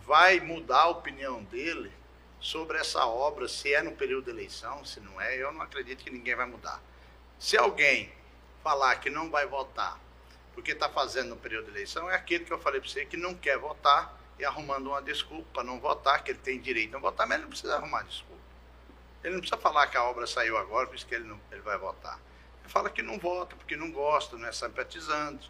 vai 0.07 0.39
mudar 0.39 0.83
a 0.83 0.89
opinião 0.91 1.43
dele 1.43 1.91
sobre 2.39 2.79
essa 2.79 3.05
obra, 3.05 3.49
se 3.49 3.75
é 3.75 3.83
no 3.83 3.91
período 3.91 4.27
de 4.27 4.31
eleição, 4.31 4.85
se 4.85 5.01
não 5.01 5.21
é, 5.21 5.37
eu 5.37 5.51
não 5.51 5.63
acredito 5.63 6.05
que 6.05 6.11
ninguém 6.11 6.37
vai 6.37 6.47
mudar. 6.47 6.81
Se 7.41 7.57
alguém 7.57 8.17
falar 8.63 8.97
que 8.97 9.11
não 9.11 9.31
vai 9.31 9.47
votar 9.47 9.99
porque 10.59 10.73
está 10.73 10.89
fazendo 10.89 11.29
no 11.29 11.37
período 11.37 11.67
de 11.67 11.71
eleição, 11.71 12.11
é 12.11 12.17
aquele 12.17 12.45
que 12.45 12.53
eu 12.53 12.59
falei 12.59 12.81
para 12.81 12.91
você 12.91 13.05
que 13.05 13.17
não 13.17 13.33
quer 13.33 13.57
votar 13.57 14.13
e 14.41 14.45
arrumando 14.45 14.89
uma 14.89 15.01
desculpa 15.01 15.47
para 15.53 15.63
não 15.63 15.79
votar, 15.79 16.25
que 16.25 16.33
ele 16.33 16.41
tem 16.41 16.61
direito 16.61 16.91
a 16.91 16.93
não 16.95 17.01
votar, 17.01 17.29
mas 17.29 17.37
ele 17.37 17.45
não 17.45 17.51
precisa 17.51 17.77
arrumar 17.77 18.03
desculpa. 18.03 18.43
Ele 19.23 19.35
não 19.35 19.41
precisa 19.41 19.61
falar 19.61 19.87
que 19.87 19.97
a 19.97 20.03
obra 20.03 20.27
saiu 20.27 20.59
agora, 20.59 20.89
por 20.89 20.97
isso 20.97 21.07
que 21.07 21.15
ele, 21.15 21.29
não, 21.29 21.41
ele 21.53 21.61
vai 21.61 21.79
votar. 21.79 22.19
Ele 22.61 22.73
fala 22.73 22.91
que 22.91 23.03
não 23.03 23.21
vota, 23.21 23.55
porque 23.55 23.77
não 23.77 23.93
gosta, 23.93 24.37
não 24.37 24.49
é 24.49 24.53
simpatizante, 24.53 25.49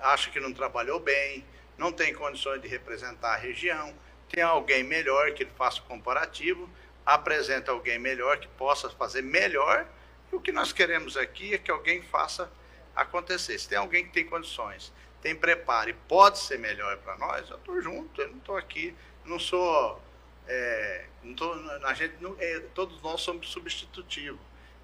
acha 0.00 0.28
que 0.28 0.40
não 0.40 0.52
trabalhou 0.52 0.98
bem, 0.98 1.46
não 1.76 1.92
tem 1.92 2.12
condições 2.12 2.60
de 2.60 2.66
representar 2.66 3.34
a 3.34 3.36
região, 3.36 3.94
tem 4.28 4.42
alguém 4.42 4.82
melhor 4.82 5.30
que 5.34 5.44
ele 5.44 5.52
faça 5.56 5.78
o 5.78 5.84
comparativo, 5.84 6.68
apresenta 7.06 7.70
alguém 7.70 8.00
melhor 8.00 8.38
que 8.38 8.48
possa 8.48 8.90
fazer 8.90 9.22
melhor, 9.22 9.86
e 10.32 10.36
o 10.36 10.40
que 10.40 10.52
nós 10.52 10.72
queremos 10.72 11.16
aqui 11.16 11.54
é 11.54 11.58
que 11.58 11.70
alguém 11.70 12.02
faça 12.02 12.50
acontecer. 12.94 13.58
Se 13.58 13.68
tem 13.68 13.78
alguém 13.78 14.04
que 14.04 14.12
tem 14.12 14.26
condições 14.26 14.92
tem 15.20 15.34
preparo 15.34 15.90
e 15.90 15.92
pode 15.92 16.38
ser 16.38 16.58
melhor 16.58 16.96
para 16.98 17.16
nós, 17.16 17.48
eu 17.50 17.56
estou 17.56 17.80
junto, 17.80 18.20
eu 18.20 18.28
não 18.30 18.38
estou 18.38 18.56
aqui, 18.56 18.94
não 19.24 19.38
sou. 19.38 20.00
É, 20.46 21.06
não 21.22 21.34
tô, 21.34 21.52
a 21.84 21.94
gente 21.94 22.14
não, 22.20 22.34
é, 22.38 22.60
todos 22.74 23.02
nós 23.02 23.20
somos 23.20 23.50
substitutivos 23.50 24.40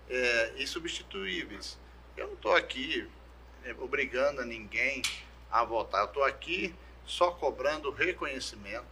é, 0.09 0.53
e 0.57 0.67
substituíveis. 0.67 1.79
Eu 2.17 2.27
não 2.29 2.35
estou 2.35 2.55
aqui 2.55 3.09
é, 3.65 3.75
obrigando 3.79 4.43
a 4.43 4.45
ninguém 4.45 5.03
a 5.51 5.65
votar, 5.65 6.03
eu 6.03 6.07
estou 6.07 6.25
aqui 6.25 6.75
só 7.07 7.31
cobrando 7.31 7.89
o 7.89 7.93
reconhecimento 7.93 8.85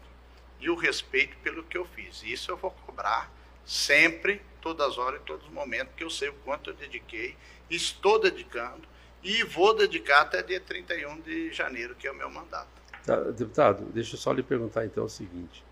e 0.61 0.71
o 0.71 0.75
respeito 0.75 1.37
pelo 1.39 1.65
que 1.65 1.77
eu 1.77 1.85
fiz. 1.85 2.23
Isso 2.23 2.51
eu 2.51 2.57
vou 2.57 2.71
cobrar 2.71 3.31
sempre, 3.65 4.41
todas 4.61 4.89
as 4.89 4.99
horas 4.99 5.21
e 5.21 5.25
todos 5.25 5.47
os 5.47 5.53
momentos, 5.53 5.89
porque 5.89 6.05
eu 6.05 6.11
sei 6.11 6.29
o 6.29 6.35
quanto 6.45 6.71
eu 6.71 6.75
dediquei, 6.75 7.37
estou 7.71 8.21
dedicando 8.21 8.83
e 9.23 9.45
vou 9.45 9.75
dedicar 9.75 10.23
até 10.23 10.43
dia 10.43 10.61
31 10.61 11.21
de 11.21 11.53
janeiro, 11.53 11.95
que 11.95 12.07
é 12.07 12.11
o 12.11 12.15
meu 12.15 12.31
mandato. 12.31 12.69
Tá, 13.05 13.17
deputado, 13.17 13.85
deixa 13.93 14.15
eu 14.15 14.19
só 14.19 14.33
lhe 14.33 14.43
perguntar 14.43 14.85
então 14.85 15.05
o 15.05 15.09
seguinte. 15.09 15.65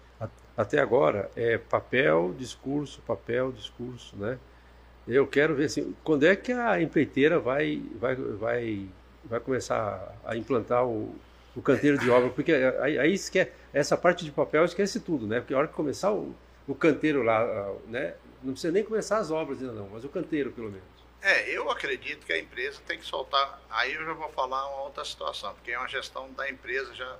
Até 0.56 0.78
agora 0.78 1.30
é 1.34 1.56
papel, 1.56 2.34
discurso, 2.36 3.00
papel, 3.02 3.50
discurso, 3.52 4.14
né? 4.16 4.38
Eu 5.08 5.26
quero 5.26 5.54
ver 5.54 5.64
assim, 5.64 5.94
quando 6.04 6.26
é 6.26 6.36
que 6.36 6.52
a 6.52 6.80
empreiteira 6.82 7.38
vai, 7.38 7.82
vai, 7.98 8.14
vai, 8.14 8.86
vai 9.24 9.40
começar 9.40 10.14
a 10.24 10.36
implantar 10.36 10.86
o, 10.86 11.14
o 11.56 11.62
canteiro 11.62 11.96
de 11.98 12.10
obra? 12.10 12.28
Porque 12.28 12.52
aí, 12.52 12.98
aí 12.98 13.14
esquece, 13.14 13.50
essa 13.72 13.96
parte 13.96 14.24
de 14.24 14.30
papel 14.30 14.64
esquece 14.64 15.00
tudo, 15.00 15.26
né? 15.26 15.40
Porque 15.40 15.54
a 15.54 15.58
hora 15.58 15.66
que 15.66 15.74
começar 15.74 16.12
o, 16.12 16.34
o 16.70 16.74
canteiro 16.74 17.22
lá, 17.24 17.44
né? 17.88 18.14
Não 18.42 18.52
precisa 18.52 18.72
nem 18.72 18.84
começar 18.84 19.18
as 19.18 19.30
obras 19.30 19.60
ainda 19.60 19.72
não, 19.72 19.88
mas 19.88 20.04
o 20.04 20.08
canteiro 20.08 20.52
pelo 20.52 20.70
menos. 20.70 20.88
É, 21.20 21.50
eu 21.50 21.68
acredito 21.68 22.24
que 22.24 22.32
a 22.32 22.38
empresa 22.38 22.80
tem 22.86 22.96
que 22.96 23.04
soltar. 23.04 23.60
Aí 23.68 23.92
eu 23.92 24.04
já 24.04 24.12
vou 24.12 24.28
falar 24.30 24.68
uma 24.68 24.84
outra 24.84 25.04
situação, 25.04 25.52
porque 25.54 25.72
é 25.72 25.78
uma 25.78 25.88
gestão 25.88 26.32
da 26.32 26.48
empresa 26.48 26.94
já 26.94 27.18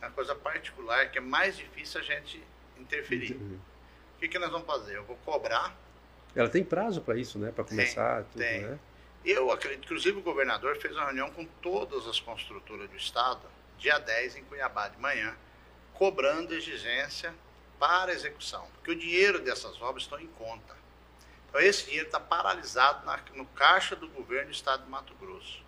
é 0.00 0.06
uma 0.06 0.10
coisa 0.12 0.34
particular 0.34 1.10
que 1.10 1.18
é 1.18 1.20
mais 1.20 1.56
difícil 1.56 2.00
a 2.00 2.02
gente 2.02 2.42
interferir. 2.78 3.32
Entendi. 3.32 3.54
O 4.16 4.18
que, 4.18 4.28
que 4.28 4.38
nós 4.38 4.50
vamos 4.50 4.66
fazer? 4.66 4.96
Eu 4.96 5.04
vou 5.04 5.16
cobrar. 5.24 5.76
Ela 6.34 6.48
tem 6.48 6.64
prazo 6.64 7.02
para 7.02 7.16
isso, 7.16 7.38
né? 7.38 7.52
Para 7.52 7.64
começar 7.64 8.24
tem, 8.24 8.32
tudo, 8.32 8.38
tem. 8.38 8.62
né? 8.62 8.78
Eu 9.24 9.50
acredito, 9.50 9.84
inclusive 9.84 10.18
o 10.18 10.22
governador 10.22 10.76
fez 10.78 10.94
uma 10.94 11.04
reunião 11.04 11.30
com 11.30 11.44
todas 11.60 12.06
as 12.06 12.18
construtoras 12.18 12.88
do 12.88 12.96
estado, 12.96 13.42
dia 13.78 13.98
10 13.98 14.36
em 14.36 14.44
Cuiabá 14.44 14.88
de 14.88 14.98
manhã, 14.98 15.36
cobrando 15.92 16.54
exigência 16.54 17.34
para 17.78 18.12
execução, 18.12 18.66
porque 18.74 18.90
o 18.90 18.96
dinheiro 18.96 19.40
dessas 19.40 19.80
obras 19.80 20.04
estão 20.04 20.18
em 20.18 20.26
conta. 20.28 20.76
Então, 21.48 21.60
esse 21.60 21.84
dinheiro 21.84 22.06
está 22.06 22.20
paralisado 22.20 23.06
na, 23.06 23.18
no 23.34 23.46
caixa 23.46 23.96
do 23.96 24.08
governo 24.08 24.50
do 24.50 24.54
estado 24.54 24.84
de 24.84 24.90
Mato 24.90 25.14
Grosso. 25.14 25.64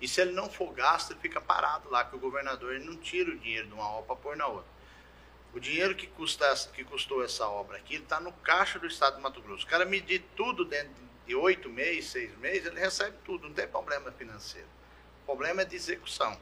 E 0.00 0.08
se 0.08 0.20
ele 0.20 0.32
não 0.32 0.50
for 0.50 0.72
gasto, 0.72 1.12
ele 1.12 1.20
fica 1.20 1.40
parado 1.40 1.88
lá, 1.90 2.04
que 2.04 2.14
o 2.14 2.18
governador 2.18 2.74
ele 2.74 2.84
não 2.84 2.96
tira 2.96 3.30
o 3.30 3.38
dinheiro 3.38 3.68
de 3.68 3.74
uma 3.74 3.88
obra 3.88 4.06
para 4.06 4.16
pôr 4.16 4.36
na 4.36 4.46
outra. 4.46 4.74
O 5.54 5.60
dinheiro 5.60 5.94
que, 5.94 6.06
custa, 6.08 6.52
que 6.74 6.84
custou 6.84 7.24
essa 7.24 7.46
obra 7.46 7.78
aqui 7.78 7.96
está 7.96 8.18
no 8.18 8.32
caixa 8.32 8.78
do 8.78 8.86
estado 8.86 9.16
de 9.16 9.22
Mato 9.22 9.40
Grosso. 9.40 9.64
O 9.64 9.68
cara 9.68 9.84
medir 9.84 10.24
tudo 10.36 10.64
dentro 10.64 10.92
de 11.26 11.34
oito 11.34 11.70
meses, 11.70 12.10
seis 12.10 12.36
meses, 12.38 12.66
ele 12.66 12.78
recebe 12.78 13.16
tudo, 13.24 13.48
não 13.48 13.54
tem 13.54 13.66
problema 13.66 14.10
financeiro. 14.12 14.68
O 15.22 15.26
problema 15.26 15.62
é 15.62 15.64
de 15.64 15.76
execução. 15.76 16.38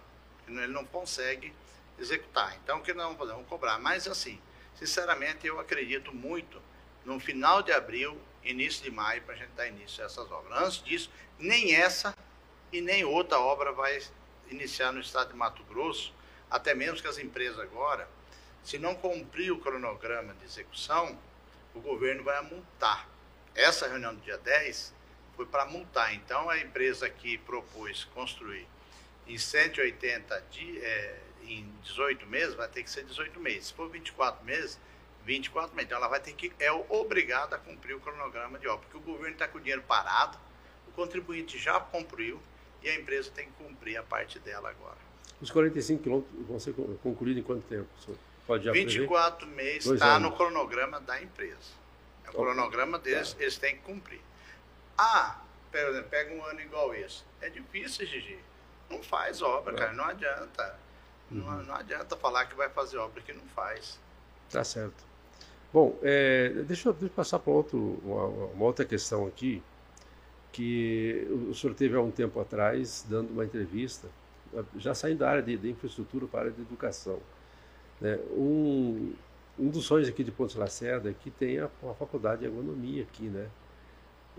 Ele 0.48 0.66
não 0.66 0.85
consegue 0.85 1.55
executar. 1.98 2.57
Então, 2.64 2.79
o 2.79 2.83
que 2.83 2.92
nós 2.92 3.05
vamos 3.05 3.18
fazer? 3.18 3.33
Vamos 3.33 3.48
cobrar. 3.48 3.79
Mas, 3.79 4.09
assim, 4.09 4.40
sinceramente, 4.87 5.47
eu 5.47 5.61
acredito 5.61 6.12
muito 6.12 6.61
no 7.05 7.21
final 7.21 7.62
de 7.62 7.73
abril 7.73 8.21
início 8.45 8.83
de 8.83 8.90
maio, 8.90 9.23
para 9.23 9.35
a 9.35 9.38
gente 9.38 9.51
dar 9.51 9.68
início 9.68 10.03
a 10.03 10.07
essas 10.07 10.31
obras. 10.31 10.61
Antes 10.61 10.83
disso, 10.83 11.11
nem 11.38 11.75
essa 11.75 12.16
e 12.73 12.81
nem 12.81 13.05
outra 13.05 13.38
obra 13.38 13.73
vai 13.73 14.01
iniciar 14.51 14.92
no 14.92 15.01
estado 15.01 15.31
de 15.31 15.37
Mato 15.37 15.62
Grosso, 15.64 16.12
até 16.51 16.75
mesmo 16.75 17.01
que 17.01 17.07
as 17.07 17.18
empresas 17.18 17.59
agora, 17.61 18.09
se 18.64 18.79
não 18.79 18.95
cumprir 18.95 19.53
o 19.53 19.59
cronograma 19.59 20.35
de 20.35 20.45
execução, 20.45 21.16
o 21.75 21.81
governo 21.81 22.25
vai 22.25 22.40
multar. 22.42 23.09
Essa 23.55 23.87
reunião 23.87 24.14
do 24.14 24.21
dia 24.21 24.38
10 24.38 24.92
foi 25.37 25.47
para 25.47 25.64
multar. 25.66 26.12
Então, 26.14 26.51
a 26.51 26.59
empresa 26.59 27.09
que 27.09 27.38
propôs 27.38 28.05
construir 28.14 28.66
em 29.27 29.38
180 29.38 30.40
de, 30.51 30.85
é, 30.85 31.21
em 31.59 31.73
18 31.83 32.27
meses, 32.27 32.55
vai 32.55 32.69
ter 32.69 32.83
que 32.83 32.91
ser 32.91 33.05
18 33.05 33.38
meses. 33.41 33.67
Se 33.67 33.75
for 33.75 33.88
24 33.88 34.45
meses, 34.45 34.79
24 35.25 35.75
meses. 35.75 35.87
Então 35.87 35.99
ela 35.99 36.09
vai 36.09 36.21
ter 36.21 36.33
que, 36.33 36.53
é 36.59 36.73
obrigada 36.73 37.57
a 37.57 37.59
cumprir 37.59 37.95
o 37.95 38.01
cronograma 38.01 38.59
de 38.59 38.69
obra, 38.69 38.87
porque 38.88 38.97
o 38.97 39.12
governo 39.12 39.35
está 39.35 39.49
com 39.49 39.59
o 39.59 39.61
dinheiro 39.61 39.83
parado, 39.83 40.38
o 40.88 40.93
contribuinte 40.93 41.59
já 41.59 41.79
cumpriu 41.81 42.41
e 42.83 42.88
a 42.88 42.95
empresa 42.97 43.31
tem 43.31 43.47
que 43.47 43.53
cumprir 43.53 43.97
a 43.97 44.03
parte 44.03 44.38
dela 44.38 44.71
agora. 44.71 44.99
Os 45.41 45.51
45 45.51 46.03
quilômetros 46.03 46.47
vão 46.47 46.61
ser 46.61 46.75
concluídos 47.03 47.43
em 47.43 47.45
quanto 47.45 47.62
tempo? 47.67 47.88
Pode 48.47 48.65
já 48.65 48.73
24 48.73 49.47
prever? 49.47 49.65
meses 49.65 49.91
está 49.91 50.19
no 50.19 50.33
cronograma 50.33 51.01
da 51.01 51.21
empresa. 51.23 51.83
É 52.25 52.31
o 52.31 52.33
cronograma 52.33 52.99
deles, 52.99 53.33
tá. 53.33 53.43
eles 53.43 53.59
têm 53.59 53.77
que 53.77 53.83
cumprir. 53.83 54.21
Ah, 54.97 55.41
por 55.71 55.81
exemplo, 55.81 56.11
pega 56.11 56.35
um 56.35 56.45
ano 56.45 56.61
igual 56.61 56.95
esse. 56.95 57.23
É 57.41 57.49
difícil, 57.49 58.07
Gigi. 58.07 58.38
Não 58.91 59.03
faz 59.03 59.41
obra, 59.41 59.75
cara, 59.75 59.93
não 59.93 60.05
adianta. 60.05 60.79
Uhum. 61.33 61.40
Não, 61.40 61.62
não 61.64 61.75
adianta 61.75 62.16
falar 62.16 62.47
que 62.47 62.55
vai 62.55 62.68
fazer 62.68 62.99
obra 62.99 63.21
que 63.23 63.33
não 63.33 63.45
faz. 63.55 63.99
Tá 64.51 64.62
certo. 64.62 65.05
Bom, 65.73 65.99
é, 66.03 66.51
deixa, 66.66 66.88
eu, 66.88 66.92
deixa, 66.92 67.07
eu, 67.07 67.11
passar 67.11 67.38
para 67.38 67.53
outro, 67.53 67.99
uma, 68.05 68.27
uma, 68.27 68.64
outra 68.64 68.85
questão 68.85 69.27
aqui, 69.27 69.62
que 70.53 71.27
o 71.49 71.55
senhor 71.55 71.75
teve 71.75 71.97
há 71.97 72.01
um 72.01 72.11
tempo 72.11 72.38
atrás 72.38 73.07
dando 73.09 73.31
uma 73.31 73.45
entrevista, 73.45 74.07
já 74.77 74.95
saindo 74.95 75.21
da 75.21 75.31
área 75.31 75.42
de, 75.42 75.57
de 75.57 75.71
infraestrutura 75.71 76.27
para 76.27 76.40
a 76.40 76.42
área 76.42 76.53
de 76.53 76.61
educação. 76.61 77.18
Né? 77.99 78.18
Um, 78.33 79.14
um 79.59 79.68
dos 79.68 79.85
sonhos 79.85 80.09
aqui 80.09 80.23
de 80.23 80.31
Pontes 80.31 80.57
Lacerda 80.57 81.11
é 81.11 81.14
que 81.14 81.31
tenha 81.31 81.71
uma 81.83 81.95
faculdade 81.95 82.42
de 82.42 82.47
agronomia 82.47 83.03
aqui, 83.03 83.25
né? 83.25 83.49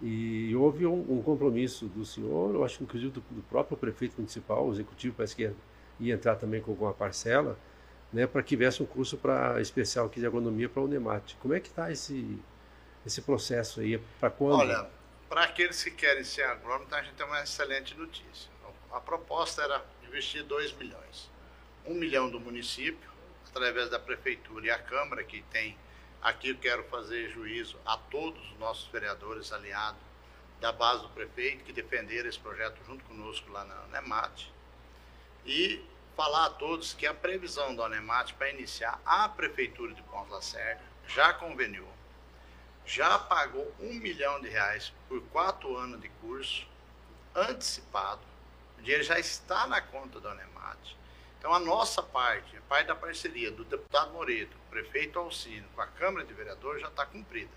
E 0.01 0.55
houve 0.55 0.85
um, 0.85 1.17
um 1.17 1.21
compromisso 1.21 1.85
do 1.85 2.03
senhor, 2.03 2.55
eu 2.55 2.63
acho 2.63 2.83
inclusive 2.83 3.11
do, 3.11 3.21
do, 3.29 3.43
próprio 3.43 3.77
prefeito 3.77 4.15
municipal, 4.17 4.67
o 4.67 4.71
executivo 4.71 5.15
parece 5.15 5.35
que 5.35 5.43
ia, 5.43 5.55
ia 5.99 6.13
entrar 6.13 6.35
também 6.35 6.61
com 6.61 6.71
alguma 6.71 6.93
parcela, 6.93 7.57
né, 8.11 8.27
para 8.27 8.41
que 8.43 8.49
tivesse 8.49 8.81
um 8.83 8.85
curso 8.85 9.17
para 9.17 9.59
especial 9.59 10.05
aqui 10.05 10.19
de 10.19 10.25
agronomia 10.25 10.69
para 10.69 10.81
o 10.81 10.85
Unemat. 10.85 11.35
Como 11.41 11.53
é 11.53 11.59
que 11.59 11.67
está 11.67 11.91
esse, 11.91 12.39
esse 13.05 13.21
processo 13.21 13.79
aí? 13.79 13.97
Para 14.19 14.29
quando? 14.29 14.59
Olha, 14.59 14.87
para 15.27 15.43
aqueles 15.43 15.83
que 15.83 15.91
querem 15.91 16.23
ser 16.23 16.43
agrônomo, 16.43 16.87
a 16.91 17.01
gente 17.01 17.15
tem 17.15 17.25
uma 17.25 17.41
excelente 17.41 17.95
notícia. 17.95 18.51
A 18.91 18.99
proposta 18.99 19.63
era 19.63 19.83
investir 20.05 20.43
2 20.43 20.73
milhões. 20.73 21.31
1 21.85 21.91
um 21.91 21.95
milhão 21.95 22.29
do 22.29 22.39
município, 22.39 23.09
através 23.49 23.89
da 23.89 23.99
prefeitura 23.99 24.67
e 24.67 24.69
a 24.69 24.77
Câmara, 24.77 25.23
que 25.23 25.41
tem 25.51 25.75
aqui 26.21 26.49
eu 26.49 26.57
quero 26.57 26.83
fazer 26.85 27.29
juízo 27.29 27.77
a 27.85 27.97
todos 27.97 28.41
os 28.51 28.57
nossos 28.57 28.87
vereadores 28.91 29.51
aliados 29.51 29.99
da 30.61 30.71
base 30.71 31.01
do 31.01 31.09
prefeito 31.09 31.65
que 31.65 31.73
defenderam 31.73 32.29
esse 32.29 32.39
projeto 32.39 32.79
junto 32.85 33.03
conosco 33.03 33.51
lá 33.51 33.65
na 33.65 33.83
Unemat. 33.85 34.52
E 35.45 35.83
falar 36.15 36.45
a 36.45 36.49
todos 36.51 36.93
que 36.93 37.05
a 37.05 37.13
previsão 37.13 37.75
da 37.75 37.85
Unemat 37.85 38.33
para 38.33 38.49
iniciar 38.49 38.99
a 39.05 39.27
Prefeitura 39.27 39.93
de 39.93 40.01
Ponta 40.03 40.33
Lacerda 40.33 40.81
já 41.07 41.33
conveniou, 41.33 41.91
já 42.85 43.17
pagou 43.19 43.73
um 43.79 43.93
milhão 43.95 44.39
de 44.41 44.49
reais 44.49 44.93
por 45.07 45.21
quatro 45.29 45.75
anos 45.77 46.01
de 46.01 46.09
curso 46.21 46.67
antecipado. 47.35 48.21
O 48.77 48.81
dinheiro 48.81 49.03
já 49.03 49.19
está 49.19 49.67
na 49.67 49.81
conta 49.81 50.19
da 50.19 50.31
Unemat. 50.31 50.95
Então 51.39 51.53
a 51.53 51.59
nossa 51.59 52.01
parte, 52.01 52.55
a 52.55 52.61
parte 52.61 52.87
da 52.87 52.95
parceria 52.95 53.51
do 53.51 53.65
deputado 53.65 54.13
Moreto, 54.13 54.55
prefeito 54.69 55.19
Alcino, 55.19 55.67
com 55.75 55.81
a 55.81 55.87
Câmara 55.87 56.25
de 56.25 56.33
Vereadores 56.33 56.81
já 56.81 56.87
está 56.87 57.05
cumprida. 57.05 57.51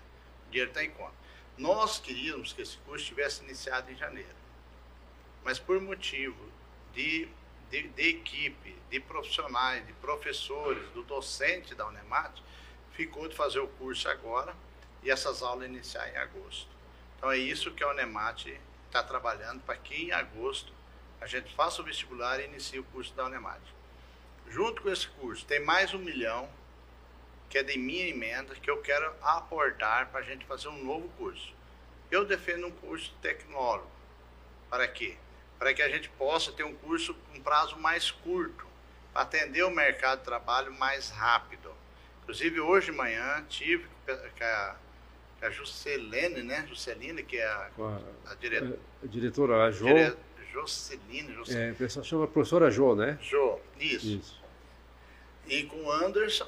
O 0.45 0.49
dinheiro 0.49 0.71
está 0.71 0.83
em 0.83 0.91
conta. 0.91 1.15
Nós 1.57 1.99
queríamos 1.99 2.53
que 2.53 2.61
esse 2.61 2.77
curso 2.79 3.05
tivesse 3.05 3.43
iniciado 3.43 3.91
em 3.91 3.95
janeiro. 3.95 4.35
Mas 5.43 5.57
por 5.57 5.79
motivo 5.79 6.51
de 6.93 7.29
de, 7.69 7.87
de, 7.89 8.09
equipe, 8.09 8.75
de 8.89 8.99
profissionais, 8.99 9.85
de 9.85 9.93
professores, 9.93 10.87
do 10.89 11.03
docente 11.03 11.75
da 11.75 11.87
Unemat, 11.87 12.41
ficou 12.93 13.27
de 13.27 13.35
fazer 13.35 13.59
o 13.59 13.67
curso 13.67 14.07
agora 14.09 14.55
e 15.03 15.11
essas 15.11 15.41
aulas 15.41 15.67
iniciar 15.67 16.09
em 16.09 16.17
agosto. 16.17 16.69
Então 17.17 17.31
é 17.31 17.37
isso 17.37 17.71
que 17.71 17.83
a 17.83 17.89
Unemat 17.89 18.47
está 18.87 19.03
trabalhando 19.03 19.61
para 19.61 19.75
que 19.75 20.05
em 20.05 20.11
agosto 20.11 20.73
a 21.19 21.27
gente 21.27 21.53
faça 21.53 21.81
o 21.81 21.85
vestibular 21.85 22.39
e 22.39 22.45
inicie 22.45 22.79
o 22.79 22.83
curso 22.85 23.13
da 23.13 23.25
Unemat. 23.25 23.61
Junto 24.49 24.81
com 24.81 24.89
esse 24.89 25.07
curso, 25.07 25.45
tem 25.45 25.59
mais 25.59 25.93
um 25.93 25.99
milhão, 25.99 26.49
que 27.49 27.57
é 27.57 27.63
de 27.63 27.77
minha 27.77 28.07
emenda, 28.07 28.55
que 28.55 28.69
eu 28.69 28.81
quero 28.81 29.13
aportar 29.21 30.09
para 30.09 30.21
a 30.21 30.23
gente 30.23 30.45
fazer 30.45 30.67
um 30.67 30.83
novo 30.83 31.09
curso. 31.17 31.53
Eu 32.09 32.25
defendo 32.25 32.67
um 32.67 32.71
curso 32.71 33.13
tecnólogo. 33.21 33.91
Para 34.69 34.87
quê? 34.87 35.17
Para 35.57 35.73
que 35.73 35.81
a 35.81 35.89
gente 35.89 36.09
possa 36.09 36.51
ter 36.51 36.63
um 36.63 36.73
curso 36.75 37.13
com 37.13 37.37
um 37.37 37.41
prazo 37.41 37.77
mais 37.77 38.11
curto, 38.11 38.65
para 39.13 39.23
atender 39.23 39.63
o 39.63 39.71
mercado 39.71 40.19
de 40.19 40.25
trabalho 40.25 40.73
mais 40.73 41.09
rápido. 41.09 41.71
Inclusive, 42.21 42.59
hoje 42.59 42.91
de 42.91 42.97
manhã, 42.97 43.43
tive 43.49 43.85
com 44.05 44.11
a, 44.11 44.75
com 45.39 45.45
a 45.45 45.49
Juscelene, 45.49 46.43
né? 46.43 46.65
Jusceline, 46.67 47.23
que 47.23 47.37
é 47.37 47.45
a, 47.45 47.69
a, 48.27 48.35
dire... 48.35 48.77
a 49.03 49.07
diretora, 49.07 49.63
a 49.63 49.71
Jo. 49.71 49.85
Dire... 49.85 50.15
Joceline, 50.51 51.33
Joceline. 51.33 51.69
É, 51.69 51.71
o 51.71 51.75
pessoal 51.75 52.03
chama 52.03 52.27
professora 52.27 52.71
Jo, 52.71 52.95
né? 52.95 53.17
Jo, 53.21 53.59
isso. 53.79 54.07
isso. 54.07 54.43
E 55.47 55.63
com 55.63 55.83
o 55.83 55.91
Anderson, 55.91 56.47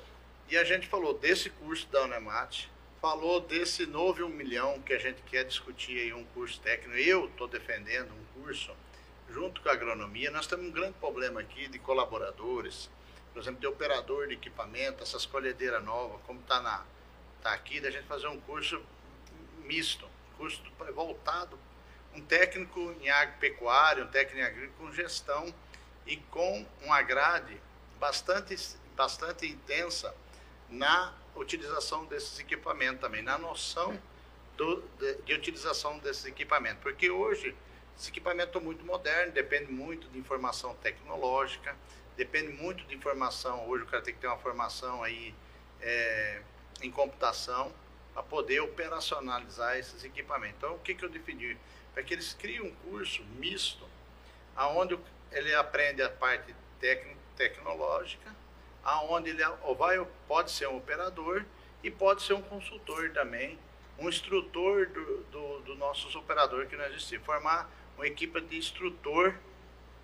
e 0.50 0.58
a 0.58 0.64
gente 0.64 0.88
falou 0.88 1.14
desse 1.14 1.50
curso 1.50 1.88
da 1.90 2.04
Unemat, 2.04 2.66
falou 3.00 3.40
desse 3.40 3.86
novo 3.86 4.26
um 4.26 4.30
milhão 4.30 4.82
que 4.82 4.94
a 4.94 4.98
gente 4.98 5.22
quer 5.24 5.46
discutir 5.46 6.00
aí, 6.00 6.14
um 6.14 6.26
curso 6.26 6.60
técnico. 6.60 6.98
Eu 6.98 7.26
estou 7.26 7.48
defendendo 7.48 8.12
um 8.12 8.42
curso 8.42 8.72
junto 9.32 9.62
com 9.62 9.70
a 9.70 9.74
agronomia, 9.74 10.32
nós 10.32 10.48
temos 10.48 10.66
um 10.66 10.72
grande 10.72 10.94
problema 10.94 11.42
aqui 11.42 11.68
de 11.68 11.80
colaboradores, 11.80 12.90
por 13.34 13.42
exemplo, 13.42 13.60
de 13.60 13.68
operador 13.68 14.28
de 14.28 14.34
equipamento, 14.34 15.04
essas 15.04 15.26
colhedeiras 15.26 15.84
novas, 15.84 16.20
como 16.26 16.40
está 16.40 16.86
tá 17.42 17.54
aqui, 17.54 17.80
da 17.80 17.90
gente 17.92 18.08
fazer 18.08 18.28
um 18.28 18.40
curso 18.42 18.82
misto, 19.64 20.08
curso 20.38 20.62
voltado, 20.94 21.60
um 22.16 22.22
técnico 22.22 22.96
em 23.00 23.10
agropecuária, 23.10 24.04
um 24.04 24.08
técnico 24.08 24.40
em 24.40 24.44
agrícola 24.44 24.90
com 24.90 24.94
gestão 24.94 25.54
e 26.08 26.18
com 26.18 26.66
uma 26.82 27.02
grade 27.02 27.62
bastante, 28.00 28.56
bastante 28.96 29.46
intensa 29.46 30.14
na 30.70 31.14
utilização 31.36 32.06
desses 32.06 32.40
equipamentos 32.40 33.00
também, 33.00 33.22
na 33.22 33.38
noção 33.38 34.00
do, 34.58 34.82
de, 34.98 35.16
de 35.22 35.34
utilização 35.34 36.00
desses 36.00 36.26
equipamentos. 36.26 36.82
Porque 36.82 37.10
hoje 37.10 37.56
esse 38.00 38.10
equipamento 38.10 38.58
é 38.58 38.62
muito 38.62 38.86
moderno, 38.86 39.34
depende 39.34 39.70
muito 39.70 40.08
de 40.08 40.18
informação 40.18 40.74
tecnológica, 40.76 41.76
depende 42.16 42.48
muito 42.54 42.86
de 42.86 42.96
informação. 42.96 43.68
Hoje 43.68 43.84
o 43.84 43.88
cara 43.88 44.02
tem 44.02 44.14
que 44.14 44.22
ter 44.22 44.28
uma 44.28 44.38
formação 44.38 45.04
aí 45.04 45.36
é, 45.82 46.42
em 46.82 46.90
computação 46.90 47.74
para 48.14 48.24
poder 48.24 48.62
operacionalizar 48.62 49.78
esses 49.78 50.02
equipamentos. 50.06 50.56
Então, 50.58 50.76
o 50.76 50.80
que, 50.80 50.96
que 50.96 51.04
eu 51.04 51.10
defini? 51.10 51.58
Para 51.94 52.02
que 52.02 52.14
eles 52.14 52.34
criem 52.34 52.62
um 52.62 52.74
curso 52.90 53.22
misto, 53.38 53.86
aonde 54.56 54.98
ele 55.34 55.54
aprende 55.54 56.02
a 56.02 56.10
parte 56.10 56.56
tecnológica, 57.36 58.34
aonde 58.82 59.32
ele 59.32 59.44
vai, 59.78 60.08
pode 60.26 60.52
ser 60.52 60.70
um 60.70 60.78
operador 60.78 61.44
e 61.84 61.92
pode 61.92 62.24
ser 62.24 62.32
um 62.32 62.42
consultor 62.42 63.12
também, 63.12 63.60
um 63.98 64.08
instrutor 64.08 64.88
dos 64.88 65.26
do, 65.26 65.60
do 65.60 65.76
nossos 65.76 66.16
operadores 66.16 66.70
que 66.70 66.78
nós 66.78 66.88
existimos. 66.88 67.26
Formar 67.26 67.70
uma 68.00 68.08
equipe 68.08 68.40
de 68.40 68.58
instrutor 68.58 69.36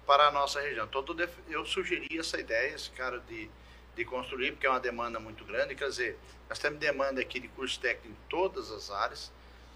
para 0.05 0.27
a 0.27 0.31
nossa 0.31 0.59
região. 0.59 0.85
Então, 0.85 1.03
eu 1.47 1.65
sugeri 1.65 2.19
essa 2.19 2.37
ideia, 2.37 2.75
esse 2.75 2.89
cara 2.91 3.19
de, 3.21 3.49
de 3.95 4.03
construir, 4.03 4.51
porque 4.51 4.67
é 4.67 4.69
uma 4.69 4.81
demanda 4.81 5.17
muito 5.17 5.45
grande. 5.45 5.75
Quer 5.75 5.87
dizer, 5.87 6.19
nós 6.49 6.59
temos 6.59 6.77
demanda 6.77 7.21
aqui 7.21 7.39
de 7.39 7.47
curso 7.47 7.79
técnico 7.79 8.09
em 8.09 8.29
todas 8.29 8.69
as 8.69 8.91
áreas, 8.91 9.31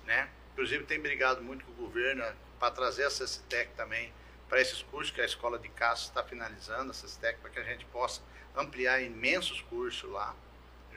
né? 0.06 0.30
Inclusive, 0.52 0.84
tem 0.84 1.00
brigado 1.00 1.42
muito 1.42 1.64
com 1.64 1.72
o 1.72 1.76
governo 1.76 2.26
para 2.60 2.72
trazer 2.72 3.06
a 3.06 3.10
CECITEC 3.10 3.72
também 3.78 4.12
para 4.50 4.60
esses 4.60 4.82
cursos 4.82 5.14
que 5.14 5.22
a 5.22 5.26
Escola 5.26 5.58
de 5.58 5.70
Caça 5.70 6.10
está 6.10 6.22
finalizando, 6.22 6.92
a 6.92 6.94
CECITEC, 6.94 7.40
para 7.40 7.52
que 7.52 7.60
a 7.60 7.64
gente 7.64 7.86
possa 7.86 8.22
ampliar 8.54 9.02
imensos 9.02 9.62
cursos 9.62 10.12
lá, 10.12 10.36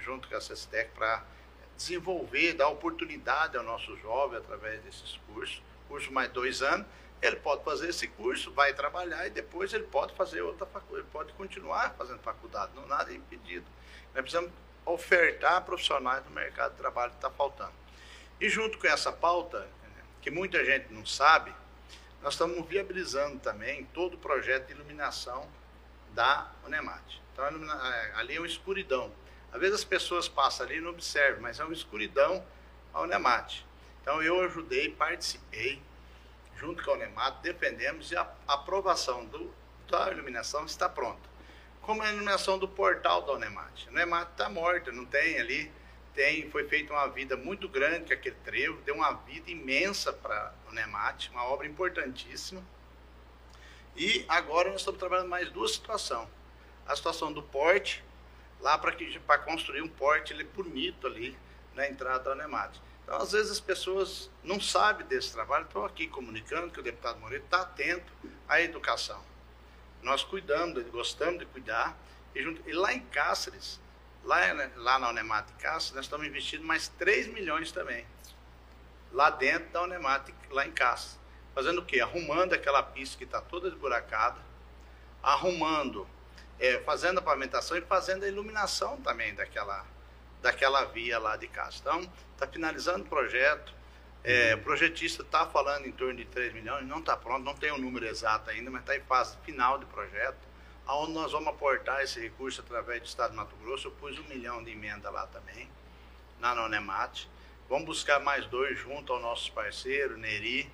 junto 0.01 0.29
com 0.29 0.35
a 0.35 0.41
CECITEC, 0.41 0.91
para 0.93 1.25
desenvolver, 1.77 2.55
dar 2.55 2.67
oportunidade 2.69 3.57
ao 3.57 3.63
nosso 3.63 3.97
jovem 3.99 4.39
através 4.39 4.83
desses 4.83 5.21
cursos. 5.29 5.63
Curso 5.87 6.11
mais 6.11 6.31
dois 6.31 6.63
anos 6.63 6.87
ele 7.23 7.37
pode 7.37 7.63
fazer 7.63 7.89
esse 7.89 8.09
curso, 8.09 8.53
vai 8.53 8.75
trabalhar 8.75 9.27
e 9.27 9.31
depois 9.31 9.73
ele 9.73 9.85
pode 9.85 10.13
fazer 10.15 10.43
outra 10.43 10.67
faculdade, 10.67 11.07
pode 11.13 11.33
continuar 11.35 11.95
fazendo 11.97 12.19
faculdade, 12.19 12.73
não 12.75 12.87
nada 12.87 13.13
é 13.13 13.15
impedido. 13.15 13.65
Nós 14.13 14.23
precisamos 14.23 14.51
ofertar 14.85 15.65
profissionais 15.65 16.25
no 16.25 16.33
mercado 16.33 16.73
de 16.73 16.79
trabalho 16.79 17.13
que 17.13 17.19
está 17.19 17.31
faltando. 17.31 17.73
E 18.41 18.49
junto 18.49 18.77
com 18.77 18.89
essa 18.89 19.13
pauta, 19.13 19.69
que 20.21 20.33
muita 20.33 20.65
gente 20.65 20.93
não 20.93 21.07
sabe, 21.07 21.55
nós 22.21 22.35
estamos 22.35 22.67
viabilizando 22.67 23.39
também 23.39 23.85
todo 23.95 24.15
o 24.15 24.19
projeto 24.19 24.67
de 24.67 24.73
iluminação 24.73 25.49
da 26.13 26.51
Unemat. 26.65 27.21
Então, 27.33 27.45
é, 27.47 28.13
ali 28.17 28.35
é 28.35 28.41
uma 28.41 28.47
escuridão. 28.47 29.13
Às 29.53 29.61
vezes 29.61 29.77
as 29.77 29.85
pessoas 29.85 30.29
passam 30.29 30.67
ali 30.67 30.79
e 30.79 30.81
não 30.81 30.91
observam, 30.91 31.41
mas 31.41 31.61
é 31.61 31.65
uma 31.65 31.73
escuridão 31.73 32.45
a 32.93 33.01
Unemat. 33.03 33.65
Então, 34.01 34.21
eu 34.21 34.41
ajudei, 34.45 34.91
participei, 34.91 35.81
junto 36.63 36.85
com 36.85 36.93
a 36.93 36.95
Unemat, 36.95 37.43
defendemos 37.43 38.13
e 38.13 38.17
a 38.17 38.33
aprovação 38.47 39.25
do, 39.27 39.53
da 39.89 40.13
iluminação 40.13 40.65
está 40.65 40.89
pronta. 40.89 41.29
Como 41.81 42.01
a 42.01 42.09
iluminação 42.09 42.57
do 42.57 42.69
portal 42.69 43.23
da 43.23 43.33
Unemat. 43.33 43.89
A 43.89 43.91
Unemat 43.91 44.31
está 44.31 44.49
morta, 44.49 44.93
não 44.93 45.05
tem 45.05 45.41
ali, 45.41 45.73
tem, 46.15 46.49
foi 46.51 46.69
feita 46.69 46.93
uma 46.93 47.09
vida 47.09 47.37
muito 47.37 47.69
grande 47.69 48.07
com 48.07 48.13
aquele 48.13 48.37
trevo, 48.45 48.81
deu 48.83 48.95
uma 48.95 49.13
vida 49.13 49.51
imensa 49.51 50.13
para 50.13 50.55
o 50.71 50.73
NEMAT, 50.73 51.31
uma 51.31 51.45
obra 51.47 51.67
importantíssima. 51.67 52.63
E 53.97 54.25
agora 54.29 54.71
nós 54.71 54.83
estamos 54.83 55.01
trabalhando 55.01 55.29
mais 55.29 55.51
duas 55.51 55.73
situações. 55.73 56.29
A 56.87 56.95
situação 56.95 57.33
do 57.33 57.43
porte, 57.43 58.05
lá 58.61 58.79
para 58.79 59.39
construir 59.39 59.83
um 59.83 59.89
porte 59.89 60.33
ele 60.33 60.45
bonito 60.45 61.09
ali 61.09 61.37
na 61.75 61.89
entrada 61.89 62.31
da 62.31 62.37
NEMAT. 62.37 62.81
Então, 63.03 63.17
às 63.17 63.33
vezes, 63.33 63.53
as 63.53 63.61
pessoas 63.61 64.31
não 64.43 64.61
sabem 64.61 65.07
desse 65.07 65.33
trabalho, 65.33 65.65
estou 65.65 65.85
aqui 65.85 66.07
comunicando 66.07 66.71
que 66.71 66.81
o 66.81 66.83
deputado 66.83 67.19
Moreira 67.19 67.45
está 67.45 67.63
atento 67.63 68.13
à 68.49 68.61
educação. 68.61 69.23
Nós 70.03 70.25
cuidamos, 70.25 70.83
gostamos 70.91 71.39
de 71.39 71.47
cuidar. 71.47 71.97
E, 72.35 72.43
junto, 72.43 72.69
e 72.69 72.73
lá 72.73 72.93
em 72.93 73.01
Cáceres, 73.01 73.81
lá, 74.25 74.55
né, 74.55 74.71
lá 74.77 74.99
na 74.99 75.11
Unemat 75.11 75.51
Cáceres, 75.59 75.95
nós 75.95 76.05
estamos 76.05 76.27
investindo 76.27 76.65
mais 76.65 76.89
3 76.89 77.29
milhões 77.29 77.71
também. 77.73 78.07
Lá 79.13 79.31
dentro 79.31 79.71
da 79.71 79.83
Unemat, 79.83 80.33
lá 80.51 80.67
em 80.67 80.73
Cáceres. 80.73 81.21
Fazendo 81.55 81.81
o 81.81 81.85
quê? 81.85 82.01
Arrumando 82.01 82.55
aquela 82.55 82.83
pista 82.83 83.19
que 83.19 83.25
está 83.25 83.41
toda 83.41 83.69
esburacada, 83.69 84.41
arrumando, 85.23 86.09
é, 86.59 86.79
fazendo 86.81 87.19
a 87.19 87.23
pavimentação 87.23 87.77
e 87.77 87.83
fazendo 87.83 88.25
a 88.25 88.29
iluminação 88.29 89.01
também 89.03 89.35
daquela, 89.35 89.85
daquela 90.43 90.85
via 90.85 91.19
lá 91.19 91.37
de 91.37 91.47
Cáceres. 91.47 91.81
Então, 91.81 92.13
está 92.33 92.47
finalizando 92.47 93.05
o 93.05 93.09
projeto. 93.09 93.73
É, 94.25 94.55
o 94.55 94.59
projetista 94.59 95.23
está 95.23 95.47
falando 95.47 95.87
em 95.87 95.93
torno 95.93 96.15
de 96.15 96.25
3 96.27 96.53
milhões, 96.53 96.87
não 96.87 96.99
está 96.99 97.17
pronto, 97.17 97.43
não 97.43 97.55
tem 97.55 97.73
o 97.73 97.75
um 97.75 97.79
número 97.79 98.07
exato 98.07 98.51
ainda, 98.51 98.71
mas 98.71 98.83
está 98.83 98.97
em 98.97 99.01
fase 99.01 99.37
final 99.45 99.79
de 99.79 99.87
projeto, 99.87 100.39
onde 100.87 101.13
nós 101.13 101.33
vamos 101.33 101.49
aportar 101.49 102.03
esse 102.03 102.21
recurso 102.21 102.61
através 102.61 103.01
do 103.01 103.07
Estado 103.07 103.31
de 103.31 103.37
Mato 103.37 103.57
Grosso. 103.57 103.89
Eu 103.89 103.93
pus 103.93 104.17
um 104.19 104.25
milhão 104.25 104.63
de 104.63 104.71
emenda 104.71 105.11
lá 105.11 105.27
também, 105.27 105.69
na 106.39 106.55
Nonemate. 106.55 107.29
Vamos 107.69 107.87
buscar 107.87 108.21
mais 108.21 108.47
dois 108.47 108.79
junto 108.79 109.13
aos 109.13 109.23
nossos 109.23 109.49
parceiros, 109.49 110.17
Neri, 110.19 110.71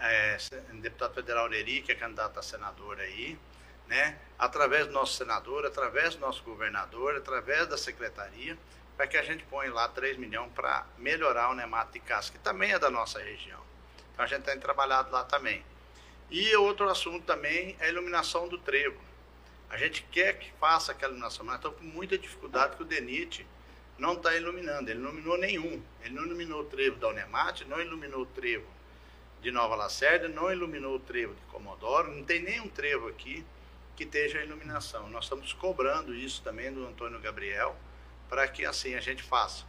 é, 0.00 0.36
deputado 0.74 1.14
federal 1.14 1.48
Neri, 1.48 1.80
que 1.80 1.92
é 1.92 1.94
candidato 1.94 2.38
a 2.38 2.42
senador 2.42 2.98
aí, 3.00 3.38
né? 3.86 4.18
através 4.38 4.86
do 4.86 4.92
nosso 4.92 5.14
senador, 5.14 5.64
através 5.64 6.14
do 6.14 6.20
nosso 6.20 6.42
governador, 6.42 7.16
através 7.16 7.66
da 7.68 7.78
secretaria 7.78 8.58
para 8.96 9.06
que 9.06 9.16
a 9.16 9.22
gente 9.22 9.44
ponha 9.44 9.72
lá 9.72 9.88
3 9.88 10.16
milhões 10.16 10.50
para 10.52 10.86
melhorar 10.98 11.50
o 11.50 11.54
nemato 11.54 11.92
de 11.92 12.00
casca, 12.00 12.36
que 12.36 12.44
também 12.44 12.72
é 12.72 12.78
da 12.78 12.90
nossa 12.90 13.18
região. 13.20 13.60
Então 14.12 14.24
a 14.24 14.28
gente 14.28 14.42
tem 14.42 14.58
trabalhado 14.58 15.10
lá 15.10 15.24
também. 15.24 15.64
E 16.30 16.54
outro 16.56 16.88
assunto 16.88 17.24
também 17.24 17.76
é 17.80 17.86
a 17.86 17.88
iluminação 17.88 18.48
do 18.48 18.58
trevo. 18.58 19.00
A 19.68 19.76
gente 19.76 20.02
quer 20.10 20.38
que 20.38 20.50
faça 20.60 20.92
aquela 20.92 21.12
iluminação, 21.12 21.44
mas 21.44 21.56
estamos 21.56 21.78
com 21.78 21.84
muita 21.84 22.16
dificuldade 22.18 22.76
que 22.76 22.82
o 22.82 22.86
DENIT 22.86 23.46
não 23.98 24.14
está 24.14 24.34
iluminando. 24.36 24.90
Ele 24.90 25.00
não 25.00 25.10
iluminou 25.10 25.38
nenhum. 25.38 25.82
Ele 26.02 26.14
não 26.14 26.24
iluminou 26.24 26.60
o 26.60 26.64
trevo 26.64 26.96
da 26.96 27.08
Unemate, 27.08 27.64
não 27.64 27.80
iluminou 27.80 28.22
o 28.22 28.26
trevo 28.26 28.66
de 29.40 29.50
Nova 29.50 29.74
Lacerda, 29.74 30.28
não 30.28 30.52
iluminou 30.52 30.96
o 30.96 31.00
trevo 31.00 31.34
de 31.34 31.40
Comodoro, 31.50 32.12
não 32.12 32.22
tem 32.22 32.40
nenhum 32.40 32.68
trevo 32.68 33.08
aqui 33.08 33.44
que 33.96 34.04
esteja 34.04 34.42
iluminação. 34.42 35.08
Nós 35.10 35.24
estamos 35.24 35.52
cobrando 35.52 36.14
isso 36.14 36.42
também 36.42 36.72
do 36.72 36.86
Antônio 36.86 37.18
Gabriel, 37.20 37.76
para 38.32 38.48
que 38.48 38.64
assim 38.64 38.94
a 38.94 39.00
gente 39.00 39.22
faça. 39.22 39.62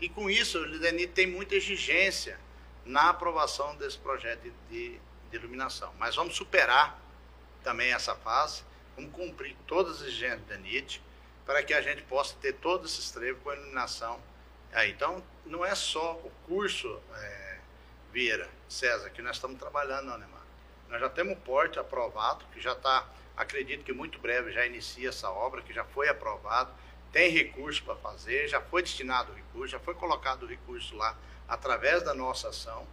E 0.00 0.08
com 0.08 0.30
isso, 0.30 0.56
o 0.60 0.78
DENIT 0.78 1.14
tem 1.14 1.26
muita 1.26 1.56
exigência 1.56 2.38
na 2.84 3.10
aprovação 3.10 3.74
desse 3.74 3.98
projeto 3.98 4.40
de, 4.70 5.00
de, 5.30 5.36
iluminação. 5.36 5.92
Mas 5.98 6.14
vamos 6.14 6.36
superar 6.36 6.96
também 7.64 7.92
essa 7.92 8.14
fase, 8.14 8.62
vamos 8.94 9.10
cumprir 9.10 9.56
todas 9.66 9.96
as 9.96 10.02
exigências 10.02 10.42
do 10.42 10.46
DENIT, 10.46 11.02
para 11.44 11.60
que 11.64 11.74
a 11.74 11.82
gente 11.82 12.02
possa 12.02 12.36
ter 12.40 12.52
todos 12.52 12.92
esses 12.92 13.10
trevos 13.10 13.42
com 13.42 13.50
a 13.50 13.56
iluminação. 13.56 14.20
Aí, 14.72 14.92
então, 14.92 15.20
não 15.44 15.64
é 15.64 15.74
só 15.74 16.12
o 16.12 16.30
curso 16.46 17.02
é, 17.16 17.58
Vieira, 18.12 18.48
César, 18.68 19.10
que 19.10 19.22
nós 19.22 19.34
estamos 19.34 19.58
trabalhando 19.58 20.06
na 20.06 20.18
Neymar. 20.18 20.46
Nós 20.88 21.00
já 21.00 21.08
temos 21.08 21.32
o 21.32 21.40
porte 21.40 21.80
aprovado, 21.80 22.44
que 22.52 22.60
já 22.60 22.74
está, 22.74 23.08
acredito 23.36 23.82
que 23.82 23.92
muito 23.92 24.20
breve 24.20 24.52
já 24.52 24.64
inicia 24.64 25.08
essa 25.08 25.28
obra, 25.28 25.62
que 25.62 25.72
já 25.72 25.84
foi 25.84 26.08
aprovado 26.08 26.72
tem 27.14 27.30
recurso 27.30 27.80
para 27.84 27.94
fazer, 27.94 28.48
já 28.48 28.60
foi 28.60 28.82
destinado 28.82 29.30
o 29.30 29.36
recurso, 29.36 29.68
já 29.68 29.78
foi 29.78 29.94
colocado 29.94 30.42
o 30.42 30.46
recurso 30.48 30.96
lá 30.96 31.16
através 31.46 32.02
da 32.02 32.12
nossa 32.12 32.48
ação. 32.48 32.84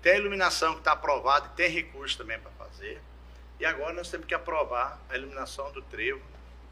Tem 0.00 0.12
a 0.12 0.18
iluminação 0.18 0.74
que 0.74 0.78
está 0.78 0.92
aprovada 0.92 1.48
e 1.48 1.56
tem 1.56 1.68
recurso 1.68 2.16
também 2.16 2.38
para 2.38 2.52
fazer. 2.52 3.02
E 3.58 3.66
agora 3.66 3.92
nós 3.92 4.08
temos 4.08 4.28
que 4.28 4.34
aprovar 4.34 5.00
a 5.08 5.16
iluminação 5.16 5.72
do 5.72 5.82
trevo 5.82 6.22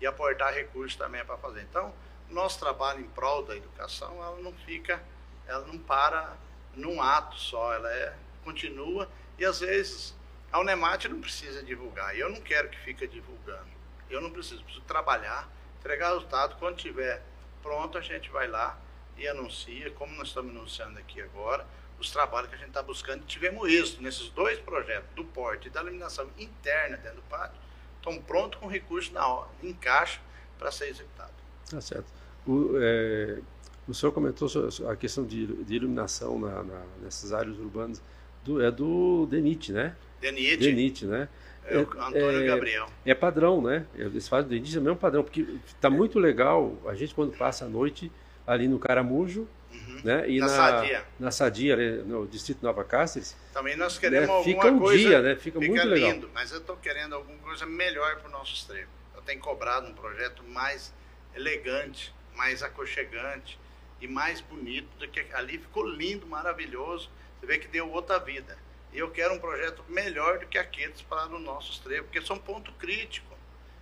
e 0.00 0.06
aportar 0.06 0.54
recursos 0.54 0.94
também 0.94 1.24
para 1.24 1.36
fazer. 1.38 1.62
Então, 1.62 1.92
nosso 2.30 2.60
trabalho 2.60 3.00
em 3.00 3.08
prol 3.08 3.42
da 3.42 3.56
educação, 3.56 4.22
ela 4.22 4.38
não 4.40 4.52
fica, 4.52 5.02
ela 5.48 5.66
não 5.66 5.80
para 5.80 6.36
num 6.74 7.02
ato 7.02 7.40
só, 7.40 7.74
ela 7.74 7.92
é, 7.92 8.14
continua 8.44 9.10
e 9.36 9.44
às 9.44 9.58
vezes 9.58 10.14
a 10.52 10.60
Unemate 10.60 11.08
não 11.08 11.20
precisa 11.20 11.60
divulgar. 11.60 12.14
E 12.14 12.20
eu 12.20 12.30
não 12.30 12.40
quero 12.40 12.68
que 12.68 12.78
fique 12.78 13.04
divulgando. 13.08 13.66
Eu 14.08 14.20
não 14.20 14.30
preciso, 14.30 14.62
preciso 14.62 14.84
trabalhar 14.84 15.57
entregar 15.88 16.12
resultado. 16.12 16.56
Quando 16.58 16.76
tiver 16.76 17.22
pronto, 17.62 17.96
a 17.96 18.00
gente 18.02 18.28
vai 18.30 18.46
lá 18.46 18.78
e 19.16 19.26
anuncia, 19.26 19.90
como 19.92 20.14
nós 20.14 20.28
estamos 20.28 20.54
anunciando 20.54 20.98
aqui 20.98 21.20
agora, 21.20 21.66
os 21.98 22.10
trabalhos 22.10 22.50
que 22.50 22.54
a 22.54 22.58
gente 22.58 22.68
está 22.68 22.82
buscando. 22.82 23.24
Tivemos 23.24 23.68
isso 23.70 24.02
nesses 24.02 24.28
dois 24.30 24.58
projetos, 24.60 25.08
do 25.16 25.24
porte 25.24 25.68
e 25.68 25.70
da 25.70 25.80
eliminação 25.80 26.28
interna 26.38 26.98
dentro 26.98 27.16
do 27.16 27.22
pátio, 27.22 27.58
estão 27.96 28.20
prontos 28.22 28.60
com 28.60 28.68
recurso 28.68 29.12
na 29.12 29.26
hora, 29.26 29.48
em 29.62 29.72
caixa, 29.72 30.20
para 30.58 30.70
ser 30.70 30.88
executado. 30.88 31.32
Tá 31.68 31.80
certo. 31.80 32.06
O, 32.46 32.72
é, 32.76 33.40
o 33.88 33.94
senhor 33.94 34.12
comentou 34.12 34.48
a 34.88 34.96
questão 34.96 35.24
de, 35.24 35.46
de 35.64 35.74
iluminação 35.74 36.38
na, 36.38 36.62
na, 36.62 36.84
nessas 37.02 37.32
áreas 37.32 37.58
urbanas, 37.58 38.02
do, 38.48 38.62
é 38.62 38.70
do 38.70 39.26
DENIT, 39.26 39.72
né? 39.72 39.94
DENIT. 40.20 40.56
DENIT, 40.56 41.04
né? 41.04 41.28
É 41.66 41.76
o 41.76 41.82
Antônio 41.82 42.42
é, 42.42 42.46
Gabriel. 42.46 42.86
É 43.04 43.14
padrão, 43.14 43.60
né? 43.60 43.84
Eles 43.94 44.26
fazem 44.26 44.48
do 44.48 44.56
indígena, 44.56 44.80
é 44.80 44.82
o 44.82 44.84
mesmo 44.84 44.98
padrão, 44.98 45.22
porque 45.22 45.46
está 45.66 45.90
muito 45.90 46.18
legal 46.18 46.74
a 46.86 46.94
gente 46.94 47.14
quando 47.14 47.36
passa 47.36 47.66
a 47.66 47.68
noite 47.68 48.10
ali 48.46 48.66
no 48.66 48.78
Caramujo, 48.78 49.46
uhum. 49.70 50.00
né? 50.02 50.28
E 50.30 50.40
na, 50.40 50.46
na 50.46 50.52
Sadia. 50.52 51.04
Na 51.20 51.30
Sadia, 51.30 51.76
no 52.04 52.26
Distrito 52.26 52.62
Nova 52.62 52.82
Cáceres. 52.84 53.36
Também 53.52 53.76
nós 53.76 53.98
queremos 53.98 54.28
né? 54.28 54.34
alguma 54.34 54.62
fica 54.62 54.74
um 54.74 54.78
coisa... 54.78 54.98
dia, 54.98 55.20
né? 55.20 55.36
Fica, 55.36 55.60
fica 55.60 55.72
muito 55.72 55.94
lindo, 55.94 56.04
legal. 56.06 56.30
mas 56.32 56.50
eu 56.52 56.58
estou 56.58 56.76
querendo 56.78 57.14
alguma 57.14 57.38
coisa 57.40 57.66
melhor 57.66 58.16
para 58.16 58.26
os 58.26 58.32
nossos 58.32 58.64
trevos. 58.64 58.88
Eu 59.14 59.20
tenho 59.20 59.40
cobrado 59.40 59.86
um 59.86 59.92
projeto 59.92 60.42
mais 60.44 60.94
elegante, 61.36 62.14
mais 62.34 62.62
aconchegante 62.62 63.58
e 64.00 64.08
mais 64.08 64.40
bonito 64.40 64.88
do 64.98 65.06
que 65.06 65.22
ali. 65.34 65.58
Ficou 65.58 65.86
lindo, 65.86 66.26
maravilhoso. 66.26 67.10
Você 67.38 67.46
vê 67.46 67.58
que 67.58 67.68
deu 67.68 67.90
outra 67.90 68.18
vida. 68.18 68.58
E 68.92 68.98
eu 68.98 69.10
quero 69.10 69.34
um 69.34 69.38
projeto 69.38 69.84
melhor 69.88 70.38
do 70.38 70.46
que 70.46 70.58
aqueles 70.58 71.02
para 71.02 71.26
os 71.26 71.40
nossos 71.40 71.78
trevos, 71.78 72.06
porque 72.06 72.26
são 72.26 72.38
ponto 72.38 72.72
crítico, 72.72 73.36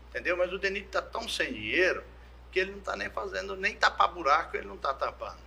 entendeu? 0.08 0.36
Mas 0.36 0.52
o 0.52 0.58
DENIT 0.58 0.86
está 0.86 1.00
tão 1.00 1.28
sem 1.28 1.52
dinheiro 1.52 2.02
que 2.50 2.58
ele 2.58 2.72
não 2.72 2.78
está 2.78 2.96
nem 2.96 3.08
fazendo, 3.10 3.56
nem 3.56 3.76
tapar 3.76 4.08
buraco 4.08 4.56
ele 4.56 4.66
não 4.66 4.74
está 4.74 4.92
tapando, 4.92 5.40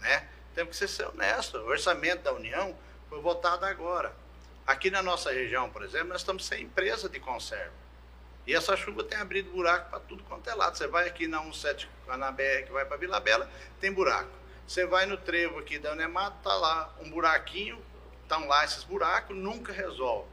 né? 0.00 0.28
Temos 0.54 0.78
que 0.78 0.86
ser 0.86 1.06
honesto. 1.06 1.58
O 1.58 1.66
orçamento 1.66 2.22
da 2.22 2.32
União 2.32 2.76
foi 3.08 3.20
votado 3.20 3.64
agora. 3.64 4.12
Aqui 4.66 4.90
na 4.90 5.02
nossa 5.02 5.32
região, 5.32 5.70
por 5.70 5.82
exemplo, 5.82 6.08
nós 6.08 6.20
estamos 6.20 6.44
sem 6.44 6.64
empresa 6.64 7.08
de 7.08 7.18
conserva. 7.18 7.72
E 8.46 8.54
essa 8.54 8.76
chuva 8.76 9.04
tem 9.04 9.18
abrido 9.18 9.50
buraco 9.50 9.90
para 9.90 10.00
tudo 10.00 10.24
quanto 10.24 10.50
é 10.50 10.54
lado. 10.54 10.76
Você 10.76 10.86
vai 10.86 11.06
aqui 11.06 11.26
na 11.26 11.40
17, 11.40 11.88
na 12.06 12.32
BR 12.32 12.64
que 12.66 12.72
vai 12.72 12.84
para 12.84 12.96
Vila 12.96 13.20
Bela, 13.20 13.48
tem 13.80 13.92
buraco. 13.92 14.39
Você 14.70 14.86
vai 14.86 15.04
no 15.04 15.16
trevo 15.16 15.58
aqui 15.58 15.80
da 15.80 15.90
Unemato, 15.90 16.44
tá 16.44 16.54
lá 16.54 16.94
um 17.00 17.10
buraquinho, 17.10 17.76
estão 18.22 18.46
lá 18.46 18.64
esses 18.64 18.84
buracos, 18.84 19.36
nunca 19.36 19.72
resolve. 19.72 20.28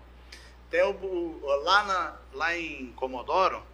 Tem 0.69 0.84
o, 0.84 1.41
lá, 1.63 1.84
na, 1.84 2.17
lá 2.34 2.56
em 2.56 2.91
Comodoro, 2.91 3.65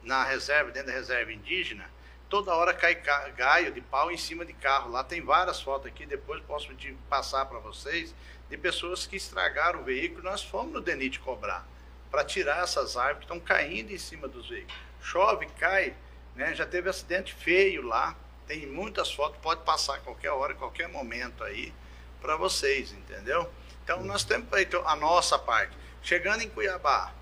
na 0.00 0.22
reserva, 0.22 0.70
dentro 0.70 0.92
da 0.92 0.94
reserva 0.94 1.32
indígena, 1.32 1.90
toda 2.28 2.54
hora 2.54 2.72
cai 2.72 2.94
gaio 3.34 3.72
de 3.72 3.80
pau 3.80 4.12
em 4.12 4.16
cima 4.16 4.44
de 4.44 4.52
carro. 4.52 4.92
Lá 4.92 5.02
tem 5.02 5.20
várias 5.20 5.60
fotos 5.60 5.88
aqui, 5.88 6.06
depois 6.06 6.40
posso 6.44 6.68
passar 7.10 7.46
para 7.46 7.58
vocês, 7.58 8.14
de 8.48 8.56
pessoas 8.56 9.08
que 9.08 9.16
estragaram 9.16 9.80
o 9.80 9.84
veículo. 9.84 10.22
Nós 10.22 10.40
fomos 10.40 10.72
no 10.72 10.80
DENIT 10.80 11.18
cobrar, 11.18 11.66
para 12.12 12.24
tirar 12.24 12.62
essas 12.62 12.96
árvores 12.96 13.18
que 13.18 13.24
estão 13.24 13.40
caindo 13.40 13.90
em 13.90 13.98
cima 13.98 14.28
dos 14.28 14.48
veículos. 14.48 14.78
Chove, 15.02 15.46
cai, 15.58 15.96
né? 16.36 16.54
já 16.54 16.64
teve 16.64 16.88
acidente 16.88 17.34
feio 17.34 17.82
lá, 17.82 18.16
tem 18.46 18.66
muitas 18.66 19.12
fotos, 19.12 19.38
pode 19.40 19.62
passar 19.62 20.00
qualquer 20.00 20.30
hora, 20.30 20.54
qualquer 20.54 20.88
momento 20.88 21.42
aí, 21.44 21.72
para 22.20 22.36
vocês, 22.36 22.92
entendeu? 22.92 23.50
Então 23.84 24.02
nós 24.04 24.24
temos 24.24 24.48
feito 24.48 24.78
a 24.86 24.94
nossa 24.96 25.38
parte. 25.38 25.76
Chegando 26.02 26.42
em 26.42 26.48
Cuiabá, 26.48 27.12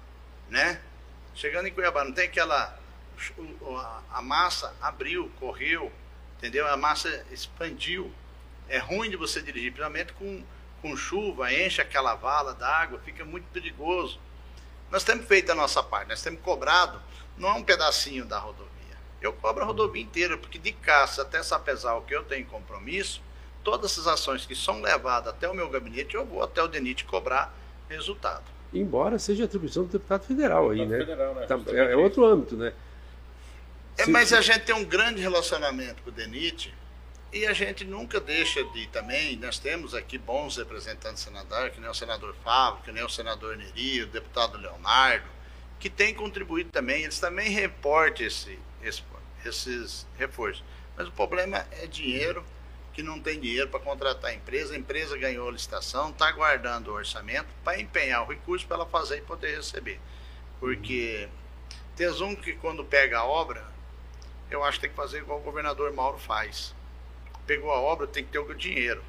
né? 0.48 0.80
Chegando 1.34 1.68
em 1.68 1.72
Cuiabá, 1.72 2.04
não 2.04 2.12
tem 2.12 2.26
aquela. 2.26 2.78
A 4.10 4.22
massa 4.22 4.74
abriu, 4.80 5.30
correu, 5.38 5.92
entendeu? 6.38 6.66
A 6.66 6.76
massa 6.76 7.24
expandiu. 7.30 8.12
É 8.68 8.78
ruim 8.78 9.10
de 9.10 9.16
você 9.16 9.42
dirigir, 9.42 9.72
principalmente 9.72 10.12
com, 10.12 10.44
com 10.80 10.96
chuva, 10.96 11.52
enche 11.52 11.82
aquela 11.82 12.14
vala 12.14 12.54
d'água, 12.54 13.00
fica 13.04 13.24
muito 13.24 13.46
perigoso. 13.52 14.20
Nós 14.90 15.04
temos 15.04 15.26
feito 15.26 15.50
a 15.50 15.54
nossa 15.54 15.82
parte, 15.82 16.08
nós 16.08 16.22
temos 16.22 16.40
cobrado, 16.40 17.00
não 17.36 17.48
é 17.48 17.52
um 17.54 17.64
pedacinho 17.64 18.24
da 18.24 18.38
rodovia, 18.38 18.69
eu 19.20 19.32
cobro 19.32 19.62
a 19.62 19.66
rodovia 19.66 20.02
inteira, 20.02 20.36
porque 20.36 20.58
de 20.58 20.72
caça 20.72 21.22
até 21.22 21.42
Sapezal, 21.42 22.02
que 22.02 22.14
eu 22.14 22.24
tenho 22.24 22.46
compromisso, 22.46 23.22
todas 23.62 23.92
essas 23.92 24.06
ações 24.06 24.46
que 24.46 24.54
são 24.54 24.80
levadas 24.80 25.32
até 25.32 25.48
o 25.48 25.54
meu 25.54 25.68
gabinete, 25.68 26.14
eu 26.14 26.24
vou 26.24 26.42
até 26.42 26.62
o 26.62 26.68
DENIT 26.68 27.04
cobrar 27.04 27.54
resultado. 27.88 28.44
Embora 28.72 29.18
seja 29.18 29.44
atribuição 29.44 29.84
do 29.84 29.90
deputado 29.90 30.24
federal 30.24 30.70
aí, 30.70 30.86
Deputado 30.86 30.98
né? 30.98 31.06
federal, 31.06 31.34
né? 31.34 31.46
Tá- 31.46 31.60
é, 31.68 31.92
é 31.92 31.96
outro 31.96 32.24
âmbito, 32.24 32.56
né? 32.56 32.72
É, 33.98 34.06
mas 34.06 34.32
a 34.32 34.40
gente 34.40 34.60
tem 34.60 34.74
um 34.74 34.84
grande 34.84 35.20
relacionamento 35.20 36.02
com 36.02 36.10
o 36.10 36.12
DENIT 36.12 36.72
e 37.32 37.46
a 37.46 37.52
gente 37.52 37.84
nunca 37.84 38.18
deixa 38.18 38.62
de 38.64 38.86
também, 38.88 39.36
nós 39.36 39.58
temos 39.58 39.94
aqui 39.94 40.18
bons 40.18 40.56
representantes 40.56 41.22
senadores, 41.22 41.74
que 41.74 41.80
nem 41.80 41.88
o 41.88 41.94
senador 41.94 42.34
Fábio, 42.42 42.82
que 42.82 42.90
nem 42.90 43.04
o 43.04 43.08
senador 43.08 43.56
Neri, 43.56 44.02
o 44.02 44.06
deputado 44.06 44.58
Leonardo, 44.58 45.26
que 45.78 45.88
tem 45.88 46.12
contribuído 46.12 46.70
também, 46.70 47.04
eles 47.04 47.20
também 47.20 47.50
reportam 47.50 48.26
esse, 48.26 48.58
esse- 48.82 49.02
esses 49.44 50.06
reforços. 50.18 50.62
Mas 50.96 51.08
o 51.08 51.12
problema 51.12 51.66
é 51.72 51.86
dinheiro, 51.86 52.44
que 52.92 53.02
não 53.02 53.20
tem 53.20 53.38
dinheiro 53.38 53.68
para 53.68 53.80
contratar 53.80 54.30
a 54.30 54.34
empresa, 54.34 54.74
a 54.74 54.76
empresa 54.76 55.16
ganhou 55.16 55.48
a 55.48 55.52
licitação, 55.52 56.10
está 56.10 56.30
guardando 56.32 56.88
o 56.88 56.94
orçamento 56.94 57.48
para 57.64 57.80
empenhar 57.80 58.22
o 58.22 58.26
recurso 58.28 58.66
para 58.66 58.76
ela 58.78 58.86
fazer 58.86 59.18
e 59.18 59.22
poder 59.22 59.56
receber. 59.56 60.00
Porque 60.58 61.28
Tesum 61.96 62.34
que 62.34 62.54
quando 62.54 62.84
pega 62.84 63.18
a 63.18 63.24
obra, 63.24 63.64
eu 64.50 64.64
acho 64.64 64.78
que 64.78 64.82
tem 64.82 64.90
que 64.90 64.96
fazer 64.96 65.18
igual 65.18 65.38
o 65.38 65.42
governador 65.42 65.92
Mauro 65.92 66.18
faz. 66.18 66.74
Pegou 67.46 67.70
a 67.70 67.80
obra, 67.80 68.06
tem 68.06 68.24
que 68.24 68.30
ter 68.32 68.38
o 68.38 68.54
dinheiro. 68.54 69.02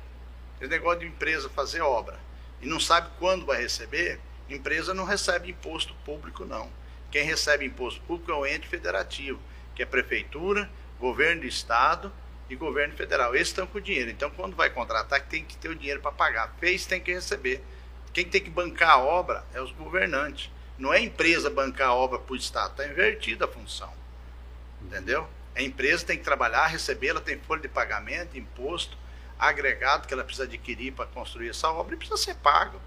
Esse 0.59 0.69
negócio 0.69 0.99
de 0.99 1.07
empresa 1.07 1.49
fazer 1.49 1.81
obra 1.81 2.19
e 2.61 2.67
não 2.67 2.79
sabe 2.79 3.09
quando 3.17 3.45
vai 3.45 3.61
receber, 3.61 4.19
empresa 4.49 4.93
não 4.93 5.05
recebe 5.05 5.49
imposto 5.49 5.93
público, 6.05 6.45
não. 6.45 6.69
Quem 7.09 7.23
recebe 7.23 7.65
imposto 7.65 7.99
público 8.01 8.31
é 8.31 8.35
o 8.35 8.45
ente 8.45 8.67
federativo, 8.67 9.39
que 9.81 9.83
é 9.83 9.85
prefeitura, 9.85 10.69
governo 10.99 11.41
do 11.41 11.47
estado 11.47 12.13
e 12.47 12.55
governo 12.55 12.95
federal. 12.95 13.33
Esses 13.33 13.47
estão 13.47 13.65
com 13.65 13.79
o 13.79 13.81
dinheiro. 13.81 14.11
Então, 14.11 14.29
quando 14.29 14.55
vai 14.55 14.69
contratar, 14.69 15.19
tem 15.21 15.43
que 15.43 15.57
ter 15.57 15.69
o 15.69 15.75
dinheiro 15.75 15.99
para 15.99 16.11
pagar. 16.11 16.53
Fez, 16.59 16.85
tem 16.85 17.01
que 17.01 17.11
receber. 17.11 17.63
Quem 18.13 18.25
tem 18.25 18.41
que 18.41 18.49
bancar 18.49 18.91
a 18.91 18.97
obra 18.99 19.43
é 19.53 19.61
os 19.61 19.71
governantes. 19.71 20.51
Não 20.77 20.93
é 20.93 20.97
a 20.97 21.01
empresa 21.01 21.49
bancar 21.49 21.89
a 21.89 21.93
obra 21.95 22.19
para 22.19 22.33
o 22.33 22.35
Estado. 22.35 22.71
Está 22.71 22.85
invertida 22.85 23.45
a 23.45 23.47
função. 23.47 23.91
Entendeu? 24.81 25.27
A 25.55 25.61
empresa 25.61 26.05
tem 26.05 26.17
que 26.17 26.23
trabalhar, 26.23 26.67
receber, 26.67 27.07
ela 27.07 27.21
tem 27.21 27.39
folha 27.39 27.61
de 27.61 27.67
pagamento, 27.67 28.37
imposto, 28.37 28.97
agregado 29.39 30.07
que 30.07 30.13
ela 30.13 30.23
precisa 30.23 30.43
adquirir 30.43 30.93
para 30.93 31.07
construir 31.07 31.49
essa 31.49 31.69
obra 31.71 31.95
e 31.95 31.97
precisa 31.97 32.17
ser 32.17 32.35
pago. 32.35 32.79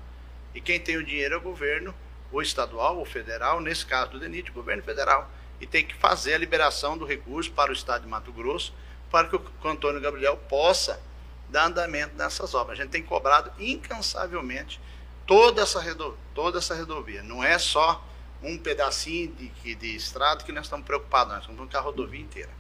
E 0.54 0.60
quem 0.60 0.78
tem 0.78 0.96
o 0.96 1.04
dinheiro 1.04 1.34
é 1.34 1.38
o 1.38 1.40
governo, 1.40 1.94
ou 2.30 2.40
estadual, 2.40 2.98
ou 2.98 3.04
federal, 3.04 3.60
nesse 3.60 3.84
caso 3.84 4.12
do 4.12 4.20
DENIT, 4.20 4.50
o 4.50 4.54
governo 4.54 4.82
federal. 4.82 5.30
E 5.64 5.66
tem 5.66 5.82
que 5.82 5.94
fazer 5.94 6.34
a 6.34 6.38
liberação 6.38 6.98
do 6.98 7.06
recurso 7.06 7.50
para 7.50 7.70
o 7.70 7.72
estado 7.72 8.02
de 8.02 8.06
Mato 8.06 8.30
Grosso, 8.30 8.74
para 9.10 9.28
que 9.28 9.34
o 9.36 9.42
Antônio 9.66 9.98
Gabriel 9.98 10.36
possa 10.36 11.00
dar 11.48 11.68
andamento 11.68 12.14
nessas 12.16 12.52
obras. 12.52 12.78
A 12.78 12.82
gente 12.82 12.92
tem 12.92 13.02
cobrado 13.02 13.50
incansavelmente 13.58 14.78
toda 15.26 15.62
essa, 15.62 15.80
redo- 15.80 16.18
toda 16.34 16.58
essa 16.58 16.74
rodovia. 16.74 17.22
Não 17.22 17.42
é 17.42 17.58
só 17.58 18.04
um 18.42 18.58
pedacinho 18.58 19.32
de, 19.32 19.74
de 19.74 19.96
estrada 19.96 20.44
que 20.44 20.52
nós 20.52 20.66
estamos 20.66 20.84
preocupados, 20.84 21.32
nós 21.32 21.42
estamos 21.44 21.70
com 21.70 21.78
a 21.78 21.80
rodovia 21.80 22.20
inteira. 22.20 22.50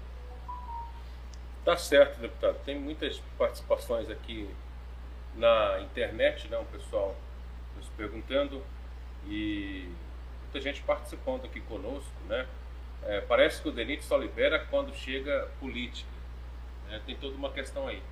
Tá 1.62 1.76
certo, 1.76 2.18
deputado. 2.20 2.58
Tem 2.64 2.80
muitas 2.80 3.20
participações 3.36 4.08
aqui 4.08 4.48
na 5.34 5.80
internet, 5.82 6.48
né? 6.48 6.56
O 6.56 6.64
pessoal 6.64 7.14
nos 7.76 7.86
perguntando 7.98 8.62
e 9.26 9.90
muita 10.44 10.58
gente 10.58 10.80
participando 10.80 11.44
aqui 11.44 11.60
conosco, 11.60 12.10
né? 12.28 12.46
É, 13.06 13.20
parece 13.22 13.60
que 13.60 13.68
o 13.68 13.72
DENIT 13.72 14.04
só 14.04 14.16
libera 14.16 14.58
quando 14.70 14.94
chega 14.94 15.48
política. 15.60 16.08
né? 16.88 17.00
Tem 17.06 17.16
toda 17.16 17.36
uma 17.36 17.50
questão 17.50 17.86
aí. 17.86 18.02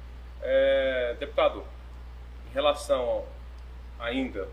É, 0.43 1.17
deputado, 1.19 1.65
em 2.51 2.53
relação 2.55 3.25
ainda 3.99 4.49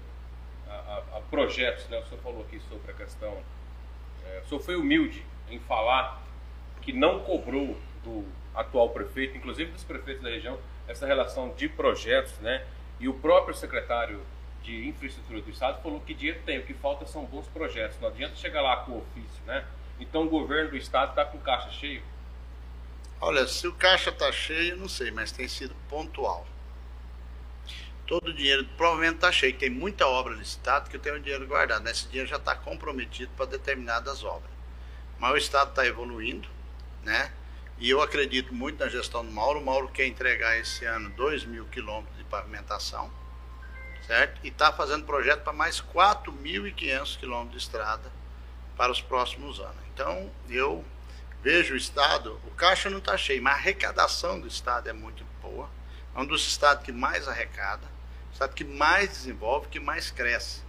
a, 0.68 0.74
a- 0.74 1.18
a 1.18 1.22
projetos, 1.30 1.88
né? 1.90 2.00
O 2.00 2.06
senhor 2.06 2.22
falou 2.22 2.42
aqui 2.44 2.60
sobre 2.70 2.92
a 2.92 2.94
questão. 2.96 3.38
é, 4.26 4.42
o 4.46 4.48
senhor 4.48 4.62
foi 4.62 4.76
humilde 4.76 5.26
em 5.50 5.60
falar 5.60 6.22
que 6.82 6.94
não 6.94 7.20
cobrou 7.22 7.76
do 8.04 8.26
atual 8.56 8.90
prefeito, 8.90 9.36
inclusive 9.38 9.72
dos 9.72 9.84
prefeitos 9.84 10.24
da 10.24 10.30
região, 10.30 10.58
essa 10.88 11.06
relação 11.06 11.50
de 11.56 11.68
projetos, 11.68 12.38
né? 12.40 12.66
E 13.00 13.08
o 13.08 13.14
próprio 13.14 13.56
secretário 13.56 14.22
de 14.64 14.88
infraestrutura 14.88 15.42
do 15.42 15.50
estado 15.50 15.82
falou 15.82 16.00
que 16.02 16.14
dinheiro 16.14 16.42
tem, 16.46 16.60
o 16.60 16.64
que 16.66 16.74
falta 16.74 17.06
são 17.06 17.26
bons 17.26 17.48
projetos. 17.48 18.00
Não 18.00 18.10
adianta 18.10 18.36
chegar 18.36 18.62
lá 18.62 18.78
com 18.78 18.92
o 18.94 18.98
ofício, 19.00 19.42
né? 19.46 19.66
Então 20.00 20.24
o 20.24 20.30
governo 20.30 20.72
do 20.72 20.78
estado 20.78 21.10
está 21.10 21.26
com 21.26 21.38
caixa 21.40 21.72
cheio. 21.72 22.02
Olha, 23.22 23.46
se 23.48 23.68
o 23.68 23.74
caixa 23.74 24.12
está 24.12 24.32
cheio, 24.32 24.78
não 24.78 24.88
sei, 24.88 25.12
mas 25.12 25.32
tem 25.32 25.48
sido 25.48 25.76
pontual. 25.90 26.48
Todo 28.08 28.30
o 28.30 28.34
dinheiro 28.34 28.66
provavelmente 28.78 29.16
está 29.16 29.32
cheio, 29.32 29.58
tem 29.58 29.70
muita 29.70 30.08
obra 30.08 30.34
licitada 30.34 30.90
que 30.90 30.96
eu 30.96 31.02
tenho 31.02 31.18
o 31.18 31.20
dinheiro 31.20 31.46
guardado. 31.46 31.88
Esse 31.90 32.08
dinheiro 32.08 32.30
já 32.30 32.38
está 32.38 32.56
comprometido 32.56 33.32
para 33.36 33.46
determinadas 33.46 34.24
obras. 34.24 34.50
Mas 35.20 35.34
o 35.34 35.38
Estado 35.38 35.72
está 35.72 35.86
evoluindo, 35.86 36.48
né? 37.04 37.32
E 37.78 37.90
eu 37.90 38.02
acredito 38.02 38.54
muito 38.54 38.80
na 38.80 38.90
gestão 38.90 39.24
do 39.24 39.32
Mauro. 39.32 39.60
O 39.60 39.66
Mauro 39.66 39.90
quer 39.90 40.08
entregar 40.08 40.58
esse 40.58 40.86
ano 40.86 41.10
2 41.10 41.44
mil 41.44 41.66
quilômetros 41.66 42.18
de 42.18 42.24
pavimentação, 42.24 43.12
certo? 44.08 44.40
E 44.46 44.48
está 44.48 44.72
fazendo 44.72 45.06
projeto 45.06 45.44
para 45.44 45.54
mais 45.54 45.82
4.500 45.82 47.20
quilômetros 47.20 47.52
de 47.52 47.58
estrada 47.58 48.19
para 48.80 48.94
os 48.94 49.02
próximos 49.02 49.60
anos. 49.60 49.76
Então, 49.94 50.32
eu 50.50 50.86
vejo 51.44 51.74
o 51.74 51.78
Estado, 51.78 52.40
o 52.48 52.52
caixa 52.52 52.90
não 52.90 53.00
está 53.00 53.18
cheio, 53.18 53.44
mas 53.44 53.56
a 53.56 53.58
arrecadação 53.58 54.40
do 54.40 54.48
Estado 54.48 54.88
é 54.88 54.94
muito 54.94 55.26
boa. 55.42 55.70
É 56.16 56.20
um 56.22 56.26
dos 56.26 56.48
estados 56.48 56.86
que 56.86 56.92
mais 56.94 57.28
arrecada, 57.28 57.86
estado 58.32 58.56
que 58.56 58.64
mais 58.64 59.10
desenvolve, 59.10 59.68
que 59.68 59.82
mais 59.82 60.10
cresce. 60.12 60.62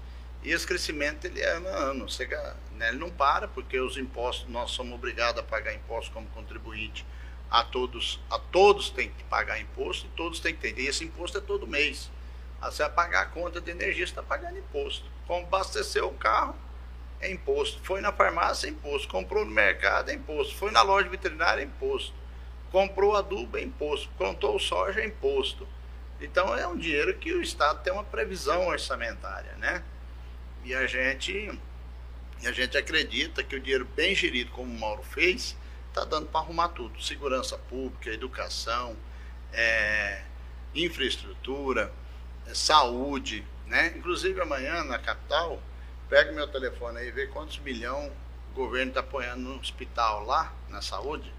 E 0.42 0.50
esse 0.50 0.66
crescimento 0.66 1.24
ele 1.24 1.40
é 1.40 1.50
ano 1.52 1.68
a 1.68 1.76
ano. 1.76 2.06
Né, 2.72 2.88
ele 2.88 2.98
não 2.98 3.10
para, 3.10 3.46
porque 3.46 3.78
os 3.78 3.96
impostos, 3.96 4.48
nós 4.48 4.72
somos 4.72 4.92
obrigados 4.92 5.40
a 5.40 5.44
pagar 5.44 5.72
impostos 5.72 6.12
como 6.12 6.26
contribuinte. 6.30 7.06
A 7.48 7.62
todos, 7.62 8.18
a 8.28 8.40
todos 8.40 8.90
tem 8.90 9.10
que 9.10 9.22
pagar 9.24 9.60
imposto 9.60 10.06
e 10.06 10.10
todos 10.16 10.40
têm 10.40 10.52
que 10.52 10.60
ter. 10.60 10.76
E 10.80 10.88
esse 10.88 11.04
imposto 11.04 11.38
é 11.38 11.40
todo 11.40 11.64
mês. 11.64 12.10
Ah, 12.60 12.72
Você 12.72 12.82
vai 12.82 12.90
pagar 12.90 13.22
a 13.22 13.26
conta 13.26 13.60
de 13.60 13.70
energia, 13.70 14.04
você 14.04 14.10
está 14.10 14.22
pagando 14.22 14.58
imposto. 14.58 15.04
Como 15.28 15.46
abasteceu 15.46 16.08
o 16.08 16.14
carro, 16.14 16.56
é 17.20 17.30
imposto. 17.30 17.80
Foi 17.82 18.00
na 18.00 18.12
farmácia, 18.12 18.66
é 18.66 18.70
imposto. 18.70 19.08
Comprou 19.08 19.44
no 19.44 19.50
mercado, 19.50 20.10
é 20.10 20.14
imposto. 20.14 20.56
Foi 20.56 20.70
na 20.70 20.82
loja 20.82 21.08
veterinária, 21.08 21.62
é 21.62 21.64
imposto. 21.64 22.14
Comprou 22.70 23.16
adubo, 23.16 23.58
é 23.58 23.62
imposto. 23.62 24.08
Plantou 24.16 24.58
soja, 24.58 25.00
é 25.00 25.06
imposto. 25.06 25.66
Então 26.20 26.54
é 26.56 26.66
um 26.66 26.76
dinheiro 26.76 27.16
que 27.16 27.32
o 27.32 27.42
Estado 27.42 27.82
tem 27.82 27.92
uma 27.92 28.04
previsão 28.04 28.66
orçamentária, 28.66 29.52
né? 29.56 29.82
E 30.62 30.74
a 30.74 30.86
gente, 30.86 31.50
a 32.44 32.52
gente 32.52 32.76
acredita 32.76 33.42
que 33.42 33.56
o 33.56 33.60
dinheiro 33.60 33.86
bem 33.96 34.14
gerido, 34.14 34.50
como 34.52 34.70
o 34.70 34.78
Mauro 34.78 35.02
fez, 35.02 35.56
está 35.88 36.04
dando 36.04 36.26
para 36.26 36.40
arrumar 36.40 36.68
tudo. 36.68 37.02
Segurança 37.02 37.56
pública, 37.56 38.10
educação, 38.10 38.94
é, 39.52 40.22
infraestrutura, 40.74 41.90
é, 42.46 42.54
saúde, 42.54 43.44
né? 43.66 43.94
Inclusive 43.96 44.40
amanhã 44.40 44.84
na 44.84 44.98
capital, 44.98 45.60
pega 46.10 46.32
meu 46.32 46.46
telefone 46.48 46.98
aí 46.98 47.08
e 47.08 47.12
vê 47.12 47.26
quantos 47.28 47.58
milhões 47.60 48.10
o 48.52 48.54
governo 48.54 48.88
está 48.90 49.00
apoiando 49.00 49.40
no 49.40 49.58
hospital 49.60 50.24
lá, 50.24 50.52
na 50.68 50.82
saúde. 50.82 51.32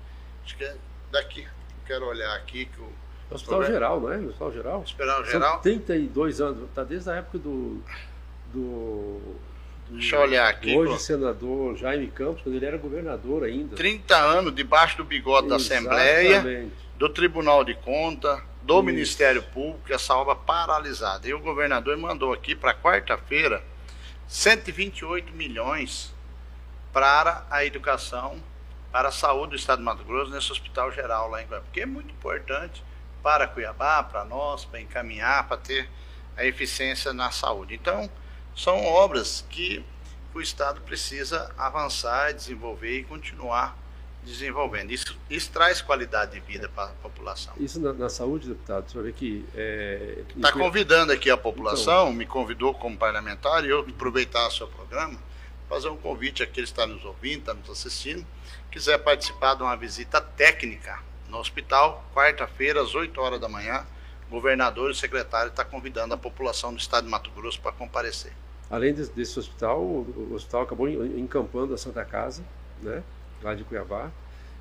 Acho 0.46 0.56
que 0.58 0.64
é 0.64 0.76
daqui, 1.12 1.46
quero 1.86 2.06
olhar 2.08 2.34
aqui 2.38 2.66
que 2.66 2.80
o 2.80 2.88
Hospital 3.30 3.58
Governo- 3.60 3.74
Geral, 3.76 4.00
não 4.02 4.12
é? 4.14 4.18
Hospital 4.18 4.52
Geral? 4.54 4.82
Hospital 4.82 5.16
São 5.18 5.26
Geral. 5.26 5.60
32 5.62 6.42
anos, 6.42 6.64
está 6.70 6.84
desde 6.84 7.10
a 7.10 7.16
época 7.16 7.38
do, 7.38 7.82
do, 8.54 9.22
Deixa 9.90 10.16
eu 10.16 10.22
olhar 10.22 10.48
aqui. 10.50 10.76
hoje 10.76 10.94
pô. 10.94 11.00
senador 11.00 11.76
Jaime 11.78 12.08
Campos, 12.08 12.42
quando 12.42 12.56
ele 12.56 12.66
era 12.66 12.78
governador 12.78 13.44
ainda. 13.44 13.76
30 13.76 14.16
anos 14.18 14.56
debaixo 14.56 14.98
do 14.98 15.04
bigode 15.04 15.48
da 15.50 15.58
Assembleia, 15.58 16.30
Exatamente. 16.36 16.74
do 16.98 17.10
Tribunal 17.10 17.64
de 17.64 17.74
Conta, 17.76 18.42
do 18.64 18.76
Isso. 18.76 18.84
Ministério 18.84 19.44
Público, 19.44 19.92
essa 19.94 20.16
obra 20.16 20.36
paralisada. 20.36 21.28
E 21.28 21.34
o 21.34 21.40
governador 21.40 21.98
mandou 21.98 22.32
aqui 22.34 22.56
para 22.56 22.74
quarta-feira 22.74 23.62
128 24.32 25.34
milhões 25.34 26.16
para 26.94 27.46
a 27.50 27.66
educação, 27.66 28.42
para 28.90 29.10
a 29.10 29.12
saúde 29.12 29.50
do 29.50 29.56
Estado 29.58 29.80
de 29.80 29.84
Mato 29.84 30.06
Grosso, 30.06 30.32
nesse 30.32 30.50
hospital 30.54 30.90
geral 30.90 31.30
lá 31.30 31.42
em 31.42 31.48
Cuiabá. 31.48 31.66
Porque 31.66 31.82
é 31.82 31.86
muito 31.86 32.12
importante 32.12 32.82
para 33.22 33.46
Cuiabá, 33.46 34.02
para 34.02 34.24
nós, 34.24 34.64
para 34.64 34.80
encaminhar, 34.80 35.50
para 35.50 35.58
ter 35.58 35.90
a 36.38 36.46
eficiência 36.46 37.12
na 37.12 37.30
saúde. 37.30 37.76
Então, 37.76 38.10
são 38.56 38.86
obras 38.86 39.46
que 39.50 39.84
o 40.34 40.40
Estado 40.40 40.80
precisa 40.80 41.54
avançar, 41.58 42.34
desenvolver 42.34 43.00
e 43.00 43.04
continuar 43.04 43.78
desenvolvendo. 44.24 44.92
Isso, 44.92 45.18
isso 45.30 45.52
traz 45.52 45.82
qualidade 45.82 46.32
de 46.32 46.40
vida 46.40 46.70
para 46.70 46.86
a 46.86 46.94
população. 46.94 47.54
Isso 47.60 47.80
na, 47.80 47.94
na 47.94 48.10
saúde, 48.10 48.50
deputado, 48.50 48.90
você 48.90 48.96
vai 48.96 49.04
ver 49.06 49.14
que. 49.14 49.46
É, 49.56 50.24
Está 50.36 50.50
em- 50.50 50.54
convidando 50.54 51.12
aqui 51.12 51.30
a 51.30 51.38
população, 51.38 52.14
me 52.14 52.26
convidou 52.26 52.74
como 52.74 52.98
parlamentar, 52.98 53.66
e 53.66 53.70
eu 53.70 53.80
aproveitar 53.80 54.48
o 54.48 54.52
seu 54.52 54.68
programa, 54.68 55.18
fazer 55.68 55.90
um 55.90 55.98
convite 55.98 56.44
àqueles 56.44 56.72
que 56.72 56.80
estão 56.80 56.94
nos 56.94 57.04
ouvindo, 57.06 57.40
estão 57.40 57.56
nos 57.56 57.70
assistindo, 57.70 58.26
quiser 58.70 58.98
participar 59.00 59.56
de 59.56 59.64
uma 59.64 59.76
visita 59.76 60.22
técnica 60.22 61.00
no 61.30 61.38
hospital, 61.38 62.04
quarta-feira, 62.14 62.82
às 62.82 62.94
8 62.94 63.20
horas 63.20 63.40
da 63.40 63.48
manhã, 63.48 63.86
o 64.28 64.32
governador 64.32 64.90
e 64.90 64.92
o 64.92 64.96
secretário 64.96 65.50
estão 65.50 65.66
tá 65.66 65.72
convidando 65.72 66.14
a 66.14 66.18
população 66.18 66.74
do 66.74 66.80
estado 66.80 67.06
de 67.06 67.10
Mato 67.10 67.32
Grosso 67.32 67.60
para 67.60 67.72
comparecer. 67.72 68.34
Além 68.70 68.94
desse, 68.94 69.12
desse 69.12 69.38
hospital, 69.38 69.82
o, 69.82 70.30
o, 70.32 70.34
hospital 70.34 70.62
acabou 70.62 70.90
encampando 70.90 71.74
a 71.74 71.78
Santa 71.78 72.06
Casa, 72.06 72.44
né, 72.82 73.04
lá 73.44 73.54
de 73.54 73.64
Cuiabá, 73.64 74.10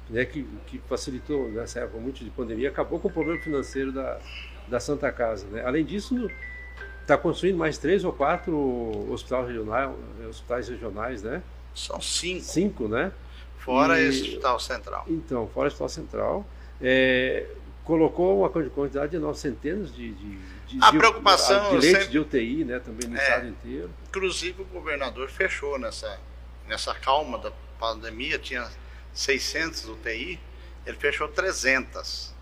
né, 0.09 0.25
que, 0.25 0.47
que 0.67 0.79
facilitou 0.89 1.49
nessa 1.51 1.81
época 1.81 1.99
muito 1.99 2.25
de 2.25 2.31
pandemia, 2.31 2.69
acabou 2.69 2.99
com 2.99 3.09
o 3.09 3.13
problema 3.13 3.41
financeiro 3.41 3.93
da, 3.93 4.19
da 4.69 4.81
Santa 4.81 5.11
Casa. 5.13 5.47
Né? 5.47 5.63
Além 5.65 5.85
disso, 5.85 6.29
está 7.01 7.17
construindo 7.17 7.57
mais 7.57 7.79
três 7.79 8.05
ou 8.05 8.13
quatro 8.13 8.57
hospitais 9.13 9.47
regionais, 9.47 9.91
hospitais 10.29 10.69
regionais, 10.69 11.23
né? 11.23 11.43
São 11.75 12.01
cinco. 12.01 12.43
Cinco, 12.43 12.89
né? 12.89 13.13
Fora 13.59 14.01
e, 14.01 14.09
esse 14.09 14.23
hospital 14.23 14.61
central. 14.61 15.05
Então, 15.09 15.49
fora 15.49 15.67
o 15.67 15.69
hospital 15.69 15.89
central. 15.89 16.47
É, 16.81 17.47
colocou 17.85 18.41
uma 18.41 18.49
quantidade 18.49 19.19
de 19.19 19.39
centenas 19.39 19.95
de, 19.95 20.13
de, 20.13 20.37
de, 20.67 20.79
a 20.81 20.93
preocupação 20.93 21.71
de, 21.75 21.81
de 21.81 21.91
sempre... 21.91 22.09
de 22.09 22.19
UTI, 22.19 22.65
né? 22.65 22.79
Também 22.79 23.09
no 23.09 23.17
é, 23.17 23.23
estado 23.23 23.49
inteiro. 23.49 23.91
Inclusive 24.09 24.63
o 24.63 24.65
governador 24.67 25.29
fechou 25.29 25.79
nessa, 25.79 26.19
nessa 26.69 26.95
calma 26.95 27.39
da 27.39 27.53
pandemia, 27.81 28.39
tinha 28.39 28.71
600 29.15 29.89
UTI, 29.89 30.39
ele 30.85 30.97
fechou 30.99 31.27
300, 31.27 32.35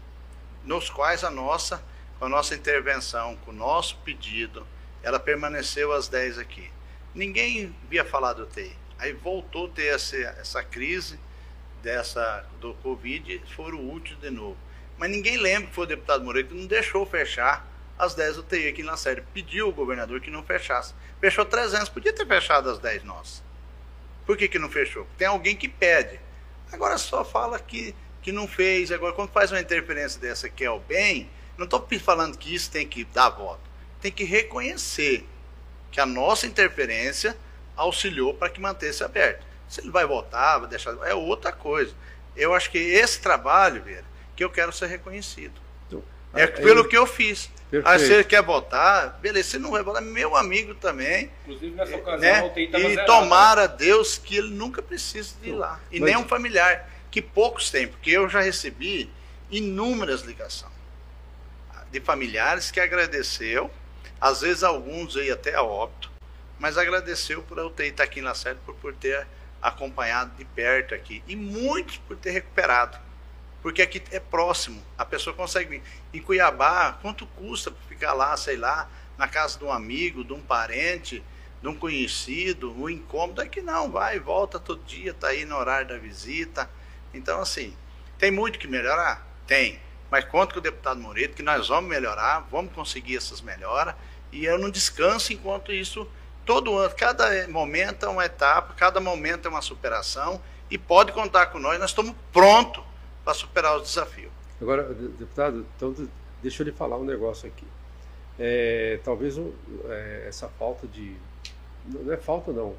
nos 0.64 0.90
quais 0.90 1.22
a 1.22 1.30
nossa, 1.30 1.82
com 2.18 2.24
a 2.24 2.28
nossa 2.28 2.54
intervenção, 2.54 3.36
com 3.44 3.52
o 3.52 3.54
nosso 3.54 3.96
pedido, 3.98 4.66
ela 5.02 5.20
permaneceu 5.20 5.92
às 5.92 6.08
10 6.08 6.38
aqui. 6.38 6.70
Ninguém 7.14 7.74
via 7.88 8.04
falar 8.04 8.32
do 8.32 8.42
UTI. 8.42 8.76
Aí 8.98 9.12
voltou 9.12 9.66
a 9.66 9.70
ter 9.70 9.94
essa, 9.94 10.16
essa 10.16 10.62
crise 10.62 11.18
dessa, 11.80 12.44
do 12.60 12.74
Covid, 12.74 13.40
foram 13.54 13.88
úteis 13.90 14.18
de 14.18 14.30
novo. 14.30 14.58
Mas 14.98 15.10
ninguém 15.10 15.36
lembra 15.36 15.68
que 15.68 15.74
foi 15.74 15.84
o 15.84 15.88
deputado 15.88 16.24
Moreira 16.24 16.48
que 16.48 16.54
não 16.54 16.66
deixou 16.66 17.06
fechar 17.06 17.64
as 17.96 18.14
10 18.14 18.38
UTI 18.38 18.68
aqui 18.68 18.82
na 18.82 18.96
série. 18.96 19.22
Pediu 19.32 19.66
ao 19.66 19.72
governador 19.72 20.20
que 20.20 20.30
não 20.30 20.42
fechasse. 20.42 20.92
Fechou 21.20 21.44
300, 21.44 21.88
podia 21.88 22.12
ter 22.12 22.26
fechado 22.26 22.68
as 22.68 22.78
10 22.78 23.04
nossas. 23.04 23.47
Por 24.28 24.36
que, 24.36 24.46
que 24.46 24.58
não 24.58 24.68
fechou? 24.68 25.06
Tem 25.16 25.26
alguém 25.26 25.56
que 25.56 25.66
pede. 25.66 26.20
Agora 26.70 26.98
só 26.98 27.24
fala 27.24 27.58
que, 27.58 27.94
que 28.20 28.30
não 28.30 28.46
fez. 28.46 28.92
Agora, 28.92 29.14
quando 29.14 29.30
faz 29.30 29.50
uma 29.50 29.58
interferência 29.58 30.20
dessa 30.20 30.50
que 30.50 30.62
é 30.62 30.70
o 30.70 30.78
bem, 30.78 31.30
não 31.56 31.64
estou 31.64 31.88
falando 31.98 32.36
que 32.36 32.54
isso 32.54 32.70
tem 32.70 32.86
que 32.86 33.04
dar 33.04 33.30
voto. 33.30 33.62
Tem 34.02 34.12
que 34.12 34.24
reconhecer 34.24 35.26
que 35.90 35.98
a 35.98 36.04
nossa 36.04 36.46
interferência 36.46 37.38
auxiliou 37.74 38.34
para 38.34 38.50
que 38.50 38.60
mantesse 38.60 39.02
aberto. 39.02 39.46
Se 39.66 39.80
ele 39.80 39.90
vai 39.90 40.04
votar, 40.04 40.60
vai 40.60 40.68
deixar. 40.68 40.94
É 41.06 41.14
outra 41.14 41.50
coisa. 41.50 41.94
Eu 42.36 42.52
acho 42.52 42.70
que 42.70 42.76
esse 42.76 43.22
trabalho, 43.22 43.82
Vera, 43.82 44.04
que 44.36 44.44
eu 44.44 44.50
quero 44.50 44.74
ser 44.74 44.88
reconhecido. 44.88 45.58
Então, 45.86 46.04
é 46.34 46.46
pelo 46.46 46.86
que 46.86 46.98
eu 46.98 47.06
fiz. 47.06 47.50
Aí 47.84 47.98
se 47.98 48.12
ele 48.12 48.24
quer 48.24 48.42
votar, 48.42 49.18
beleza. 49.20 49.50
Se 49.50 49.58
não 49.58 49.70
vai 49.70 49.82
votar, 49.82 50.00
meu 50.00 50.34
amigo 50.36 50.74
também. 50.74 51.30
Inclusive 51.42 51.76
nessa 51.76 51.96
ocasião, 51.96 52.18
né? 52.20 52.52
E 52.56 53.04
tomara 53.04 53.66
Deus 53.66 54.16
que 54.16 54.36
ele 54.36 54.50
nunca 54.50 54.80
precise 54.80 55.34
de 55.42 55.50
ir 55.50 55.52
lá. 55.52 55.78
E 55.90 56.00
Mas... 56.00 56.10
nem 56.10 56.18
um 56.18 56.26
familiar, 56.26 56.88
que 57.10 57.20
poucos 57.20 57.70
têm, 57.70 57.86
porque 57.86 58.10
eu 58.10 58.28
já 58.28 58.40
recebi 58.40 59.10
inúmeras 59.50 60.22
ligações 60.22 60.78
de 61.90 62.00
familiares 62.00 62.70
que 62.70 62.80
agradeceu, 62.80 63.70
às 64.20 64.40
vezes 64.40 64.62
alguns 64.62 65.16
aí 65.16 65.30
até 65.30 65.54
a 65.54 65.62
óbito, 65.62 66.10
mas 66.58 66.76
agradeceu 66.76 67.42
por 67.42 67.58
eu 67.58 67.70
ter 67.70 67.86
estar 67.86 68.04
aqui 68.04 68.20
na 68.20 68.34
série, 68.34 68.58
por, 68.64 68.74
por 68.74 68.94
ter 68.94 69.26
acompanhado 69.60 70.36
de 70.36 70.44
perto 70.44 70.94
aqui. 70.94 71.22
E 71.26 71.36
muitos 71.36 71.98
por 71.98 72.16
ter 72.16 72.30
recuperado. 72.30 72.98
Porque 73.62 73.82
aqui 73.82 74.02
é 74.10 74.20
próximo. 74.20 74.82
A 74.96 75.04
pessoa 75.04 75.34
consegue 75.34 75.70
vir. 75.70 75.82
Em 76.12 76.22
Cuiabá, 76.22 76.98
quanto 77.02 77.26
custa 77.26 77.72
ficar 77.88 78.12
lá, 78.12 78.36
sei 78.36 78.56
lá, 78.56 78.88
na 79.16 79.26
casa 79.26 79.58
de 79.58 79.64
um 79.64 79.72
amigo, 79.72 80.24
de 80.24 80.32
um 80.32 80.40
parente, 80.40 81.22
de 81.60 81.68
um 81.68 81.74
conhecido, 81.74 82.72
um 82.72 82.88
incômodo 82.88 83.44
que 83.48 83.60
não, 83.60 83.90
vai 83.90 84.18
volta 84.20 84.60
todo 84.60 84.84
dia, 84.84 85.10
está 85.10 85.28
aí 85.28 85.44
no 85.44 85.56
horário 85.56 85.88
da 85.88 85.98
visita. 85.98 86.70
Então, 87.12 87.40
assim, 87.40 87.76
tem 88.16 88.30
muito 88.30 88.58
que 88.58 88.68
melhorar? 88.68 89.26
Tem. 89.46 89.80
Mas 90.10 90.24
conto 90.24 90.54
com 90.54 90.60
o 90.60 90.62
deputado 90.62 91.00
Moreto 91.00 91.34
que 91.34 91.42
nós 91.42 91.68
vamos 91.68 91.90
melhorar, 91.90 92.46
vamos 92.50 92.72
conseguir 92.72 93.16
essas 93.16 93.40
melhoras, 93.40 93.94
e 94.32 94.44
eu 94.44 94.58
não 94.58 94.70
descanso 94.70 95.32
enquanto 95.32 95.72
isso, 95.72 96.08
todo 96.46 96.78
ano, 96.78 96.94
cada 96.94 97.46
momento 97.48 98.06
é 98.06 98.08
uma 98.08 98.24
etapa, 98.24 98.72
cada 98.74 99.00
momento 99.00 99.46
é 99.46 99.50
uma 99.50 99.60
superação, 99.60 100.40
e 100.70 100.78
pode 100.78 101.12
contar 101.12 101.46
com 101.46 101.58
nós, 101.58 101.78
nós 101.78 101.90
estamos 101.90 102.14
prontos 102.32 102.87
para 103.28 103.34
superar 103.34 103.76
os 103.76 103.82
desafios. 103.82 104.32
Agora, 104.58 104.84
deputado, 104.94 105.66
então 105.76 105.94
deixa 106.42 106.62
eu 106.62 106.64
lhe 106.64 106.72
falar 106.72 106.96
um 106.96 107.04
negócio 107.04 107.46
aqui. 107.46 107.66
É, 108.38 108.98
talvez 109.04 109.36
é, 109.84 110.24
essa 110.26 110.48
falta 110.48 110.86
de. 110.86 111.14
Não 111.84 112.10
é 112.10 112.16
falta, 112.16 112.52
não. 112.52 112.74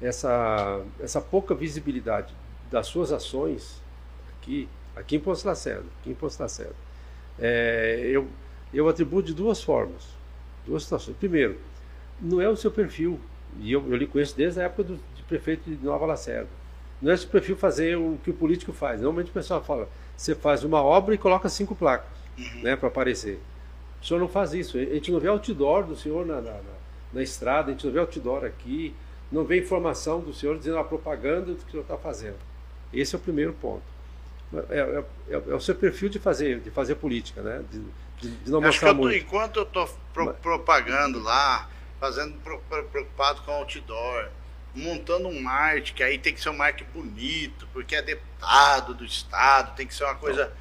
Essa, 0.00 0.80
essa 1.00 1.20
pouca 1.20 1.56
visibilidade 1.56 2.32
das 2.70 2.86
suas 2.86 3.10
ações 3.10 3.82
aqui, 4.38 4.68
aqui 4.94 5.16
em 5.16 5.20
Poço 5.20 5.44
Lacerda, 5.44 5.86
aqui 6.00 6.10
em 6.10 6.14
Poço 6.14 6.40
Lacerda, 6.40 6.76
é, 7.36 8.00
eu, 8.04 8.28
eu 8.72 8.88
atribuo 8.88 9.20
de 9.20 9.34
duas 9.34 9.60
formas, 9.60 10.04
duas 10.64 10.84
situações. 10.84 11.16
Primeiro, 11.16 11.58
não 12.20 12.40
é 12.40 12.48
o 12.48 12.56
seu 12.56 12.70
perfil, 12.70 13.18
e 13.58 13.72
eu, 13.72 13.84
eu 13.90 13.96
lhe 13.96 14.06
conheço 14.06 14.36
desde 14.36 14.60
a 14.60 14.66
época 14.66 14.84
do, 14.84 15.00
de 15.16 15.22
prefeito 15.24 15.68
de 15.68 15.84
Nova 15.84 16.06
Lacerda. 16.06 16.59
Não 17.00 17.12
é 17.12 17.16
seu 17.16 17.28
perfil 17.28 17.56
fazer 17.56 17.96
o 17.96 18.18
que 18.22 18.30
o 18.30 18.34
político 18.34 18.72
faz. 18.72 19.00
Normalmente 19.00 19.30
o 19.30 19.34
pessoal 19.34 19.62
fala, 19.62 19.88
você 20.16 20.34
faz 20.34 20.64
uma 20.64 20.82
obra 20.82 21.14
e 21.14 21.18
coloca 21.18 21.48
cinco 21.48 21.74
placas 21.74 22.10
uhum. 22.36 22.62
né, 22.62 22.76
para 22.76 22.88
aparecer. 22.88 23.40
O 24.02 24.06
senhor 24.06 24.20
não 24.20 24.28
faz 24.28 24.52
isso. 24.52 24.76
A 24.76 24.80
gente 24.80 25.10
não 25.10 25.20
vê 25.20 25.28
outdoor 25.28 25.84
do 25.84 25.96
senhor 25.96 26.26
na, 26.26 26.40
na, 26.40 26.56
na, 27.12 27.22
estrada, 27.22 27.68
a 27.68 27.72
gente 27.72 27.86
não 27.86 27.92
vê 27.92 27.98
outdoor 28.00 28.44
aqui, 28.44 28.94
não 29.30 29.44
vê 29.44 29.58
informação 29.58 30.20
do 30.20 30.32
senhor 30.32 30.58
dizendo 30.58 30.78
a 30.78 30.84
propaganda 30.84 31.52
do 31.52 31.56
que 31.56 31.68
o 31.68 31.70
senhor 31.70 31.82
está 31.82 31.96
fazendo. 31.96 32.38
Esse 32.92 33.14
é 33.14 33.18
o 33.18 33.20
primeiro 33.20 33.52
ponto. 33.54 33.82
É, 34.68 34.78
é, 34.78 35.04
é, 35.28 35.34
é, 35.34 35.54
o 35.54 35.60
seu 35.60 35.74
perfil 35.74 36.08
de 36.08 36.18
fazer, 36.18 36.60
de 36.60 36.70
fazer 36.70 36.96
política, 36.96 37.40
né? 37.40 37.62
De, 37.70 37.80
de, 38.20 38.36
de 38.36 38.50
não 38.50 38.60
mostrar 38.60 38.88
eu 38.88 38.94
tô, 38.94 39.00
muito. 39.02 39.16
Enquanto 39.16 39.56
eu 39.58 39.62
estou 39.62 39.88
pro, 40.12 40.34
propagando 40.34 41.20
lá, 41.20 41.68
fazendo 42.00 42.34
preocupado 42.90 43.42
com 43.42 43.52
outdoor, 43.52 44.28
montando 44.74 45.28
um 45.28 45.40
marketing, 45.40 45.94
que 45.94 46.02
aí 46.02 46.18
tem 46.18 46.32
que 46.32 46.40
ser 46.40 46.50
um 46.50 46.56
marketing 46.56 46.90
bonito, 46.92 47.68
porque 47.72 47.96
é 47.96 48.02
deputado 48.02 48.94
do 48.94 49.04
Estado, 49.04 49.74
tem 49.74 49.86
que 49.86 49.94
ser 49.94 50.04
uma 50.04 50.14
coisa. 50.14 50.52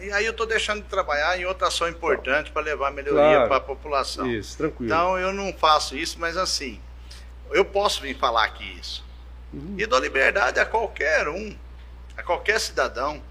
E 0.00 0.12
aí 0.12 0.24
eu 0.24 0.32
estou 0.32 0.46
deixando 0.46 0.82
de 0.82 0.88
trabalhar 0.88 1.38
em 1.38 1.46
outra 1.46 1.68
ação 1.68 1.88
importante 1.88 2.50
para 2.50 2.62
levar 2.62 2.90
melhoria 2.90 3.20
claro. 3.20 3.48
para 3.48 3.56
a 3.56 3.60
população. 3.60 4.30
Isso, 4.30 4.58
tranquilo. 4.58 4.84
Então 4.84 5.18
eu 5.18 5.32
não 5.32 5.52
faço 5.52 5.96
isso, 5.96 6.18
mas 6.20 6.36
assim, 6.36 6.80
eu 7.50 7.64
posso 7.64 8.02
vir 8.02 8.16
falar 8.16 8.44
aqui 8.44 8.78
isso. 8.78 9.04
Uhum. 9.52 9.74
E 9.78 9.86
dou 9.86 9.98
liberdade 9.98 10.60
a 10.60 10.66
qualquer 10.66 11.28
um, 11.28 11.56
a 12.16 12.22
qualquer 12.22 12.60
cidadão. 12.60 13.22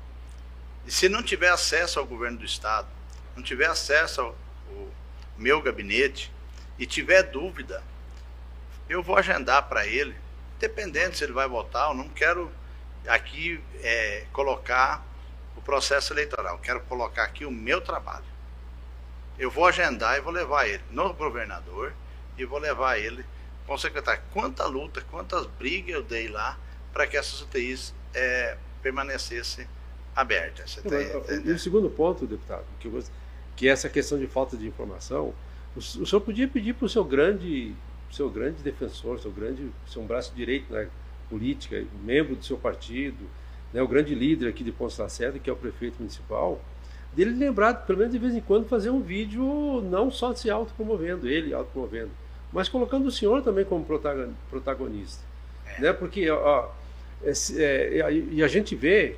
E 0.85 0.91
se 0.91 1.07
não 1.07 1.21
tiver 1.21 1.49
acesso 1.49 1.99
ao 1.99 2.05
governo 2.05 2.39
do 2.39 2.45
Estado, 2.45 2.87
não 3.35 3.43
tiver 3.43 3.67
acesso 3.67 4.21
ao, 4.21 4.27
ao 4.27 4.87
meu 5.37 5.61
gabinete 5.61 6.31
e 6.79 6.85
tiver 6.85 7.23
dúvida, 7.23 7.83
eu 8.89 9.03
vou 9.03 9.15
agendar 9.15 9.69
para 9.69 9.85
ele, 9.85 10.15
dependendo 10.59 11.15
se 11.15 11.23
ele 11.23 11.31
vai 11.31 11.47
votar, 11.47 11.89
eu 11.89 11.93
não 11.93 12.09
quero 12.09 12.51
aqui 13.07 13.63
é, 13.81 14.25
colocar 14.33 15.05
o 15.55 15.61
processo 15.61 16.11
eleitoral, 16.11 16.57
quero 16.57 16.81
colocar 16.81 17.23
aqui 17.23 17.45
o 17.45 17.51
meu 17.51 17.79
trabalho. 17.79 18.25
Eu 19.37 19.51
vou 19.51 19.67
agendar 19.67 20.17
e 20.17 20.21
vou 20.21 20.33
levar 20.33 20.67
ele 20.67 20.83
no 20.89 21.13
governador 21.13 21.93
e 22.37 22.43
vou 22.43 22.59
levar 22.59 22.97
ele 22.97 23.23
com 23.65 23.75
o 23.75 23.77
secretário. 23.77 24.21
Quanta 24.33 24.65
luta, 24.65 25.01
quantas 25.09 25.45
brigas 25.45 25.95
eu 25.95 26.03
dei 26.03 26.27
lá 26.27 26.57
para 26.91 27.05
que 27.05 27.15
essas 27.15 27.41
UTIs 27.41 27.93
é, 28.13 28.57
permanecessem 28.81 29.67
abertas. 30.15 30.79
Tem, 30.83 31.45
e 31.45 31.51
o 31.51 31.59
segundo 31.59 31.89
ponto, 31.89 32.25
deputado, 32.25 32.65
que, 32.79 32.87
eu, 32.87 33.03
que 33.55 33.69
é 33.69 33.71
essa 33.71 33.87
questão 33.87 34.17
de 34.17 34.27
falta 34.27 34.57
de 34.57 34.67
informação, 34.67 35.33
o, 35.75 35.79
o 35.79 35.81
senhor 35.81 36.21
podia 36.21 36.47
pedir 36.47 36.73
para 36.73 36.85
o 36.85 36.89
seu 36.89 37.03
grande 37.03 37.75
seu 38.11 38.29
grande 38.29 38.63
defensor, 38.63 39.19
seu 39.19 39.31
grande, 39.31 39.69
seu 39.87 40.01
braço 40.03 40.33
direito 40.35 40.71
na 40.71 40.79
né, 40.79 40.87
política, 41.29 41.83
membro 42.03 42.35
do 42.35 42.43
seu 42.43 42.57
partido, 42.57 43.25
né, 43.73 43.81
o 43.81 43.87
grande 43.87 44.15
líder 44.15 44.49
aqui 44.49 44.63
de 44.63 44.71
Ponce 44.71 44.99
Lacerda, 44.99 45.37
que 45.37 45.49
é 45.49 45.53
o 45.53 45.55
prefeito 45.55 45.97
municipal, 45.99 46.59
dele 47.13 47.31
lembrar, 47.31 47.73
pelo 47.85 47.99
menos 47.99 48.13
de 48.13 48.19
vez 48.19 48.33
em 48.33 48.41
quando, 48.41 48.67
fazer 48.67 48.89
um 48.89 49.01
vídeo 49.01 49.81
não 49.89 50.09
só 50.09 50.33
se 50.33 50.49
autopromovendo, 50.49 51.27
ele 51.27 51.53
autopromovendo, 51.53 52.11
mas 52.51 52.67
colocando 52.67 53.05
o 53.07 53.11
senhor 53.11 53.41
também 53.41 53.65
como 53.65 53.85
protagonista. 54.49 55.23
É. 55.65 55.81
Né, 55.81 55.93
porque, 55.93 56.29
ó, 56.29 56.69
é, 57.23 57.31
é, 57.57 58.11
e 58.31 58.43
a 58.43 58.47
gente 58.47 58.75
vê 58.75 59.17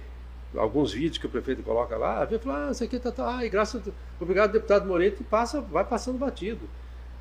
alguns 0.55 0.91
vídeos 0.91 1.17
que 1.17 1.25
o 1.25 1.29
prefeito 1.29 1.63
coloca 1.63 1.95
lá, 1.95 2.25
vê 2.25 2.37
falar, 2.37 2.67
ah, 2.67 2.71
isso 2.71 2.83
aqui 2.83 2.99
tá, 2.99 3.11
tá, 3.11 3.37
ai, 3.37 3.49
graças, 3.49 3.81
obrigado 4.19 4.51
deputado 4.51 4.85
Moreto, 4.85 5.21
e 5.21 5.23
passa, 5.23 5.61
vai 5.61 5.85
passando 5.85 6.17
batido. 6.17 6.67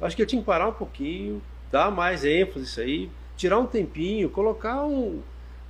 Acho 0.01 0.16
que 0.16 0.23
eu 0.23 0.27
tinha 0.27 0.41
que 0.41 0.47
parar 0.47 0.68
um 0.68 0.73
pouquinho, 0.73 1.43
dar 1.71 1.91
mais 1.91 2.25
ênfase 2.25 2.81
aí, 2.81 3.11
tirar 3.37 3.59
um 3.59 3.66
tempinho, 3.66 4.29
colocar 4.31 4.85
um. 4.85 5.23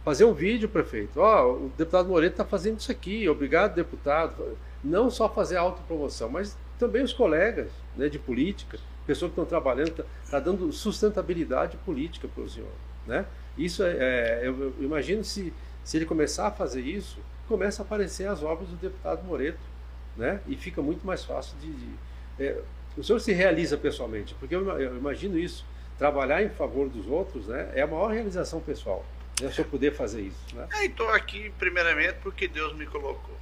fazer 0.04 0.24
um 0.24 0.32
vídeo, 0.32 0.68
prefeito. 0.68 1.20
Ó, 1.20 1.46
oh, 1.46 1.66
o 1.66 1.72
deputado 1.76 2.08
Moreira 2.08 2.32
está 2.32 2.44
fazendo 2.44 2.78
isso 2.78 2.90
aqui, 2.90 3.28
obrigado, 3.28 3.74
deputado. 3.74 4.58
Não 4.82 5.10
só 5.10 5.28
fazer 5.28 5.56
autopromoção, 5.56 6.28
mas 6.28 6.56
também 6.78 7.02
os 7.02 7.12
colegas 7.12 7.68
né, 7.96 8.08
de 8.08 8.18
política, 8.18 8.78
pessoas 9.06 9.30
que 9.30 9.40
estão 9.40 9.44
trabalhando, 9.44 9.88
está 9.90 10.04
tá 10.30 10.40
dando 10.40 10.72
sustentabilidade 10.72 11.76
política 11.78 12.26
para 12.26 12.42
o 12.42 12.48
senhor. 12.48 12.72
Né? 13.06 13.26
Isso 13.58 13.82
é, 13.82 13.90
é 13.90 14.40
eu, 14.44 14.74
imagino 14.80 15.22
se, 15.22 15.52
se 15.84 15.98
ele 15.98 16.06
começar 16.06 16.46
a 16.46 16.50
fazer 16.50 16.80
isso, 16.80 17.18
começa 17.46 17.82
a 17.82 17.84
aparecer 17.84 18.28
as 18.28 18.42
obras 18.42 18.68
do 18.68 18.76
deputado 18.76 19.24
Moreto, 19.24 19.58
né? 20.16 20.40
E 20.46 20.56
fica 20.56 20.80
muito 20.80 21.06
mais 21.06 21.24
fácil 21.24 21.56
de. 21.60 21.72
de 21.72 21.94
é, 22.38 22.60
o 22.96 23.02
senhor 23.02 23.18
se 23.20 23.32
realiza 23.32 23.76
pessoalmente, 23.76 24.34
porque 24.38 24.54
eu, 24.54 24.96
imagino 24.96 25.38
isso. 25.38 25.64
Trabalhar 26.00 26.42
em 26.42 26.48
favor 26.48 26.88
dos 26.88 27.06
outros, 27.06 27.46
né? 27.46 27.72
É 27.74 27.82
a 27.82 27.86
maior 27.86 28.10
realização 28.10 28.58
pessoal. 28.58 29.04
Né? 29.38 29.48
O 29.48 29.52
senhor 29.52 29.68
poder 29.68 29.94
fazer 29.94 30.22
isso. 30.22 30.56
Né? 30.56 30.66
É, 30.72 30.86
estou 30.86 31.06
aqui 31.10 31.50
primeiramente 31.58 32.14
porque 32.22 32.48
Deus 32.48 32.72
me 32.74 32.86
colocou 32.86 33.38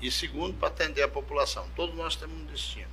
e 0.00 0.10
segundo 0.10 0.54
para 0.58 0.68
atender 0.68 1.02
a 1.02 1.08
população. 1.08 1.68
Todos 1.76 1.94
nós 1.94 2.16
temos 2.16 2.34
um 2.34 2.46
destino. 2.46 2.88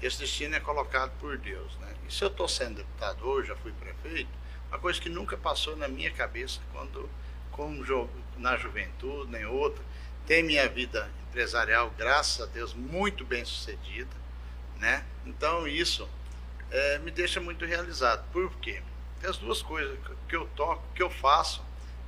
Esse 0.00 0.20
destino 0.20 0.54
é 0.54 0.60
colocado 0.60 1.10
por 1.18 1.36
Deus, 1.38 1.76
né? 1.78 1.92
E 2.08 2.14
se 2.14 2.22
eu 2.22 2.28
estou 2.28 2.46
sendo 2.46 2.76
deputado 2.76 3.26
hoje, 3.26 3.48
já 3.48 3.56
fui 3.56 3.72
prefeito, 3.72 4.30
uma 4.68 4.78
coisa 4.78 5.00
que 5.00 5.08
nunca 5.08 5.36
passou 5.36 5.76
na 5.76 5.88
minha 5.88 6.12
cabeça 6.12 6.60
quando, 6.72 7.10
como 7.50 7.84
na 8.36 8.56
juventude, 8.56 9.28
nem 9.32 9.44
outra, 9.44 9.82
tem 10.24 10.44
minha 10.44 10.68
vida 10.68 11.10
empresarial, 11.28 11.92
graças 11.98 12.40
a 12.40 12.46
Deus, 12.46 12.74
muito 12.74 13.24
bem 13.24 13.44
sucedida, 13.44 14.16
né? 14.78 15.04
Então 15.26 15.66
isso 15.66 16.08
é, 16.70 16.98
me 16.98 17.10
deixa 17.10 17.40
muito 17.40 17.64
realizado. 17.64 18.24
Por 18.32 18.54
quê? 18.56 18.82
Tem 19.20 19.28
as 19.28 19.36
duas 19.36 19.62
coisas 19.62 19.98
que 20.28 20.36
eu 20.36 20.46
toco, 20.54 20.82
que 20.94 21.02
eu 21.02 21.10
faço, 21.10 21.62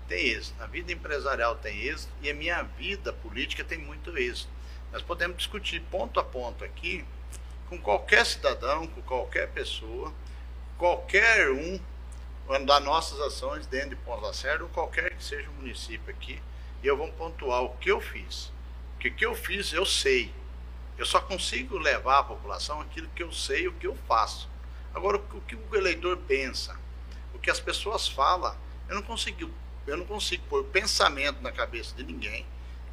tem 0.09 0.29
êxito. 0.29 0.63
A 0.63 0.67
vida 0.67 0.93
empresarial 0.93 1.57
tem 1.57 1.83
êxito 1.83 2.13
e 2.23 2.31
a 2.31 2.35
minha 2.35 2.63
vida 2.63 3.13
política 3.13 3.65
tem 3.65 3.79
muito 3.79 4.17
êxito. 4.17 4.51
Nós 4.93 5.03
podemos 5.03 5.37
discutir 5.37 5.81
ponto 5.91 6.19
a 6.19 6.25
ponto 6.25 6.65
aqui 6.65 7.05
com 7.69 7.79
qualquer 7.79 8.27
cidadão, 8.27 8.87
com 8.89 9.01
qualquer 9.03 9.49
pessoa, 9.51 10.13
qualquer 10.77 11.51
um 11.51 11.81
das 12.67 12.83
nossas 12.83 13.21
ações 13.21 13.65
dentro 13.67 13.91
de 13.91 13.97
Ponta 13.97 14.27
Lacerda 14.27 14.65
ou 14.65 14.71
qualquer 14.71 15.15
que 15.15 15.23
seja 15.23 15.49
o 15.49 15.53
município 15.53 16.13
aqui, 16.13 16.43
e 16.83 16.87
eu 16.87 16.97
vou 16.97 17.13
pontuar 17.13 17.63
o 17.63 17.77
que 17.77 17.91
eu 17.91 18.01
fiz. 18.01 18.51
Porque 18.95 19.09
o 19.09 19.15
que 19.15 19.25
eu 19.27 19.35
fiz, 19.37 19.73
eu 19.73 19.87
sei. 19.87 20.35
Eu 21.01 21.07
só 21.07 21.19
consigo 21.19 21.79
levar 21.79 22.19
à 22.19 22.23
população 22.23 22.81
aquilo 22.83 23.09
que 23.17 23.23
eu 23.23 23.33
sei, 23.33 23.67
o 23.67 23.73
que 23.73 23.87
eu 23.87 23.97
faço. 24.07 24.47
Agora, 24.95 25.17
o 25.17 25.41
que 25.41 25.57
o 25.57 25.75
eleitor 25.75 26.17
pensa, 26.29 26.79
o 27.33 27.39
que 27.39 27.51
as 27.51 27.59
pessoas 27.59 28.07
falam, 28.07 28.55
eu 28.87 28.95
não 28.95 29.03
consigo, 29.03 29.51
eu 29.87 29.97
não 29.97 30.05
consigo 30.05 30.45
pôr 30.49 30.63
pensamento 30.65 31.41
na 31.41 31.51
cabeça 31.51 31.95
de 31.95 32.03
ninguém 32.03 32.45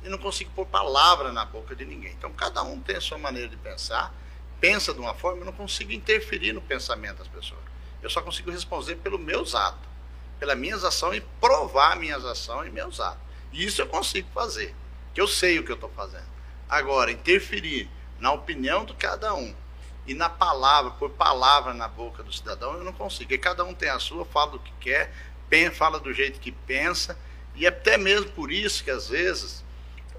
e 0.02 0.08
não 0.08 0.18
consigo 0.18 0.50
pôr 0.56 0.66
palavra 0.66 1.34
na 1.34 1.44
boca 1.44 1.76
de 1.76 1.84
ninguém. 1.84 2.14
Então, 2.14 2.32
cada 2.32 2.64
um 2.64 2.80
tem 2.80 2.96
a 2.96 3.02
sua 3.02 3.18
maneira 3.18 3.50
de 3.50 3.58
pensar 3.58 4.16
pensa 4.60 4.94
de 4.94 5.00
uma 5.00 5.14
forma, 5.14 5.42
eu 5.42 5.46
não 5.46 5.54
consigo 5.54 5.92
interferir 5.92 6.54
no 6.54 6.62
pensamento 6.62 7.18
das 7.18 7.28
pessoas. 7.28 7.62
Eu 8.02 8.10
só 8.10 8.22
consigo 8.22 8.52
responder 8.52 8.96
pelos 8.96 9.20
meus 9.20 9.54
atos, 9.54 9.88
pelas 10.40 10.58
minhas 10.58 10.84
ações 10.84 11.18
e 11.18 11.22
provar 11.42 11.98
minhas 11.98 12.24
ações 12.26 12.68
e 12.68 12.72
meus 12.72 13.00
atos. 13.00 13.22
E 13.52 13.66
isso 13.66 13.82
eu 13.82 13.88
consigo 13.88 14.30
fazer, 14.34 14.74
que 15.14 15.22
eu 15.22 15.28
sei 15.28 15.60
o 15.60 15.64
que 15.64 15.72
eu 15.72 15.76
estou 15.76 15.90
fazendo. 15.90 16.28
Agora, 16.70 17.12
interferir 17.12 17.90
na 18.20 18.32
opinião 18.32 18.86
de 18.86 18.94
cada 18.94 19.34
um 19.34 19.54
e 20.08 20.14
na 20.14 20.30
palavra, 20.30 20.92
por 20.92 21.10
palavra 21.12 21.74
na 21.74 21.88
boca 21.88 22.24
do 22.24 22.32
cidadão, 22.32 22.76
eu 22.76 22.84
não 22.84 22.94
consigo. 22.94 23.34
E 23.34 23.38
cada 23.38 23.66
um 23.66 23.74
tem 23.74 23.90
a 23.90 24.00
sua, 24.00 24.24
fala 24.26 24.52
do 24.52 24.60
que 24.60 24.72
quer, 24.80 25.12
fala 25.74 26.00
do 26.00 26.14
jeito 26.14 26.40
que 26.40 26.52
pensa, 26.52 27.18
e 27.54 27.68
até 27.68 27.98
mesmo 27.98 28.30
por 28.32 28.52
isso 28.52 28.84
que 28.84 28.92
às 28.92 29.10
vezes 29.10 29.64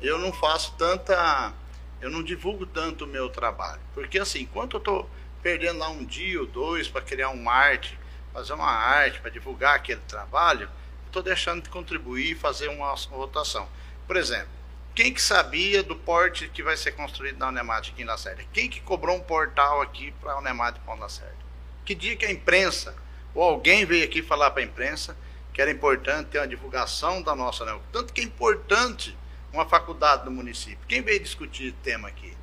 eu 0.01 0.19
não 0.19 0.33
faço 0.33 0.75
tanta 0.77 1.53
eu 2.01 2.11
não 2.11 2.23
divulgo 2.23 2.65
tanto 2.65 3.05
o 3.05 3.09
meu 3.09 3.29
trabalho. 3.29 3.81
Porque 3.93 4.19
assim, 4.19 4.43
enquanto 4.43 4.75
eu 4.75 4.79
estou 4.79 5.11
perdendo 5.43 5.79
lá 5.79 5.89
um 5.89 6.05
dia 6.05 6.41
ou 6.41 6.47
dois 6.47 6.87
para 6.87 7.01
criar 7.01 7.31
uma 7.31 7.53
arte, 7.53 7.99
fazer 8.33 8.53
uma 8.53 8.71
arte, 8.71 9.21
para 9.21 9.31
divulgar 9.31 9.75
aquele 9.75 10.01
trabalho, 10.03 10.71
estou 11.07 11.23
deixando 11.23 11.63
de 11.63 11.71
contribuir 11.71 12.33
e 12.33 12.35
fazer 12.35 12.69
uma 12.69 12.95
rotação. 13.11 13.69
Por 14.07 14.17
exemplo, 14.17 14.58
quem 14.99 15.13
que 15.13 15.23
sabia 15.23 15.81
do 15.81 15.95
porte 15.95 16.49
que 16.49 16.61
vai 16.61 16.77
ser 16.77 16.91
construído 16.91 17.39
na 17.39 17.51
Unemate 17.51 17.93
aqui 17.93 18.03
em 18.03 18.05
Lacerda? 18.05 18.43
Quem 18.53 18.69
que 18.69 18.81
cobrou 18.81 19.15
um 19.15 19.21
portal 19.21 19.81
aqui 19.81 20.13
para 20.21 20.33
a 20.33 20.39
Unemate 20.39 20.81
para 20.81 20.95
Lacerda? 20.95 21.37
Que 21.85 21.95
dia 21.95 22.17
que 22.17 22.27
a 22.27 22.33
imprensa, 22.33 22.97
ou 23.33 23.45
alguém 23.45 23.85
veio 23.85 24.05
aqui 24.05 24.25
falar 24.25 24.51
para 24.51 24.61
a 24.61 24.67
imprensa 24.67 25.17
que 25.55 25.63
era 25.63 25.71
importante 25.71 26.31
ter 26.31 26.41
uma 26.41 26.49
divulgação 26.49 27.23
da 27.23 27.33
nossa 27.37 27.63
Unemate? 27.63 27.85
Tanto 27.93 28.13
que 28.13 28.21
é 28.21 28.25
importante 28.25 29.17
uma 29.53 29.65
faculdade 29.69 30.25
do 30.25 30.33
município. 30.33 30.81
Quem 30.89 31.01
veio 31.01 31.21
discutir 31.21 31.69
o 31.69 31.75
tema 31.75 32.09
aqui? 32.09 32.37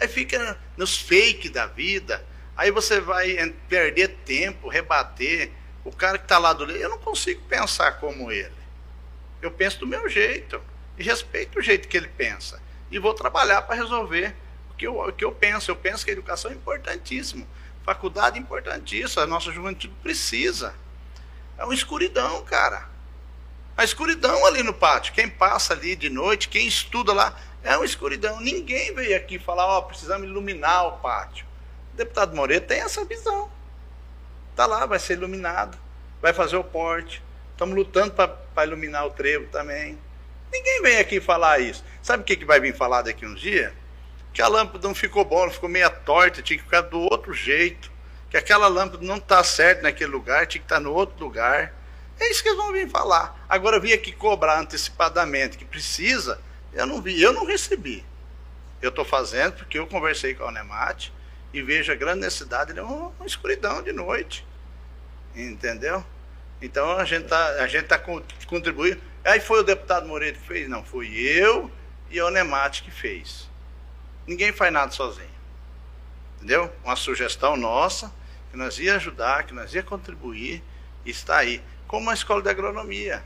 Aí 0.00 0.08
fica 0.08 0.58
nos 0.76 0.98
fake 0.98 1.48
da 1.50 1.66
vida, 1.66 2.26
aí 2.56 2.72
você 2.72 2.98
vai 2.98 3.36
perder 3.68 4.08
tempo, 4.24 4.68
rebater. 4.68 5.52
O 5.84 5.92
cara 5.92 6.18
que 6.18 6.24
está 6.24 6.36
lá 6.36 6.52
do 6.52 6.68
eu 6.68 6.88
não 6.88 6.98
consigo 6.98 7.42
pensar 7.42 8.00
como 8.00 8.32
ele. 8.32 8.50
Eu 9.40 9.52
penso 9.52 9.78
do 9.78 9.86
meu 9.86 10.08
jeito 10.08 10.60
e 10.98 11.02
respeito 11.02 11.58
o 11.58 11.62
jeito 11.62 11.88
que 11.88 11.96
ele 11.96 12.08
pensa. 12.08 12.60
E 12.90 12.98
vou 12.98 13.14
trabalhar 13.14 13.62
para 13.62 13.74
resolver 13.76 14.34
o 14.70 14.74
que, 14.74 14.86
eu, 14.86 14.98
o 14.98 15.12
que 15.12 15.24
eu 15.24 15.32
penso. 15.32 15.70
Eu 15.70 15.76
penso 15.76 16.04
que 16.04 16.10
a 16.10 16.12
educação 16.12 16.50
é 16.50 16.54
importantíssima. 16.54 17.46
Faculdade 17.84 18.38
é 18.38 18.40
importantíssima. 18.40 19.22
A 19.22 19.26
nossa 19.26 19.50
juventude 19.50 19.92
precisa. 20.02 20.74
É 21.58 21.64
uma 21.64 21.74
escuridão, 21.74 22.44
cara. 22.44 22.88
A 23.76 23.84
escuridão 23.84 24.46
ali 24.46 24.62
no 24.62 24.72
pátio. 24.72 25.12
Quem 25.12 25.28
passa 25.28 25.74
ali 25.74 25.96
de 25.96 26.08
noite, 26.08 26.48
quem 26.48 26.66
estuda 26.66 27.12
lá, 27.12 27.38
é 27.62 27.76
uma 27.76 27.84
escuridão. 27.84 28.40
Ninguém 28.40 28.94
veio 28.94 29.16
aqui 29.16 29.38
falar, 29.38 29.66
ó, 29.66 29.78
oh, 29.78 29.82
precisamos 29.82 30.26
iluminar 30.26 30.86
o 30.86 30.92
pátio. 30.98 31.46
O 31.92 31.96
deputado 31.96 32.34
Moreira 32.34 32.64
tem 32.64 32.80
essa 32.80 33.04
visão. 33.04 33.50
Está 34.50 34.64
lá, 34.64 34.86
vai 34.86 34.98
ser 34.98 35.14
iluminado, 35.14 35.76
vai 36.22 36.32
fazer 36.32 36.56
o 36.56 36.64
porte. 36.64 37.22
Estamos 37.52 37.74
lutando 37.74 38.14
para 38.14 38.66
iluminar 38.66 39.06
o 39.06 39.10
trevo 39.10 39.46
também. 39.48 39.98
Ninguém 40.56 40.82
vem 40.82 40.98
aqui 40.98 41.20
falar 41.20 41.58
isso. 41.58 41.84
Sabe 42.02 42.22
o 42.22 42.26
que, 42.26 42.34
que 42.34 42.44
vai 42.44 42.58
vir 42.58 42.74
falar 42.74 43.02
daqui 43.02 43.26
uns 43.26 43.38
dias? 43.38 43.72
Que 44.32 44.40
a 44.40 44.48
lâmpada 44.48 44.88
não 44.88 44.94
ficou 44.94 45.22
boa, 45.22 45.50
ficou 45.50 45.68
meia 45.68 45.90
torta, 45.90 46.40
tinha 46.40 46.56
que 46.56 46.64
ficar 46.64 46.80
do 46.80 46.98
outro 46.98 47.34
jeito. 47.34 47.90
Que 48.30 48.38
aquela 48.38 48.66
lâmpada 48.66 49.04
não 49.04 49.16
está 49.16 49.44
certa 49.44 49.82
naquele 49.82 50.10
lugar, 50.10 50.46
tinha 50.46 50.60
que 50.60 50.64
estar 50.64 50.76
tá 50.76 50.80
no 50.80 50.94
outro 50.94 51.22
lugar. 51.22 51.74
É 52.18 52.30
isso 52.30 52.42
que 52.42 52.48
eles 52.48 52.58
vão 52.58 52.72
vir 52.72 52.88
falar. 52.88 53.44
Agora, 53.46 53.78
vir 53.78 53.92
aqui 53.92 54.12
cobrar 54.12 54.58
antecipadamente, 54.58 55.58
que 55.58 55.64
precisa, 55.64 56.40
eu 56.72 56.86
não 56.86 57.02
vi, 57.02 57.20
eu 57.20 57.34
não 57.34 57.44
recebi. 57.44 58.02
Eu 58.80 58.88
estou 58.88 59.04
fazendo 59.04 59.52
porque 59.56 59.78
eu 59.78 59.86
conversei 59.86 60.34
com 60.34 60.44
a 60.44 60.48
Unemate 60.48 61.12
e 61.52 61.60
vejo 61.60 61.92
a 61.92 61.94
grande 61.94 62.20
necessidade 62.20 62.72
de 62.72 62.80
uma, 62.80 63.08
uma 63.08 63.26
escuridão 63.26 63.82
de 63.82 63.92
noite. 63.92 64.46
Entendeu? 65.34 66.02
Então 66.60 66.92
a 66.92 67.04
gente 67.04 67.24
está 67.24 67.98
tá 67.98 67.98
contribuindo. 68.46 69.00
Aí 69.24 69.40
foi 69.40 69.60
o 69.60 69.62
deputado 69.62 70.06
Moreira 70.06 70.36
que 70.36 70.46
fez? 70.46 70.68
Não, 70.68 70.84
foi 70.84 71.08
eu 71.12 71.70
e 72.10 72.18
a 72.18 72.26
Unemate 72.26 72.82
que 72.82 72.90
fez. 72.90 73.48
Ninguém 74.26 74.52
faz 74.52 74.72
nada 74.72 74.92
sozinho. 74.92 75.36
Entendeu? 76.36 76.72
Uma 76.84 76.96
sugestão 76.96 77.56
nossa, 77.56 78.12
que 78.50 78.56
nós 78.56 78.78
ia 78.78 78.96
ajudar, 78.96 79.44
que 79.44 79.54
nós 79.54 79.74
ia 79.74 79.82
contribuir, 79.82 80.62
está 81.04 81.38
aí 81.38 81.62
como 81.86 82.10
a 82.10 82.14
escola 82.14 82.42
de 82.42 82.48
agronomia. 82.48 83.22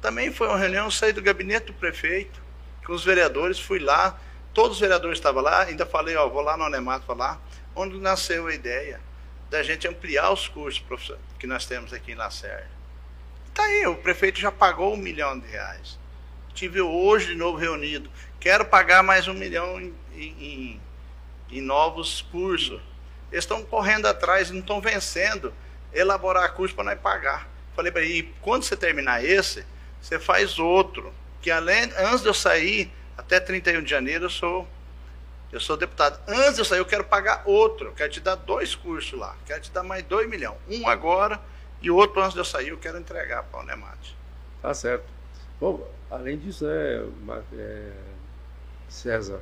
Também 0.00 0.32
foi 0.32 0.48
uma 0.48 0.56
reunião, 0.56 0.90
saí 0.90 1.12
do 1.12 1.22
gabinete 1.22 1.66
do 1.66 1.74
prefeito, 1.74 2.40
com 2.84 2.92
os 2.92 3.04
vereadores, 3.04 3.58
fui 3.58 3.78
lá, 3.78 4.18
todos 4.54 4.76
os 4.76 4.80
vereadores 4.80 5.18
estavam 5.18 5.42
lá, 5.42 5.62
ainda 5.62 5.84
falei, 5.84 6.16
ó, 6.16 6.28
vou 6.28 6.40
lá 6.40 6.56
no 6.56 6.64
Anemato 6.64 7.04
falar, 7.04 7.40
onde 7.74 7.98
nasceu 7.98 8.46
a 8.46 8.54
ideia 8.54 9.00
da 9.50 9.62
gente 9.62 9.88
ampliar 9.88 10.30
os 10.30 10.48
cursos 10.48 10.82
que 11.38 11.46
nós 11.46 11.64
temos 11.64 11.92
aqui 11.92 12.12
em 12.12 12.14
Lacerda. 12.14 12.68
Está 13.48 13.62
aí, 13.62 13.86
o 13.86 13.96
prefeito 13.96 14.38
já 14.38 14.52
pagou 14.52 14.94
um 14.94 14.96
milhão 14.96 15.38
de 15.38 15.46
reais. 15.48 15.98
Tive 16.54 16.80
hoje 16.80 17.28
de 17.28 17.34
novo 17.34 17.56
reunido. 17.56 18.10
Quero 18.38 18.64
pagar 18.64 19.02
mais 19.02 19.26
um 19.26 19.34
milhão 19.34 19.80
em, 19.80 19.94
em, 20.14 20.80
em 21.50 21.60
novos 21.60 22.22
cursos. 22.22 22.80
Eles 23.32 23.44
estão 23.44 23.64
correndo 23.64 24.06
atrás, 24.06 24.50
não 24.50 24.60
estão 24.60 24.80
vencendo. 24.80 25.52
Elaborar 25.92 26.52
curso 26.54 26.74
para 26.74 26.84
nós 26.84 27.00
pagar. 27.00 27.48
Falei 27.74 27.90
para 27.90 28.02
ele, 28.02 28.34
quando 28.40 28.62
você 28.62 28.76
terminar 28.76 29.24
esse, 29.24 29.64
você 30.00 30.18
faz 30.18 30.58
outro. 30.58 31.12
Que 31.40 31.50
além, 31.50 31.84
antes 31.96 32.22
de 32.22 32.28
eu 32.28 32.34
sair, 32.34 32.92
até 33.16 33.40
31 33.40 33.82
de 33.82 33.90
janeiro, 33.90 34.26
eu 34.26 34.30
sou, 34.30 34.68
eu 35.52 35.60
sou 35.60 35.76
deputado. 35.76 36.20
Antes 36.28 36.54
de 36.54 36.60
eu 36.60 36.64
sair, 36.64 36.78
eu 36.78 36.86
quero 36.86 37.04
pagar 37.04 37.42
outro. 37.46 37.88
Eu 37.88 37.92
quero 37.92 38.10
te 38.10 38.20
dar 38.20 38.34
dois 38.34 38.74
cursos 38.74 39.18
lá. 39.18 39.36
Quero 39.46 39.60
te 39.60 39.70
dar 39.70 39.82
mais 39.82 40.02
dois 40.04 40.28
milhões. 40.28 40.56
Um 40.68 40.88
agora 40.88 41.40
e 41.80 41.90
outro 41.90 42.20
antes 42.20 42.34
de 42.34 42.40
eu 42.40 42.44
sair, 42.44 42.68
eu 42.68 42.78
quero 42.78 42.98
entregar 42.98 43.42
para 43.44 43.60
o 43.60 43.64
Nemate. 43.64 44.16
Tá 44.60 44.74
certo. 44.74 45.06
Bom, 45.60 45.88
além 46.10 46.38
disso, 46.38 46.66
né, 46.66 47.06
é, 47.54 47.92
César, 48.88 49.40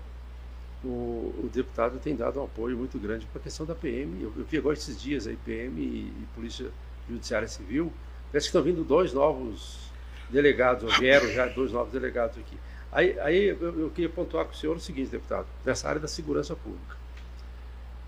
o, 0.85 1.35
o, 1.45 1.51
deputado 1.53 1.99
tem 1.99 2.15
dado 2.15 2.41
um 2.41 2.45
apoio 2.45 2.77
muito 2.77 2.99
grande 2.99 3.27
para 3.27 3.41
a 3.41 3.43
questão 3.43 3.67
da 3.67 3.75
PM. 3.75 4.23
Eu, 4.23 4.33
eu 4.37 4.45
vi 4.45 4.59
agora 4.59 4.75
esses 4.75 5.01
dias 5.01 5.27
aí, 5.27 5.37
PM 5.37 5.81
e, 5.81 6.09
e 6.09 6.27
Polícia 6.35 6.71
Judiciária 7.09 7.49
Civil, 7.49 7.93
Parece 8.31 8.51
que 8.51 8.59
estão 8.59 8.63
vindo 8.63 8.85
dois 8.85 9.13
novos 9.13 9.91
delegados, 10.29 10.99
vieram 10.99 11.27
já 11.33 11.47
dois 11.47 11.73
novos 11.73 11.93
delegados 11.93 12.37
aqui. 12.37 12.59
Aí, 12.97 13.21
aí 13.21 13.49
eu, 13.49 13.81
eu, 13.81 13.91
queria 13.91 14.09
pontuar 14.09 14.47
com 14.47 14.53
o 14.53 14.57
senhor 14.57 14.75
o 14.75 14.81
seguinte, 14.81 15.11
deputado, 15.11 15.47
nessa 15.63 15.87
área 15.87 16.01
da 16.01 16.09
segurança 16.09 16.57
pública. 16.57 16.97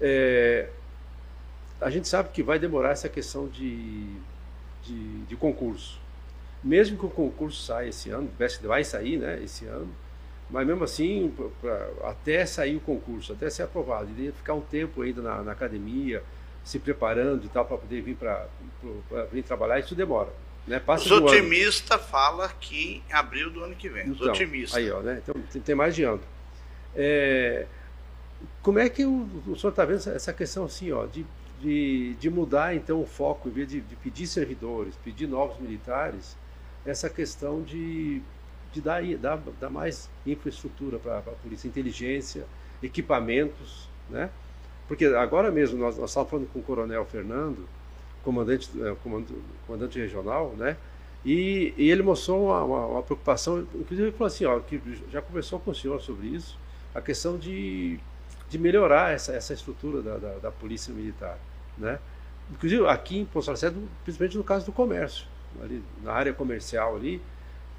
É, 0.01 0.70
a 1.78 1.91
gente 1.91 2.09
sabe 2.09 2.30
que 2.30 2.43
vai 2.43 2.59
demorar 2.59 2.93
essa 2.93 3.07
questão 3.07 3.49
de, 3.49 4.16
de, 4.82 5.24
de 5.26 5.36
concurso. 5.36 6.01
Mesmo 6.64 6.97
que 6.97 7.05
o 7.05 7.11
concurso 7.11 7.62
saia 7.62 7.91
esse 7.91 8.09
ano, 8.09 8.30
vai 8.62 8.82
sair 8.82 9.18
né, 9.18 9.39
esse 9.45 9.66
ano, 9.66 9.93
mas 10.49 10.66
mesmo 10.66 10.84
assim, 10.84 11.34
pra, 11.61 11.91
até 12.05 12.47
sair 12.47 12.76
o 12.76 12.80
concurso, 12.80 13.34
até 13.34 13.51
ser 13.51 13.64
aprovado, 13.64 14.09
iria 14.12 14.32
ficar 14.32 14.55
um 14.55 14.62
tempo 14.62 15.03
ainda 15.03 15.20
na, 15.20 15.43
na 15.43 15.53
academia, 15.53 16.22
se 16.64 16.78
preparando 16.78 17.45
e 17.45 17.49
tal, 17.51 17.66
para 17.66 17.76
poder 17.76 18.01
vir 18.01 18.16
para 18.16 18.47
vir 19.30 19.43
trabalhar, 19.43 19.80
isso 19.80 19.95
demora. 19.95 20.32
Né? 20.68 20.78
Passa 20.78 21.04
Os 21.04 21.10
otimistas 21.10 22.00
falam 22.06 22.48
que 22.60 23.02
em 23.08 23.12
abril 23.12 23.50
do 23.50 23.64
ano 23.64 23.74
que 23.74 23.88
vem. 23.88 24.10
Os 24.10 24.16
então, 24.16 24.28
otimistas. 24.28 24.76
Aí, 24.76 24.90
ó, 24.90 25.00
né? 25.00 25.20
Então 25.22 25.34
tem, 25.50 25.62
tem 25.62 25.74
mais 25.74 25.94
de 25.94 26.04
ano. 26.04 26.20
É, 26.94 27.66
como 28.62 28.78
é 28.78 28.88
que 28.88 29.04
o, 29.04 29.28
o 29.46 29.56
senhor 29.56 29.70
está 29.70 29.84
vendo 29.84 30.08
essa 30.10 30.32
questão 30.32 30.64
assim, 30.64 30.92
ó, 30.92 31.06
de, 31.06 31.24
de, 31.60 32.14
de, 32.14 32.30
mudar 32.30 32.74
então 32.74 33.00
o 33.00 33.06
foco, 33.06 33.48
em 33.48 33.52
vez 33.52 33.68
de, 33.68 33.80
de 33.80 33.96
pedir 33.96 34.26
servidores, 34.26 34.94
pedir 35.04 35.26
novos 35.26 35.58
militares, 35.58 36.36
essa 36.84 37.10
questão 37.10 37.62
de 37.62 38.22
de 38.72 38.80
dar, 38.80 39.02
dar, 39.16 39.40
dar 39.60 39.70
mais 39.70 40.08
infraestrutura 40.26 40.98
para 40.98 41.18
a 41.18 41.22
polícia, 41.22 41.66
inteligência, 41.66 42.44
equipamentos, 42.82 43.88
né? 44.10 44.30
Porque 44.86 45.04
agora 45.06 45.50
mesmo 45.50 45.78
nós, 45.78 45.98
nós 45.98 46.10
estávamos 46.10 46.30
falando 46.30 46.52
com 46.52 46.58
o 46.60 46.62
Coronel 46.62 47.04
Fernando, 47.04 47.68
comandante, 48.29 48.70
é, 48.83 48.95
comandante, 49.66 49.99
regional, 49.99 50.55
né? 50.59 50.76
E, 51.24 51.72
e 51.79 51.91
ele 51.91 52.03
mostrou 52.03 52.47
uma, 52.47 52.62
uma, 52.62 52.87
uma, 52.87 53.03
preocupação, 53.03 53.66
inclusive 53.74 54.09
ele 54.09 54.12
falou 54.12 54.26
assim, 54.26 54.45
ó, 54.45 54.61
que 54.61 54.81
já 55.11 55.22
conversou 55.22 55.59
com 55.59 55.70
o 55.70 55.74
senhor 55.74 55.99
sobre 56.03 56.26
isso, 56.29 56.59
a 56.95 57.01
questão 57.01 57.39
de, 57.39 57.99
de 58.51 58.59
melhorar 58.59 59.14
essa, 59.14 59.33
essa 59.33 59.55
estrutura 59.55 60.03
da, 60.03 60.18
da, 60.18 60.39
da 60.39 60.51
polícia 60.51 60.93
militar, 60.93 61.39
né? 61.79 61.99
Inclusive 62.53 62.87
aqui 62.87 63.18
em 63.18 63.24
Poço 63.24 63.51
Lacerda, 63.51 63.79
principalmente 64.05 64.37
no 64.37 64.45
caso 64.45 64.66
do 64.66 64.72
comércio, 64.72 65.26
ali 65.62 65.83
na 66.03 66.12
área 66.12 66.35
comercial 66.35 66.97
ali, 66.97 67.20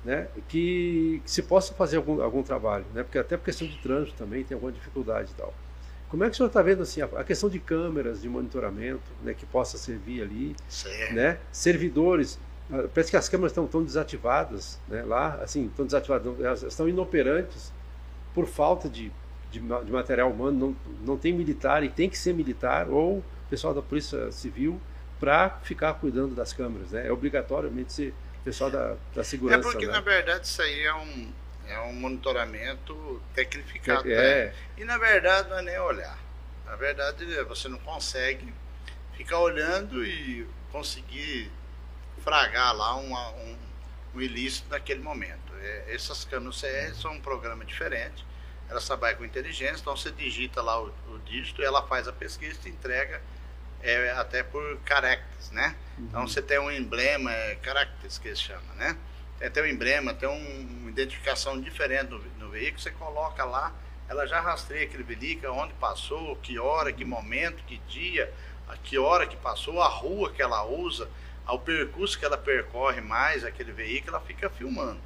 né, 0.03 0.27
que, 0.47 1.21
que, 1.23 1.31
se 1.31 1.43
possa 1.43 1.73
fazer 1.73 1.97
algum, 1.97 2.21
algum 2.21 2.41
trabalho, 2.41 2.85
né, 2.93 3.03
porque 3.03 3.17
até 3.17 3.37
por 3.37 3.45
questão 3.45 3.67
de 3.67 3.77
trânsito 3.77 4.17
também 4.17 4.43
tem 4.43 4.55
alguma 4.55 4.71
dificuldade 4.71 5.31
e 5.31 5.35
tal. 5.35 5.53
Como 6.09 6.23
é 6.23 6.27
que 6.27 6.33
o 6.33 6.37
senhor 6.37 6.47
está 6.47 6.61
vendo 6.61 6.81
assim, 6.81 7.01
a, 7.01 7.23
questão 7.23 7.49
de 7.49 7.59
câmeras 7.59 8.21
de 8.21 8.27
monitoramento 8.27 9.11
né, 9.23 9.33
que 9.33 9.45
possa 9.45 9.77
servir 9.77 10.23
ali, 10.23 10.55
né, 11.11 11.37
servidores, 11.51 12.39
ah, 12.71 12.87
parece 12.93 13.11
que 13.11 13.17
as 13.17 13.29
câmeras 13.29 13.51
estão, 13.51 13.65
estão 13.65 13.83
desativadas 13.83 14.79
né, 14.87 15.03
lá, 15.03 15.35
assim, 15.35 15.67
estão 15.67 15.85
desativadas, 15.85 16.39
elas 16.39 16.63
estão 16.63 16.89
inoperantes 16.89 17.71
por 18.33 18.47
falta 18.47 18.89
de, 18.89 19.11
de, 19.51 19.59
de 19.59 19.91
material 19.91 20.31
humano, 20.31 20.57
não, 20.57 20.75
não 21.05 21.17
tem 21.17 21.31
militar 21.31 21.83
e 21.83 21.89
tem 21.89 22.09
que 22.09 22.17
ser 22.17 22.33
militar 22.33 22.89
ou 22.89 23.23
pessoal 23.49 23.73
da 23.73 23.81
Polícia 23.81 24.31
Civil 24.31 24.81
para 25.19 25.59
ficar 25.63 25.93
cuidando 25.95 26.33
das 26.33 26.53
câmeras, 26.53 26.91
né, 26.91 27.07
é 27.07 27.11
obrigatoriamente 27.11 27.93
ser 27.93 28.13
pessoal 28.43 28.71
da, 28.71 28.95
da 29.13 29.23
segurança. 29.23 29.67
É 29.67 29.71
porque, 29.71 29.85
né? 29.85 29.93
na 29.93 30.01
verdade, 30.01 30.45
isso 30.45 30.61
aí 30.61 30.83
é 30.83 30.93
um, 30.93 31.31
é 31.69 31.79
um 31.79 31.93
monitoramento 31.93 33.21
tecnificado. 33.33 34.09
É. 34.11 34.45
Né? 34.45 34.53
E, 34.77 34.83
na 34.83 34.97
verdade, 34.97 35.49
não 35.49 35.59
é 35.59 35.61
nem 35.61 35.79
olhar. 35.79 36.17
Na 36.65 36.75
verdade, 36.75 37.25
você 37.43 37.67
não 37.67 37.79
consegue 37.79 38.53
ficar 39.15 39.39
olhando 39.39 40.05
e 40.05 40.47
conseguir 40.71 41.51
fragar 42.23 42.75
lá 42.75 42.95
uma, 42.95 43.31
um, 43.31 43.57
um 44.15 44.21
ilícito 44.21 44.69
naquele 44.69 45.01
momento. 45.01 45.53
É, 45.61 45.93
essas 45.93 46.25
câmeras 46.25 46.61
CR 46.61 46.93
são 46.95 47.13
um 47.13 47.21
programa 47.21 47.65
diferente. 47.65 48.25
Ela 48.69 48.79
trabalha 48.81 49.15
com 49.15 49.25
inteligência, 49.25 49.81
então 49.81 49.95
você 49.97 50.11
digita 50.11 50.61
lá 50.61 50.81
o, 50.81 50.93
o 51.07 51.19
dígito, 51.25 51.61
ela 51.63 51.85
faz 51.87 52.07
a 52.07 52.13
pesquisa 52.13 52.59
e 52.65 52.69
entrega 52.69 53.19
é, 53.81 54.11
até 54.11 54.43
por 54.43 54.77
caracteres, 54.81 55.49
né? 55.51 55.75
Uhum. 55.97 56.05
Então 56.05 56.27
você 56.27 56.41
tem 56.41 56.59
um 56.59 56.71
emblema, 56.71 57.31
é, 57.31 57.55
caracteres 57.55 58.17
que 58.17 58.27
eles 58.27 58.39
chamam, 58.39 58.75
né? 58.75 58.95
Tem 59.39 59.47
até 59.47 59.61
um 59.61 59.65
emblema, 59.65 60.13
tem 60.13 60.27
um, 60.27 60.79
uma 60.81 60.89
identificação 60.89 61.59
diferente 61.59 62.09
no, 62.09 62.19
no, 62.37 62.49
veículo, 62.49 62.81
você 62.81 62.91
coloca 62.91 63.43
lá, 63.45 63.73
ela 64.09 64.27
já 64.27 64.41
rastreia 64.41 64.83
aquele 64.85 65.03
veículo, 65.03 65.53
onde 65.53 65.73
passou, 65.75 66.35
que 66.37 66.59
hora, 66.59 66.91
que 66.91 67.05
momento, 67.05 67.63
que 67.63 67.77
dia, 67.87 68.31
a 68.67 68.75
que 68.75 68.97
hora 68.97 69.25
que 69.25 69.37
passou, 69.37 69.81
a 69.81 69.87
rua 69.87 70.31
que 70.31 70.41
ela 70.41 70.65
usa, 70.65 71.09
ao 71.45 71.57
percurso 71.57 72.19
que 72.19 72.25
ela 72.25 72.37
percorre 72.37 72.99
mais 72.99 73.45
aquele 73.45 73.71
veículo, 73.71 74.17
ela 74.17 74.25
fica 74.25 74.49
filmando. 74.49 74.99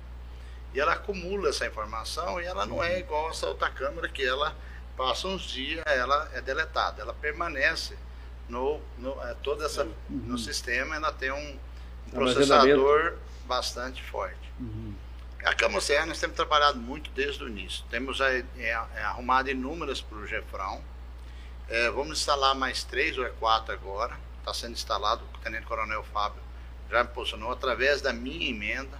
E 0.74 0.80
ela 0.80 0.94
acumula 0.94 1.50
essa 1.50 1.68
informação 1.68 2.42
e 2.42 2.46
ela 2.46 2.66
não 2.66 2.84
é 2.84 3.00
igual 3.00 3.30
essa 3.30 3.48
outra 3.48 3.70
câmera 3.70 4.10
que 4.10 4.26
ela 4.26 4.56
passa 4.98 5.28
uns 5.28 5.44
dias, 5.44 5.84
ela 5.86 6.30
é 6.34 6.42
deletada, 6.42 7.02
ela 7.02 7.14
permanece 7.14 7.96
no, 8.50 8.82
no 8.98 9.12
é, 9.24 9.36
toda 9.42 9.66
essa 9.66 9.84
uhum. 9.84 9.94
no 10.10 10.38
sistema 10.38 10.96
ela 10.96 11.12
tem 11.12 11.32
um, 11.32 11.60
um 12.08 12.12
processador 12.12 13.18
bastante 13.46 14.02
forte. 14.04 14.52
Uhum. 14.60 14.94
A 15.44 15.54
Camocera 15.54 16.06
nós 16.06 16.20
temos 16.20 16.36
trabalhado 16.36 16.80
muito 16.80 17.10
desde 17.12 17.44
o 17.44 17.50
início. 17.50 17.84
Temos 17.90 18.20
é, 18.22 18.44
arrumado 19.04 19.50
inúmeras 19.50 20.02
para 20.02 20.18
o 20.18 20.28
Gefrão. 20.28 20.82
É, 21.68 21.90
vamos 21.90 22.20
instalar 22.20 22.56
mais 22.56 22.84
três 22.84 23.18
ou 23.18 23.26
é 23.26 23.30
quatro 23.30 23.74
agora. 23.74 24.18
Está 24.40 24.54
sendo 24.54 24.74
instalado, 24.74 25.24
o 25.34 25.38
Tenente 25.40 25.66
Coronel 25.66 26.04
Fábio 26.04 26.42
já 26.90 27.04
me 27.04 27.10
posicionou 27.10 27.52
através 27.52 28.02
da 28.02 28.14
minha 28.14 28.50
emenda 28.50 28.98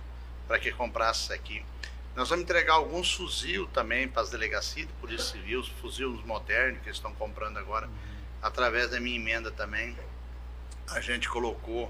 para 0.48 0.60
que 0.60 0.72
comprasse 0.72 1.24
isso 1.24 1.34
aqui. 1.34 1.66
Nós 2.16 2.30
vamos 2.30 2.44
entregar 2.44 2.74
alguns 2.74 3.14
fuzil 3.14 3.68
também 3.68 4.08
para 4.08 4.22
as 4.22 4.30
delegacias 4.30 4.88
de 4.88 4.94
Polícia 4.94 5.32
Civil, 5.32 5.60
os 5.60 5.68
fuzis 5.68 6.08
modernos 6.26 6.82
que 6.82 6.88
eles 6.88 6.98
estão 6.98 7.14
comprando 7.14 7.58
agora. 7.58 7.88
Uhum 7.88 8.14
através 8.44 8.90
da 8.90 9.00
minha 9.00 9.16
emenda 9.16 9.50
também, 9.50 9.98
a 10.90 11.00
gente 11.00 11.30
colocou, 11.30 11.90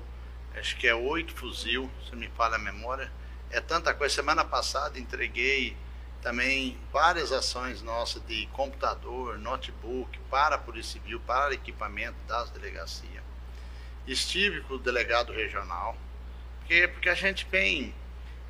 acho 0.56 0.78
que 0.78 0.88
é 0.88 0.96
oito 0.96 1.34
fuzil, 1.34 1.90
se 2.10 2.16
me 2.16 2.28
falha 2.30 2.56
a 2.56 2.60
memória. 2.60 3.12
É 3.50 3.60
tanta 3.62 3.94
coisa. 3.94 4.14
Semana 4.14 4.44
passada 4.44 5.00
entreguei 5.00 5.78
também 6.22 6.80
várias 6.92 7.32
ações 7.32 7.82
nossas 7.82 8.26
de 8.26 8.48
computador, 8.48 9.38
notebook 9.38 10.18
para 10.30 10.56
a 10.56 10.58
Polícia 10.58 10.94
Civil, 10.94 11.20
para 11.20 11.54
equipamento 11.54 12.18
das 12.28 12.50
delegacias. 12.50 13.24
Estive 14.08 14.62
com 14.62 14.76
o 14.76 14.80
delegado 14.80 15.34
regional, 15.34 15.98
porque, 16.60 16.88
porque 16.88 17.10
a 17.10 17.14
gente 17.14 17.46
vem 17.52 17.94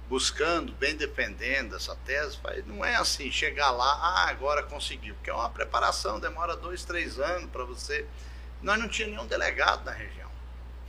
buscando, 0.08 0.72
bem 0.74 0.95
defendendo 0.95 1.76
essa 1.76 1.95
tese, 2.06 2.38
não 2.68 2.86
é 2.86 2.95
assim, 2.95 3.32
chegar 3.32 3.72
lá, 3.72 3.91
ah, 4.01 4.30
agora 4.30 4.62
conseguiu, 4.62 5.16
porque 5.16 5.30
é 5.30 5.34
uma 5.34 5.49
preparação, 5.49 6.20
demora 6.20 6.56
dois, 6.56 6.86
três 6.86 7.20
anos 7.20 7.49
para 7.49 7.64
você. 7.64 8.06
Nós 8.62 8.80
não 8.80 8.88
tínhamos 8.88 9.16
nenhum 9.16 9.28
delegado 9.28 9.84
na 9.84 9.91
região. 9.91 10.22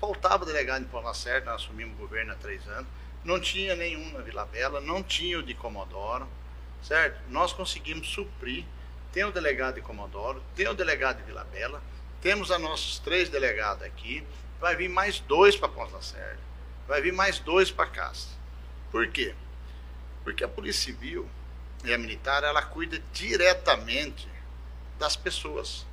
Faltava 0.05 0.45
delegado 0.45 0.83
em 0.83 0.87
Paulo 0.87 1.07
Lacerda, 1.07 1.51
nós 1.51 1.63
assumimos 1.63 1.95
o 1.95 1.99
governo 1.99 2.33
há 2.33 2.35
três 2.35 2.69
anos. 2.69 2.87
Não 3.25 3.41
tinha 3.41 3.75
nenhum 3.75 4.13
na 4.13 4.19
Vila 4.19 4.45
Bela, 4.45 4.79
não 4.79 5.03
tinha 5.03 5.39
o 5.39 5.43
de 5.43 5.55
Comodoro, 5.55 6.29
certo? 6.83 7.23
Nós 7.31 7.55
conseguimos 7.55 8.11
suprir. 8.11 8.67
Tem 9.11 9.25
o 9.25 9.33
delegado 9.33 9.77
de 9.77 9.81
Comodoro, 9.81 10.45
tem 10.55 10.69
o 10.69 10.75
delegado 10.75 11.17
de 11.17 11.23
Vila 11.23 11.45
Bela, 11.45 11.83
temos 12.21 12.51
a 12.51 12.59
nossos 12.59 12.99
três 12.99 13.31
delegados 13.31 13.83
aqui, 13.83 14.23
vai 14.61 14.77
vir 14.77 14.91
mais 14.91 15.21
dois 15.21 15.57
para 15.57 15.71
Ponta 15.71 15.95
Lacerda, 15.95 16.41
vai 16.87 17.01
vir 17.01 17.13
mais 17.15 17.39
dois 17.39 17.71
para 17.71 17.87
Castro. 17.87 18.37
Por 18.91 19.09
quê? 19.09 19.35
Porque 20.23 20.45
a 20.45 20.49
Polícia 20.49 20.93
Civil 20.93 21.27
e 21.83 21.95
a 21.95 21.97
Militar, 21.97 22.45
ela 22.45 22.61
cuida 22.61 23.01
diretamente 23.11 24.29
das 24.99 25.17
pessoas. 25.17 25.87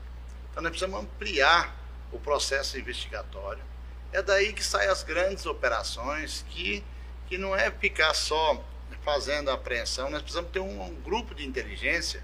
Então 0.52 0.62
nós 0.62 0.72
precisamos 0.72 1.00
ampliar 1.00 1.74
o 2.12 2.20
processo 2.20 2.78
investigatório. 2.78 3.71
É 4.12 4.22
daí 4.22 4.54
que 4.54 4.64
saem 4.64 4.90
as 4.90 5.04
grandes 5.04 5.46
operações, 5.46 6.46
que, 6.50 6.84
que 7.28 7.38
não 7.38 7.56
é 7.56 7.72
ficar 7.72 8.14
só 8.14 8.64
fazendo 9.04 9.50
a 9.50 9.54
apreensão, 9.54 10.10
nós 10.10 10.22
precisamos 10.22 10.52
ter 10.52 10.60
um, 10.60 10.84
um 10.84 10.96
grupo 10.96 11.34
de 11.34 11.46
inteligência 11.46 12.24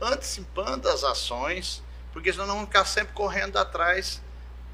antecipando 0.00 0.88
as 0.88 1.04
ações, 1.04 1.82
porque 2.12 2.32
senão 2.32 2.46
nós 2.46 2.54
vamos 2.54 2.68
ficar 2.70 2.84
sempre 2.84 3.12
correndo 3.12 3.58
atrás 3.58 4.22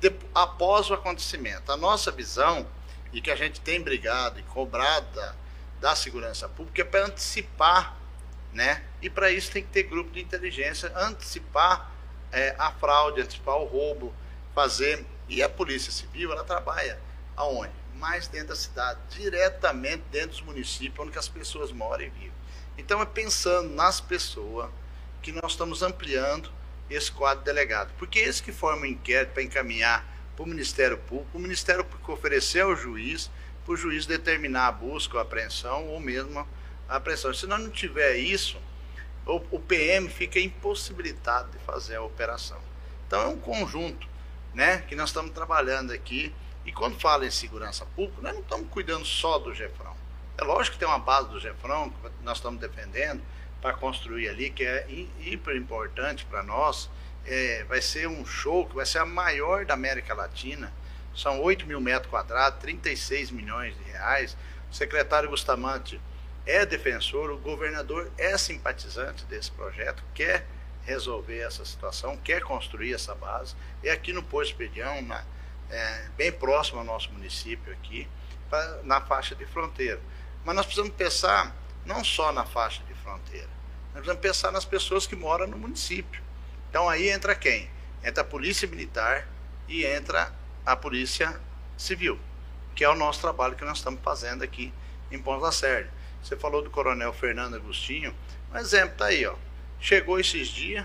de, 0.01 0.13
após 0.35 0.91
o 0.91 0.95
acontecimento. 0.95 1.71
A 1.73 1.77
nossa 1.77 2.11
visão, 2.11 2.67
e 3.13 3.21
que 3.21 3.31
a 3.31 3.37
gente 3.37 3.61
tem 3.61 3.81
brigado 3.81 4.39
e 4.39 4.43
cobrado 4.45 5.07
da, 5.15 5.35
da 5.81 5.97
segurança 5.97 6.49
pública 6.49 6.83
é 6.83 6.85
para 6.85 7.07
antecipar, 7.07 7.97
né? 8.53 8.83
E 9.03 9.09
para 9.11 9.31
isso 9.31 9.51
tem 9.51 9.63
que 9.63 9.71
ter 9.71 9.85
grupo 9.85 10.11
de 10.11 10.21
inteligência, 10.21 10.93
antecipar 10.97 11.91
é, 12.33 12.55
a 12.59 12.71
fraude, 12.73 13.21
antecipar 13.21 13.57
o 13.57 13.65
roubo, 13.65 14.15
fazer. 14.55 15.05
E 15.31 15.45
a 15.45 15.49
Polícia 15.49 15.93
Civil, 15.93 16.33
ela 16.33 16.43
trabalha 16.43 16.99
aonde? 17.37 17.71
Mais 17.95 18.27
dentro 18.27 18.49
da 18.49 18.57
cidade, 18.57 18.99
diretamente 19.11 20.03
dentro 20.11 20.31
dos 20.31 20.41
municípios 20.41 21.07
onde 21.07 21.17
as 21.17 21.29
pessoas 21.29 21.71
moram 21.71 22.03
e 22.03 22.09
vivem. 22.09 22.33
Então 22.77 23.01
é 23.01 23.07
pensando 23.07 23.73
nas 23.73 24.01
pessoas 24.01 24.69
que 25.23 25.31
nós 25.31 25.53
estamos 25.53 25.85
ampliando 25.85 26.51
esse 26.91 27.13
quadro 27.13 27.45
delegado. 27.45 27.93
Porque 27.97 28.19
esse 28.19 28.43
que 28.43 28.51
forma 28.51 28.81
o 28.81 28.83
um 28.83 28.87
inquérito 28.87 29.33
para 29.33 29.43
encaminhar 29.45 30.05
para 30.35 30.43
o 30.45 30.49
Ministério 30.49 30.99
Público, 30.99 31.39
o 31.39 31.41
Ministério 31.41 31.85
Público 31.85 32.13
oferecer 32.13 32.63
ao 32.63 32.75
juiz, 32.75 33.31
para 33.65 33.75
o 33.75 33.77
juiz 33.77 34.07
determinar 34.07 34.67
a 34.67 34.73
busca, 34.73 35.17
a 35.19 35.23
apreensão 35.23 35.87
ou 35.91 36.01
mesmo 36.01 36.45
a 36.89 36.97
apreensão. 36.97 37.33
Se 37.33 37.47
nós 37.47 37.61
não 37.61 37.71
tiver 37.71 38.17
isso, 38.17 38.59
o 39.25 39.61
PM 39.61 40.09
fica 40.09 40.41
impossibilitado 40.41 41.53
de 41.53 41.59
fazer 41.65 41.95
a 41.97 42.03
operação. 42.03 42.61
Então 43.07 43.23
é 43.23 43.27
um 43.27 43.39
conjunto 43.39 44.10
né, 44.55 44.79
que 44.89 44.95
nós 44.95 45.11
estamos 45.11 45.33
trabalhando 45.33 45.93
aqui. 45.93 46.35
E 46.65 46.73
quando 46.73 47.01
fala 47.01 47.27
em 47.27 47.31
segurança 47.31 47.87
pública, 47.97 48.21
nós 48.23 48.35
não 48.35 48.43
estamos 48.43 48.69
cuidando 48.69 49.05
só 49.05 49.39
do 49.39 49.55
Gefrão. 49.55 49.97
É 50.37 50.45
lógico 50.45 50.75
que 50.75 50.79
tem 50.79 50.89
uma 50.89 50.99
base 50.99 51.29
do 51.29 51.41
Gefrão 51.41 51.91
que 51.91 51.97
nós 52.23 52.39
estamos 52.39 52.61
defendendo 52.61 53.23
para 53.61 53.75
construir 53.75 54.29
ali, 54.29 54.51
que 54.51 54.65
é 54.65 54.87
hiper 55.21 55.57
importante 55.57 56.25
para 56.27 56.43
nós. 56.43 56.91
É, 57.27 57.65
vai 57.65 57.83
ser 57.83 58.09
um 58.09 58.25
show 58.25 58.67
que 58.67 58.75
vai 58.75 58.87
ser 58.87 58.99
a 58.99 59.07
maior 59.07 59.65
da 59.65 59.75
América 59.75 60.15
Latina. 60.15 60.73
São 61.15 61.41
8 61.43 61.67
mil 61.67 61.81
metros 61.81 62.11
quadrados, 62.11 62.61
36 62.61 63.31
milhões 63.31 63.77
de 63.77 63.85
reais. 63.91 64.37
O 64.71 64.75
secretário 64.75 65.29
Bustamante 65.29 66.01
é 66.47 66.65
defensor, 66.65 67.31
o 67.31 67.39
governador 67.39 68.11
é 68.17 68.37
simpatizante 68.39 69.25
desse 69.27 69.51
projeto, 69.51 70.03
quer 70.15 70.47
resolver 70.85 71.39
essa 71.39 71.65
situação, 71.65 72.17
quer 72.17 72.43
construir 72.43 72.95
essa 72.95 73.15
base. 73.15 73.55
É 73.83 73.91
aqui 73.91 74.13
no 74.13 74.23
Poço 74.23 74.55
Pedião, 74.55 75.03
na, 75.03 75.25
é, 75.71 76.09
bem 76.17 76.33
próximo 76.33 76.79
ao 76.79 76.85
nosso 76.85 77.13
município 77.13 77.73
aqui, 77.73 78.09
pra, 78.49 78.81
na 78.83 79.01
faixa 79.01 79.35
de 79.35 79.47
fronteira. 79.47 80.01
Mas 80.45 80.57
nós 80.57 80.67
precisamos 80.67 80.95
pensar 80.95 81.55
não 81.85 82.03
só 82.03 82.33
na 82.33 82.45
faixa 82.45 82.83
de 82.85 82.95
fronteira, 82.95 83.49
nós 83.93 84.03
precisamos 84.05 84.21
pensar 84.21 84.53
nas 84.53 84.65
pessoas 84.65 85.07
que 85.07 85.17
moram 85.17 85.47
no 85.47 85.59
município. 85.59 86.23
Então 86.69 86.89
aí 86.89 87.09
entra 87.11 87.35
quem? 87.35 87.71
Entra 88.03 88.23
a 88.23 88.27
polícia 88.27 88.67
militar 88.67 89.27
e 89.69 89.85
entra 89.85 90.33
a 90.65 90.77
polícia 90.77 91.41
civil, 91.77 92.19
que 92.75 92.85
é 92.85 92.89
o 92.89 92.95
nosso 92.95 93.21
trabalho 93.21 93.57
que 93.57 93.65
nós 93.65 93.79
estamos 93.79 94.01
fazendo 94.03 94.43
aqui 94.43 94.73
em 95.11 95.19
Ponta 95.19 95.45
Lacerda. 95.45 95.91
Você 96.23 96.37
falou 96.37 96.63
do 96.63 96.71
coronel 96.71 97.13
Fernando 97.13 97.57
Agostinho, 97.57 98.15
um 98.53 98.59
exemplo 98.59 98.93
está 98.93 99.07
aí, 99.07 99.27
ó. 99.27 99.35
Chegou 99.81 100.21
esses 100.21 100.49
dias, 100.49 100.85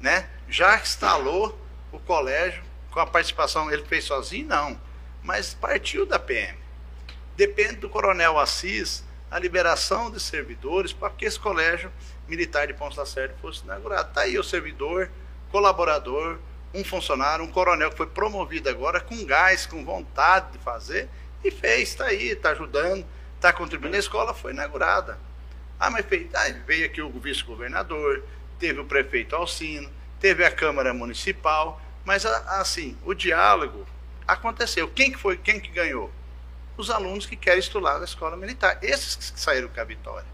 né? 0.00 0.28
Já 0.48 0.76
instalou 0.76 1.58
o 1.90 1.98
colégio 1.98 2.62
com 2.90 3.00
a 3.00 3.06
participação, 3.06 3.70
ele 3.70 3.84
fez 3.84 4.04
sozinho? 4.04 4.46
Não, 4.46 4.80
mas 5.22 5.54
partiu 5.54 6.06
da 6.06 6.18
PM. 6.18 6.56
Depende 7.36 7.76
do 7.76 7.88
coronel 7.88 8.38
Assis 8.38 9.04
a 9.30 9.38
liberação 9.38 10.10
de 10.10 10.18
servidores 10.20 10.92
para 10.92 11.10
que 11.10 11.24
esse 11.24 11.38
colégio 11.38 11.92
militar 12.26 12.66
de 12.66 12.74
Ponta 12.74 13.00
Lacerda 13.00 13.36
fosse 13.40 13.62
inaugurado. 13.64 14.08
Está 14.08 14.22
aí 14.22 14.38
o 14.38 14.44
servidor, 14.44 15.10
colaborador, 15.50 16.38
um 16.72 16.84
funcionário, 16.84 17.44
um 17.44 17.50
coronel 17.50 17.90
que 17.90 17.96
foi 17.96 18.06
promovido 18.06 18.68
agora 18.68 19.00
com 19.00 19.24
gás, 19.24 19.66
com 19.66 19.84
vontade 19.84 20.52
de 20.52 20.58
fazer 20.58 21.08
e 21.44 21.50
fez, 21.50 21.90
está 21.90 22.06
aí, 22.06 22.30
está 22.30 22.50
ajudando, 22.50 23.06
está 23.36 23.52
contribuindo. 23.52 23.96
A 23.96 24.00
escola 24.00 24.34
foi 24.34 24.52
inaugurada. 24.52 25.18
Ah, 25.78 25.90
mas 25.90 26.06
fez, 26.06 26.28
ah, 26.34 26.50
veio 26.66 26.86
aqui 26.86 27.00
o 27.00 27.10
vice-governador, 27.10 28.24
teve 28.58 28.80
o 28.80 28.84
prefeito 28.84 29.36
Alcino, 29.36 29.90
teve 30.20 30.44
a 30.44 30.50
Câmara 30.50 30.92
Municipal, 30.92 31.80
mas 32.04 32.26
assim, 32.26 32.96
o 33.04 33.14
diálogo 33.14 33.86
aconteceu. 34.26 34.88
Quem 34.88 35.12
que 35.12 35.18
foi, 35.18 35.36
quem 35.36 35.60
que 35.60 35.70
ganhou? 35.70 36.10
Os 36.76 36.90
alunos 36.90 37.26
que 37.26 37.36
querem 37.36 37.60
estudar 37.60 37.98
na 37.98 38.04
escola 38.04 38.36
militar, 38.36 38.78
esses 38.82 39.30
que 39.30 39.40
saíram 39.40 39.68
com 39.68 39.80
a 39.80 39.84
vitória. 39.84 40.26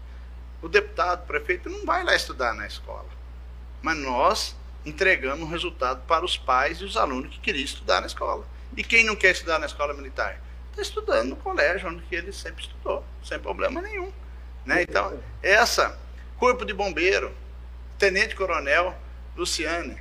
O 0.61 0.67
deputado, 0.67 1.23
o 1.23 1.27
prefeito 1.27 1.69
não 1.69 1.85
vai 1.85 2.03
lá 2.03 2.15
estudar 2.15 2.53
na 2.53 2.65
escola. 2.65 3.09
Mas 3.81 3.97
nós 3.97 4.55
entregamos 4.85 5.47
o 5.47 5.51
resultado 5.51 6.01
para 6.07 6.25
os 6.25 6.37
pais 6.37 6.79
e 6.79 6.83
os 6.83 6.97
alunos 6.97 7.33
que 7.33 7.39
queriam 7.39 7.65
estudar 7.65 8.01
na 8.01 8.07
escola. 8.07 8.47
E 8.75 8.83
quem 8.83 9.03
não 9.03 9.15
quer 9.15 9.31
estudar 9.31 9.59
na 9.59 9.65
escola 9.65 9.93
militar? 9.93 10.39
Está 10.69 10.81
estudando 10.81 11.29
no 11.29 11.35
colégio, 11.35 11.89
onde 11.89 12.03
ele 12.11 12.31
sempre 12.31 12.63
estudou, 12.63 13.03
sem 13.23 13.39
problema 13.39 13.81
nenhum. 13.81 14.11
Né? 14.65 14.81
Então, 14.81 15.17
essa, 15.43 15.97
Corpo 16.37 16.65
de 16.65 16.73
Bombeiro, 16.73 17.33
Tenente 17.97 18.35
Coronel 18.35 18.95
Luciane, 19.35 19.97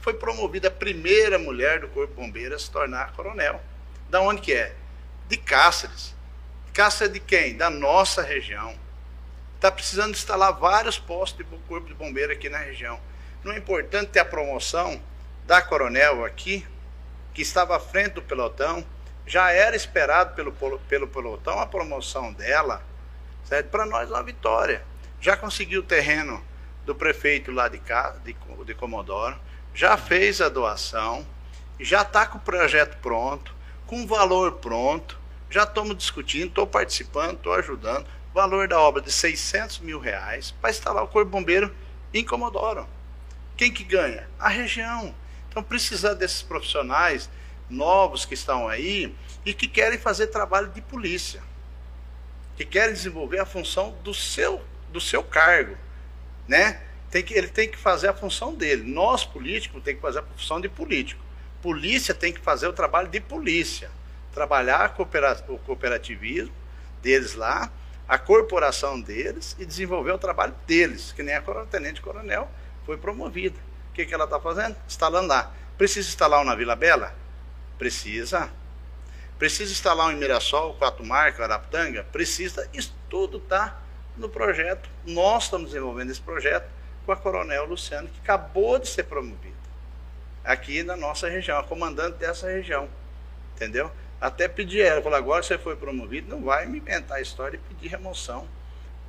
foi 0.00 0.14
promovida 0.14 0.68
a 0.68 0.70
primeira 0.70 1.38
mulher 1.38 1.80
do 1.80 1.88
Corpo 1.88 2.14
de 2.14 2.20
Bombeiro 2.20 2.54
a 2.54 2.58
se 2.58 2.70
tornar 2.70 3.12
coronel. 3.12 3.60
Da 4.10 4.20
onde 4.20 4.42
que 4.42 4.52
é? 4.52 4.74
De 5.28 5.36
Cáceres. 5.36 6.14
Cáceres 6.74 7.12
de 7.12 7.20
quem? 7.20 7.56
Da 7.56 7.70
nossa 7.70 8.20
região. 8.20 8.74
Está 9.56 9.70
precisando 9.70 10.10
instalar 10.10 10.52
vários 10.52 10.98
postos 10.98 11.38
de 11.38 11.56
Corpo 11.66 11.86
de 11.86 11.94
Bombeiro 11.94 12.32
aqui 12.32 12.50
na 12.50 12.58
região. 12.58 13.00
Não 13.42 13.52
é 13.52 13.58
importante 13.58 14.10
ter 14.10 14.20
a 14.20 14.24
promoção 14.24 15.00
da 15.46 15.62
coronel 15.62 16.24
aqui, 16.24 16.66
que 17.32 17.42
estava 17.42 17.76
à 17.76 17.80
frente 17.80 18.14
do 18.14 18.22
pelotão, 18.22 18.84
já 19.26 19.50
era 19.52 19.74
esperado 19.74 20.34
pelo, 20.34 20.52
pelo 20.80 21.08
pelotão 21.08 21.58
a 21.58 21.66
promoção 21.66 22.32
dela, 22.32 22.82
certo? 23.44 23.68
Para 23.68 23.86
nós 23.86 24.10
é 24.10 24.14
uma 24.14 24.22
vitória. 24.22 24.84
Já 25.20 25.36
conseguiu 25.36 25.80
o 25.80 25.84
terreno 25.84 26.42
do 26.84 26.94
prefeito 26.94 27.50
lá 27.50 27.68
de, 27.68 27.80
de, 28.24 28.36
de 28.64 28.74
Comodoro, 28.74 29.36
já 29.74 29.96
fez 29.96 30.40
a 30.40 30.48
doação, 30.48 31.26
já 31.80 32.02
está 32.02 32.26
com 32.26 32.38
o 32.38 32.40
projeto 32.40 32.96
pronto, 33.00 33.54
com 33.86 34.02
o 34.02 34.06
valor 34.06 34.52
pronto, 34.52 35.18
já 35.50 35.64
estamos 35.64 35.96
discutindo, 35.96 36.48
estou 36.48 36.66
participando, 36.66 37.36
estou 37.36 37.54
ajudando. 37.54 38.06
Valor 38.32 38.66
da 38.66 38.80
obra 38.80 39.00
de 39.00 39.12
600 39.12 39.78
mil 39.78 40.00
reais 40.00 40.50
para 40.50 40.70
instalar 40.70 41.04
o 41.04 41.08
Corpo 41.08 41.30
Bombeiro 41.30 41.72
em 42.12 42.24
Comodoro. 42.24 42.88
Quem 43.56 43.72
que 43.72 43.84
ganha? 43.84 44.28
A 44.38 44.48
região. 44.48 45.14
Então 45.48 45.62
precisa 45.62 46.14
desses 46.14 46.42
profissionais 46.42 47.30
novos 47.70 48.24
que 48.24 48.34
estão 48.34 48.66
aí 48.66 49.14
e 49.46 49.54
que 49.54 49.68
querem 49.68 49.98
fazer 49.98 50.26
trabalho 50.26 50.68
de 50.68 50.80
polícia, 50.80 51.42
que 52.56 52.64
querem 52.64 52.94
desenvolver 52.94 53.38
a 53.38 53.46
função 53.46 53.96
do 54.02 54.14
seu, 54.14 54.62
do 54.90 55.00
seu 55.00 55.22
cargo, 55.22 55.76
né? 56.46 56.80
Tem 57.10 57.22
que, 57.22 57.34
ele 57.34 57.48
tem 57.48 57.68
que 57.68 57.76
fazer 57.76 58.08
a 58.08 58.14
função 58.14 58.54
dele. 58.54 58.82
Nós, 58.82 59.24
políticos, 59.24 59.82
tem 59.82 59.94
que 59.94 60.00
fazer 60.00 60.18
a 60.18 60.22
função 60.22 60.60
de 60.60 60.68
político. 60.68 61.22
Polícia 61.62 62.12
tem 62.12 62.32
que 62.32 62.40
fazer 62.40 62.66
o 62.66 62.72
trabalho 62.72 63.08
de 63.08 63.20
polícia. 63.20 63.90
Trabalhar 64.32 64.94
o 65.48 65.58
cooperativismo 65.58 66.52
deles 67.00 67.34
lá, 67.34 67.70
a 68.08 68.18
corporação 68.18 69.00
deles 69.00 69.54
e 69.58 69.64
desenvolver 69.64 70.12
o 70.12 70.18
trabalho 70.18 70.54
deles, 70.66 71.12
que 71.12 71.22
nem 71.22 71.34
a 71.34 71.42
tenente 71.70 72.00
coronel 72.00 72.50
foi 72.84 72.96
promovida. 72.96 73.58
O 73.90 73.94
que, 73.94 74.04
que 74.04 74.12
ela 74.12 74.24
está 74.24 74.40
fazendo? 74.40 74.76
Instalando 74.88 75.28
lá. 75.28 75.54
Precisa 75.78 76.08
instalar 76.08 76.40
um 76.40 76.44
na 76.44 76.54
Vila 76.54 76.74
Bela? 76.74 77.14
Precisa. 77.78 78.50
Precisa 79.38 79.72
instalar 79.72 80.08
um 80.08 80.12
em 80.12 80.74
Quatro 80.78 81.04
Marcas, 81.04 81.40
Araptanga? 81.40 82.04
Precisa. 82.04 82.68
Isso 82.72 82.94
tudo 83.10 83.38
está 83.38 83.80
no 84.16 84.28
projeto. 84.28 84.88
Nós 85.04 85.44
estamos 85.44 85.70
desenvolvendo 85.70 86.10
esse 86.10 86.20
projeto 86.20 86.68
com 87.04 87.12
a 87.12 87.16
Coronel 87.16 87.66
Luciano, 87.66 88.08
que 88.08 88.20
acabou 88.20 88.78
de 88.78 88.88
ser 88.88 89.04
promovida 89.04 89.54
aqui 90.44 90.82
na 90.82 90.96
nossa 90.96 91.28
região, 91.28 91.58
a 91.58 91.64
comandante 91.64 92.18
dessa 92.18 92.46
região. 92.48 92.88
Entendeu? 93.54 93.90
Até 94.20 94.48
pedir 94.48 94.80
ela, 94.80 95.02
falou, 95.02 95.18
agora 95.18 95.42
você 95.42 95.58
foi 95.58 95.76
promovido, 95.76 96.28
não 96.28 96.42
vai 96.42 96.66
me 96.66 96.78
inventar 96.78 97.18
a 97.18 97.20
história 97.20 97.56
e 97.56 97.74
pedir 97.74 97.88
remoção 97.88 98.46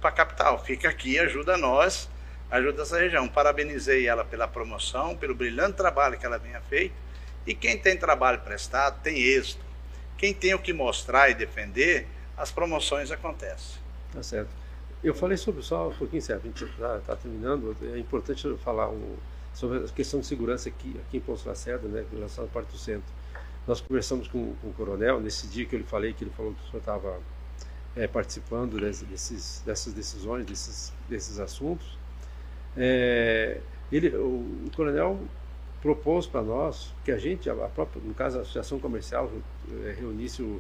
para 0.02 0.10
a 0.10 0.14
capital. 0.14 0.64
Fica 0.64 0.90
aqui, 0.90 1.20
ajuda 1.20 1.58
nós 1.58 2.10
ajuda 2.50 2.84
essa 2.84 3.00
região. 3.00 3.28
Parabenizei 3.28 4.08
ela 4.08 4.24
pela 4.24 4.48
promoção, 4.48 5.16
pelo 5.16 5.36
brilhante 5.36 5.74
trabalho 5.74 6.18
que 6.18 6.26
ela 6.26 6.38
venha 6.38 6.62
feito. 6.62 6.96
E 7.46 7.54
quem 7.54 7.78
tem 7.78 7.98
trabalho 7.98 8.40
prestado 8.40 9.02
tem 9.02 9.22
êxito. 9.22 9.64
Quem 10.18 10.34
tem 10.34 10.54
o 10.54 10.60
que 10.60 10.74
mostrar 10.74 11.30
e 11.30 11.34
defender, 11.34 12.08
as 12.38 12.52
promoções 12.52 13.12
acontecem. 13.12 13.78
Tá 14.12 14.24
certo. 14.24 14.50
Eu 15.04 15.14
falei 15.14 15.38
sobre 15.38 15.62
só 15.62 15.90
um 15.90 15.94
pouquinho, 15.94 16.22
certo? 16.22 16.44
A 16.44 16.48
gente 16.48 16.64
está 16.64 17.00
tá 17.00 17.16
terminando. 17.16 17.76
É 17.94 18.00
importante 18.00 18.56
falar 18.64 18.90
um, 18.90 19.16
sobre 19.54 19.80
a 19.80 19.88
questão 19.88 20.20
de 20.20 20.26
segurança 20.26 20.70
aqui, 20.70 21.00
aqui 21.08 21.18
em 21.18 21.20
Ponto 21.20 21.48
Lacerda, 21.48 21.88
né, 21.88 22.06
em 22.12 22.16
relação 22.16 22.44
à 22.44 22.48
parte 22.48 22.72
do 22.72 22.78
centro. 22.78 23.14
Nós 23.68 23.82
conversamos 23.82 24.28
com, 24.28 24.54
com, 24.56 24.68
o 24.68 24.74
coronel 24.74 25.20
nesse 25.20 25.48
dia 25.48 25.66
que 25.66 25.76
eu 25.76 25.80
lhe 25.80 25.86
falei 25.86 26.14
que 26.14 26.24
ele 26.24 26.32
falou 26.36 26.54
que 26.54 26.62
o 26.62 26.66
senhor 26.66 26.80
estava 26.80 27.20
é, 27.96 28.08
participando 28.08 28.80
desses, 28.80 29.62
dessas 29.66 29.94
decisões, 29.94 30.46
desses, 30.46 30.94
desses 31.10 31.40
assuntos. 31.40 31.98
É, 32.78 33.60
ele, 33.92 34.10
o, 34.10 34.66
o, 34.66 34.72
coronel 34.76 35.20
propôs 35.86 36.26
para 36.26 36.42
nós 36.42 36.92
que 37.04 37.12
a 37.12 37.18
gente, 37.20 37.48
a 37.48 37.54
própria, 37.54 38.02
no 38.04 38.16
caso 38.16 38.40
a 38.40 38.42
associação 38.42 38.80
comercial, 38.80 39.32
é, 39.84 39.96
reunisse 39.96 40.42
o, 40.42 40.60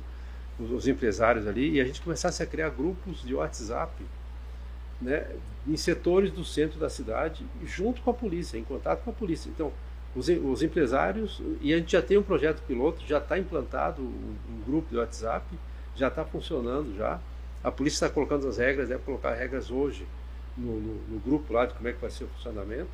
os, 0.59 0.69
os, 0.69 0.87
empresários 0.87 1.47
ali 1.47 1.71
e 1.71 1.81
a 1.81 1.83
gente 1.83 1.99
começasse 1.99 2.43
a 2.43 2.45
criar 2.45 2.69
grupos 2.69 3.23
de 3.23 3.33
WhatsApp 3.33 3.91
né, 5.01 5.25
em 5.67 5.75
setores 5.75 6.31
do 6.31 6.45
centro 6.45 6.79
da 6.79 6.91
cidade, 6.91 7.43
junto 7.63 8.03
com 8.03 8.11
a 8.11 8.13
polícia, 8.13 8.55
em 8.55 8.63
contato 8.63 9.03
com 9.03 9.09
a 9.09 9.13
polícia. 9.13 9.49
Então, 9.49 9.73
os, 10.15 10.29
os 10.29 10.61
empresários, 10.61 11.41
e 11.59 11.73
a 11.73 11.77
gente 11.77 11.93
já 11.93 12.03
tem 12.03 12.19
um 12.19 12.23
projeto 12.23 12.61
piloto, 12.67 13.01
já 13.07 13.17
está 13.17 13.39
implantado 13.39 14.03
um, 14.03 14.35
um, 14.47 14.61
grupo 14.63 14.91
de 14.91 14.97
WhatsApp, 14.97 15.43
já 15.95 16.07
está 16.07 16.23
funcionando 16.23 16.95
já. 16.95 17.19
A 17.63 17.71
polícia 17.71 18.05
está 18.05 18.09
colocando 18.13 18.47
as 18.47 18.59
regras, 18.59 18.89
deve 18.89 19.01
colocar 19.01 19.33
regras 19.33 19.71
hoje 19.71 20.05
no, 20.55 20.79
no, 20.79 20.93
no, 21.09 21.19
grupo 21.19 21.51
lá 21.51 21.65
de 21.65 21.73
como 21.73 21.87
é 21.87 21.93
que 21.93 21.99
vai 21.99 22.11
ser 22.11 22.25
o 22.25 22.27
funcionamento. 22.27 22.89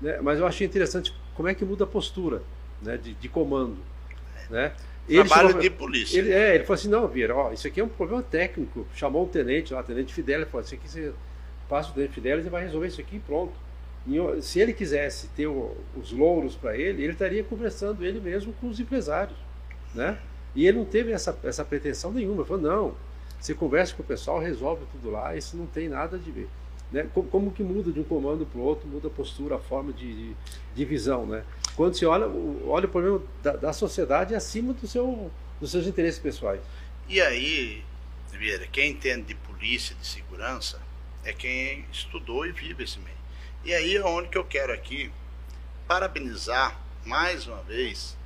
Né? 0.00 0.18
Mas 0.22 0.38
eu 0.38 0.46
achei 0.46 0.66
interessante 0.66 1.14
como 1.34 1.48
é 1.48 1.54
que 1.54 1.64
muda 1.64 1.84
a 1.84 1.86
postura 1.86 2.42
né? 2.82 2.96
de, 2.96 3.14
de 3.14 3.28
comando. 3.28 3.76
Né? 4.50 4.72
Ele 5.08 5.24
Trabalho 5.24 5.48
chamou, 5.48 5.62
de 5.62 5.70
polícia. 5.70 6.18
Ele, 6.18 6.32
é, 6.32 6.54
ele 6.54 6.64
falou 6.64 6.74
assim, 6.74 6.88
não, 6.88 7.06
Vieira, 7.06 7.34
ó, 7.34 7.52
isso 7.52 7.66
aqui 7.66 7.80
é 7.80 7.84
um 7.84 7.88
problema 7.88 8.22
técnico. 8.22 8.86
Chamou 8.94 9.24
o 9.24 9.28
tenente 9.28 9.74
lá, 9.74 9.80
o 9.80 9.84
tenente 9.84 10.14
Fidelis, 10.14 10.48
falou, 10.48 10.64
isso 10.64 10.74
aqui 10.74 10.88
você 10.88 11.12
passa 11.68 11.90
o 11.90 11.94
tenente 11.94 12.14
Fidelis 12.14 12.46
e 12.46 12.48
vai 12.48 12.62
resolver 12.62 12.86
isso 12.86 13.00
aqui 13.00 13.16
e 13.16 13.20
pronto. 13.20 13.52
E, 14.06 14.42
se 14.42 14.60
ele 14.60 14.72
quisesse 14.72 15.28
ter 15.28 15.46
o, 15.46 15.76
os 15.96 16.12
louros 16.12 16.54
para 16.54 16.76
ele, 16.76 17.02
ele 17.02 17.12
estaria 17.12 17.44
conversando 17.44 18.04
ele 18.04 18.20
mesmo 18.20 18.52
com 18.54 18.68
os 18.68 18.80
empresários, 18.80 19.36
né? 19.94 20.18
E 20.54 20.66
ele 20.66 20.78
não 20.78 20.84
teve 20.84 21.10
essa, 21.12 21.36
essa 21.42 21.64
pretensão 21.64 22.12
nenhuma. 22.12 22.42
Ele 22.42 22.48
falou, 22.48 22.62
não, 22.62 22.94
você 23.40 23.54
conversa 23.54 23.94
com 23.94 24.02
o 24.02 24.06
pessoal, 24.06 24.38
resolve 24.38 24.84
tudo 24.92 25.10
lá, 25.10 25.36
isso 25.36 25.56
não 25.56 25.66
tem 25.66 25.88
nada 25.88 26.18
de 26.18 26.30
ver. 26.30 26.48
Né? 26.94 27.10
Como, 27.12 27.28
como 27.28 27.50
que 27.50 27.64
muda 27.64 27.90
de 27.90 27.98
um 27.98 28.04
comando 28.04 28.46
para 28.46 28.60
o 28.60 28.62
outro, 28.62 28.86
muda 28.86 29.08
a 29.08 29.10
postura, 29.10 29.56
a 29.56 29.58
forma 29.58 29.92
de, 29.92 30.28
de, 30.30 30.36
de 30.76 30.84
visão, 30.84 31.26
né? 31.26 31.44
Quando 31.74 31.96
você 31.96 32.06
olha, 32.06 32.28
olha 32.68 32.86
o 32.86 32.88
problema 32.88 33.20
da, 33.42 33.56
da 33.56 33.72
sociedade 33.72 34.32
acima 34.32 34.72
do 34.72 34.86
seu, 34.86 35.28
dos 35.60 35.72
seus 35.72 35.88
interesses 35.88 36.20
pessoais. 36.20 36.60
E 37.08 37.20
aí, 37.20 37.82
Vieira, 38.30 38.68
quem 38.68 38.92
entende 38.92 39.22
de 39.22 39.34
polícia, 39.34 39.96
de 39.96 40.06
segurança, 40.06 40.80
é 41.24 41.32
quem 41.32 41.84
estudou 41.90 42.46
e 42.46 42.52
vive 42.52 42.84
esse 42.84 43.00
meio. 43.00 43.16
E 43.64 43.74
aí 43.74 43.96
é 43.96 44.04
onde 44.04 44.28
que 44.28 44.38
eu 44.38 44.44
quero 44.44 44.72
aqui 44.72 45.10
parabenizar 45.88 46.80
mais 47.04 47.48
uma 47.48 47.60
vez 47.64 48.16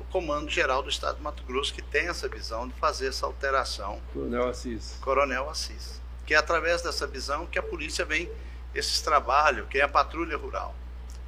o 0.00 0.04
Comando 0.04 0.50
Geral 0.50 0.82
do 0.82 0.88
Estado 0.88 1.18
de 1.18 1.22
Mato 1.22 1.42
Grosso, 1.42 1.74
que 1.74 1.82
tem 1.82 2.08
essa 2.08 2.26
visão 2.28 2.66
de 2.66 2.72
fazer 2.76 3.08
essa 3.08 3.26
alteração. 3.26 4.00
Coronel 4.14 4.48
Assis. 4.48 4.96
Coronel 5.02 5.50
Assis. 5.50 6.00
Que 6.26 6.34
é 6.34 6.36
através 6.36 6.82
dessa 6.82 7.06
visão 7.06 7.46
que 7.46 7.58
a 7.58 7.62
polícia 7.62 8.04
vem 8.04 8.30
esses 8.74 9.00
trabalhos, 9.00 9.68
que 9.68 9.78
é 9.78 9.82
a 9.82 9.88
patrulha 9.88 10.36
rural 10.36 10.74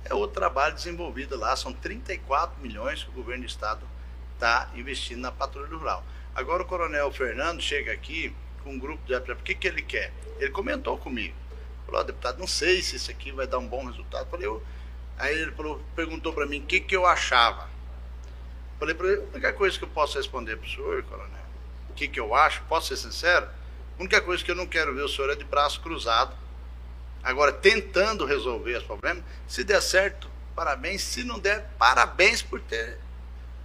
é 0.04 0.14
outro 0.14 0.34
trabalho 0.34 0.74
desenvolvido 0.74 1.36
lá. 1.36 1.54
São 1.54 1.72
34 1.72 2.60
milhões 2.60 3.04
que 3.04 3.10
o 3.10 3.12
governo 3.12 3.44
do 3.44 3.48
estado 3.48 3.86
está 4.34 4.70
investindo 4.74 5.20
na 5.20 5.30
patrulha 5.30 5.76
rural. 5.76 6.04
Agora 6.34 6.62
o 6.62 6.66
coronel 6.66 7.12
Fernando 7.12 7.60
chega 7.60 7.92
aqui 7.92 8.34
com 8.62 8.70
um 8.70 8.78
grupo 8.78 9.04
de 9.06 9.14
o 9.14 9.36
que, 9.36 9.54
que 9.54 9.68
ele 9.68 9.82
quer? 9.82 10.12
Ele 10.38 10.50
comentou 10.50 10.96
comigo. 10.98 11.34
Falou, 11.86 12.00
oh, 12.00 12.04
deputado, 12.04 12.38
não 12.38 12.46
sei 12.46 12.82
se 12.82 12.96
isso 12.96 13.10
aqui 13.10 13.32
vai 13.32 13.46
dar 13.46 13.58
um 13.58 13.66
bom 13.66 13.86
resultado. 13.86 14.28
Falei, 14.30 14.46
eu... 14.46 14.62
Aí 15.18 15.36
ele 15.36 15.50
falou, 15.52 15.82
perguntou 15.96 16.32
para 16.32 16.46
mim 16.46 16.60
o 16.60 16.66
que, 16.66 16.78
que 16.80 16.94
eu 16.94 17.04
achava. 17.04 17.68
Falei 18.78 18.94
para 18.94 19.08
ele, 19.08 19.22
a 19.22 19.34
única 19.34 19.52
coisa 19.52 19.76
que 19.76 19.84
eu 19.84 19.88
posso 19.88 20.16
responder 20.16 20.56
para 20.56 20.66
o 20.66 20.70
senhor, 20.70 21.02
coronel, 21.02 21.40
o 21.90 21.94
que, 21.94 22.06
que 22.06 22.20
eu 22.20 22.32
acho, 22.36 22.62
posso 22.68 22.88
ser 22.88 22.96
sincero? 22.96 23.48
A 23.98 24.00
única 24.00 24.20
coisa 24.20 24.44
que 24.44 24.50
eu 24.50 24.54
não 24.54 24.66
quero 24.66 24.94
ver 24.94 25.02
o 25.02 25.08
senhor 25.08 25.30
é 25.30 25.34
de 25.34 25.44
braço 25.44 25.80
cruzado 25.80 26.34
Agora, 27.22 27.52
tentando 27.52 28.24
resolver 28.24 28.76
os 28.76 28.84
problemas, 28.84 29.24
se 29.46 29.64
der 29.64 29.82
certo, 29.82 30.30
parabéns. 30.54 31.02
Se 31.02 31.24
não 31.24 31.38
der, 31.38 31.68
parabéns 31.78 32.42
por 32.42 32.60
ter, 32.60 32.98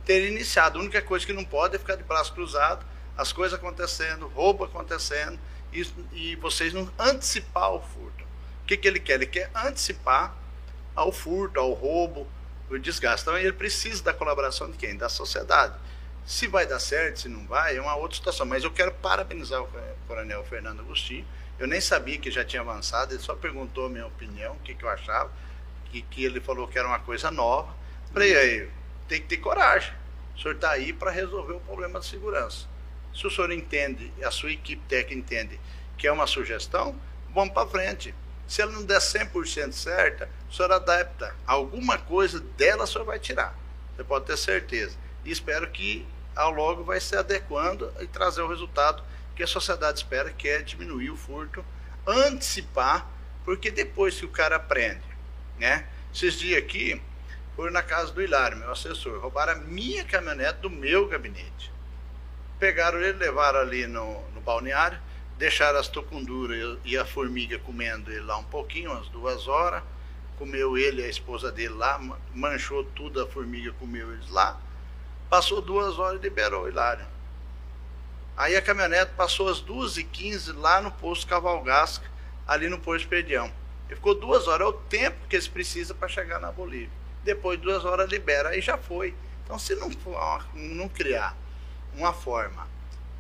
ter 0.06 0.30
iniciado. 0.30 0.80
A 0.80 0.82
única 0.82 1.02
coisa 1.02 1.26
que 1.26 1.34
não 1.34 1.46
pode 1.46 1.76
é 1.76 1.80
ficar 1.80 1.96
de 1.96 2.04
braço 2.04 2.34
cruzado, 2.34 2.86
as 3.16 3.32
coisas 3.32 3.58
acontecendo, 3.58 4.28
roubo 4.28 4.64
acontecendo, 4.64 5.40
e, 5.72 5.86
e 6.12 6.36
vocês 6.36 6.74
não 6.74 6.90
antecipar 7.00 7.72
o 7.72 7.80
furto. 7.80 8.24
O 8.64 8.66
que, 8.66 8.78
que 8.78 8.88
ele 8.88 9.00
quer? 9.00 9.14
Ele 9.14 9.28
quer 9.28 9.52
antecipar 9.56 10.36
ao 10.96 11.12
furto, 11.12 11.60
ao 11.60 11.74
roubo, 11.74 12.28
o 12.70 12.78
desgaste. 12.78 13.22
Então, 13.22 13.38
ele 13.38 13.54
precisa 13.54 14.04
da 14.04 14.14
colaboração 14.14 14.70
de 14.70 14.78
quem? 14.78 14.96
Da 14.98 15.10
sociedade. 15.10 15.76
Se 16.26 16.48
vai 16.48 16.66
dar 16.66 16.80
certo, 16.80 17.20
se 17.22 17.30
não 17.30 17.46
vai, 17.46 17.78
é 17.78 17.82
uma 17.82 17.96
outra 17.96 18.16
situação. 18.16 18.46
Mas 18.46 18.64
eu 18.64 18.72
quero 18.72 18.94
parabenizar 18.94 19.62
o 19.62 19.70
coronel 20.08 20.44
Fernando 20.46 20.80
Agostinho 20.80 21.26
eu 21.60 21.68
nem 21.68 21.80
sabia 21.80 22.18
que 22.18 22.32
já 22.32 22.44
tinha 22.44 22.62
avançado, 22.62 23.14
ele 23.14 23.22
só 23.22 23.36
perguntou 23.36 23.86
a 23.86 23.90
minha 23.90 24.08
opinião, 24.08 24.54
o 24.54 24.60
que, 24.60 24.74
que 24.74 24.84
eu 24.84 24.90
achava, 24.90 25.32
que, 25.86 26.02
que 26.02 26.24
ele 26.24 26.42
falou 26.42 26.68
que 26.68 26.78
era 26.78 26.88
uma 26.88 27.00
coisa 27.00 27.30
nova. 27.30 27.74
Falei, 28.12 28.36
aí, 28.36 28.70
tem 29.08 29.22
que 29.22 29.28
ter 29.28 29.38
coragem. 29.38 29.94
O 30.36 30.42
senhor 30.42 30.56
está 30.56 30.72
aí 30.72 30.92
para 30.92 31.12
resolver 31.12 31.54
o 31.54 31.60
problema 31.60 32.00
de 32.00 32.08
segurança. 32.08 32.68
Se 33.14 33.28
o 33.28 33.30
senhor 33.30 33.52
entende, 33.52 34.12
a 34.24 34.32
sua 34.32 34.52
equipe 34.52 34.82
técnica 34.88 35.36
entende 35.36 35.60
que 35.98 36.08
é 36.08 36.12
uma 36.12 36.26
sugestão, 36.26 37.00
vamos 37.34 37.54
para 37.54 37.68
frente. 37.68 38.14
Se 38.48 38.62
ela 38.62 38.72
não 38.72 38.84
der 38.84 39.00
100% 39.00 39.72
certa, 39.72 40.28
o 40.50 40.54
senhor 40.54 40.72
adapta. 40.72 41.36
Alguma 41.46 41.98
coisa 41.98 42.40
dela 42.40 42.84
o 42.84 42.88
senhor 42.88 43.06
vai 43.06 43.20
tirar. 43.20 43.56
Você 43.96 44.04
pode 44.04 44.26
ter 44.26 44.38
certeza. 44.38 44.98
E 45.26 45.32
espero 45.32 45.70
que 45.72 46.06
ao 46.36 46.52
logo 46.52 46.84
vai 46.84 47.00
se 47.00 47.16
adequando 47.16 47.92
e 48.00 48.08
trazer 48.08 48.42
o 48.42 48.48
resultado 48.48 49.04
que 49.36 49.44
a 49.44 49.48
sociedade 49.48 50.00
espera, 50.00 50.32
que 50.32 50.48
é 50.48 50.62
diminuir 50.62 51.10
o 51.10 51.18
furto, 51.18 51.64
antecipar, 52.06 53.08
porque 53.44 53.72
depois 53.72 54.20
que 54.20 54.26
o 54.26 54.30
cara 54.30 54.58
aprende, 54.58 55.04
né? 55.58 55.88
Esses 56.14 56.38
dias 56.40 56.62
aqui, 56.62 57.02
foram 57.56 57.72
na 57.72 57.84
casa 57.84 58.12
do 58.12 58.22
Hilário, 58.22 58.58
meu 58.58 58.72
assessor, 58.72 59.20
roubaram 59.20 59.54
a 59.54 59.56
minha 59.56 60.04
caminhonete 60.04 60.60
do 60.60 60.70
meu 60.70 61.08
gabinete. 61.08 61.72
Pegaram 62.60 63.00
ele, 63.00 63.18
levaram 63.18 63.60
ali 63.60 63.86
no, 63.88 64.22
no 64.30 64.42
balneário, 64.42 65.00
deixaram 65.38 65.80
as 65.80 65.88
tucunduras 65.88 66.78
e 66.86 66.98
a 66.98 67.06
formiga 67.06 67.60
comendo 67.60 68.12
ele 68.12 68.22
lá 68.22 68.38
um 68.38 68.44
pouquinho, 68.44 68.92
umas 68.92 69.08
duas 69.10 69.48
horas. 69.48 69.84
Comeu 70.38 70.78
ele 70.78 71.02
e 71.02 71.06
a 71.06 71.10
esposa 71.10 71.52
dele 71.52 71.76
lá, 71.76 72.00
manchou 72.34 72.84
tudo, 72.84 73.22
a 73.22 73.28
formiga 73.28 73.72
comeu 73.74 74.12
eles 74.14 74.30
lá. 74.30 74.60
Passou 75.34 75.64
duas 75.64 75.98
horas 75.98 76.20
e 76.20 76.22
liberou 76.22 76.70
Hilário. 76.70 77.08
Aí 78.38 78.56
a 78.56 78.62
caminhonete 78.62 79.14
passou 79.18 79.50
às 79.50 79.60
2h15 79.64 80.56
lá 80.56 80.80
no 80.80 80.92
posto 80.92 81.26
Cavalgasca, 81.26 82.06
ali 82.46 82.70
no 82.70 82.78
posto 82.78 83.08
Perdião. 83.08 83.52
E 83.90 83.96
ficou 83.96 84.14
duas 84.14 84.48
horas, 84.48 84.68
é 84.68 84.70
o 84.70 84.74
tempo 84.74 85.28
que 85.28 85.36
eles 85.36 85.48
precisam 85.48 85.98
para 85.98 86.08
chegar 86.08 86.40
na 86.40 86.52
Bolívia. 86.52 86.92
Depois 87.24 87.58
de 87.58 87.66
duas 87.66 87.84
horas 87.84 88.12
libera, 88.12 88.50
aí 88.50 88.62
já 88.62 88.78
foi. 88.78 89.16
Então 89.44 89.58
se 89.58 89.74
não, 89.74 89.90
não 90.54 90.88
criar 90.88 91.36
uma 91.96 92.14
forma 92.14 92.68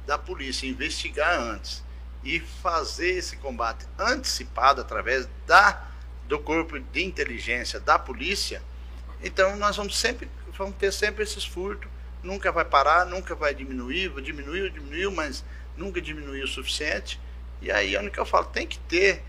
da 0.05 0.15
polícia 0.15 0.67
investigar 0.67 1.39
antes 1.39 1.83
e 2.23 2.39
fazer 2.39 3.13
esse 3.13 3.37
combate 3.37 3.87
antecipado 3.97 4.81
através 4.81 5.27
da 5.47 5.81
do 6.27 6.37
corpo 6.37 6.79
de 6.79 7.03
inteligência 7.03 7.79
da 7.79 7.97
polícia, 7.97 8.61
então 9.23 9.57
nós 9.57 9.77
vamos 9.77 9.97
sempre 9.97 10.29
vamos 10.55 10.75
ter 10.75 10.93
sempre 10.93 11.23
esses 11.23 11.43
furtos 11.43 11.91
nunca 12.23 12.51
vai 12.51 12.65
parar, 12.65 13.05
nunca 13.05 13.35
vai 13.35 13.53
diminuir, 13.53 14.09
diminuiu, 14.21 14.69
diminuiu, 14.69 15.11
mas 15.11 15.43
nunca 15.77 16.01
diminuiu 16.01 16.45
o 16.45 16.47
suficiente. 16.47 17.19
E 17.61 17.71
aí 17.71 17.95
é 17.95 17.99
onde 17.99 18.09
que 18.09 18.19
eu 18.19 18.25
falo, 18.25 18.45
tem 18.45 18.65
que 18.65 18.79
ter 18.79 19.23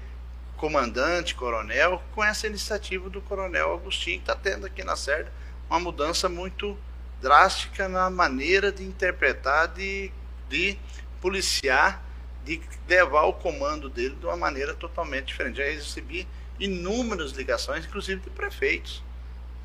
comandante, 0.57 1.35
coronel, 1.35 2.03
com 2.15 2.23
essa 2.23 2.47
iniciativa 2.47 3.11
do 3.11 3.21
coronel 3.21 3.75
Agostinho, 3.75 4.19
que 4.19 4.31
está 4.31 4.35
tendo 4.35 4.65
aqui 4.65 4.83
na 4.85 4.97
Serra 4.97 5.31
uma 5.69 5.81
mudança 5.81 6.29
muito 6.29 6.77
drástica 7.21 7.89
na 7.89 8.11
maneira 8.11 8.71
de 8.71 8.85
interpretar, 8.85 9.69
de, 9.69 10.11
de 10.49 10.79
policiar, 11.21 12.03
de 12.45 12.61
levar 12.87 13.25
o 13.25 13.33
comando 13.33 13.89
dele 13.89 14.15
de 14.15 14.27
uma 14.27 14.37
maneira 14.37 14.75
totalmente 14.75 15.27
diferente. 15.27 15.57
Já 15.57 15.65
recebi 15.65 16.29
inúmeras 16.61 17.33
ligações, 17.33 17.85
inclusive 17.85 18.21
de 18.21 18.31
prefeitos, 18.31 19.03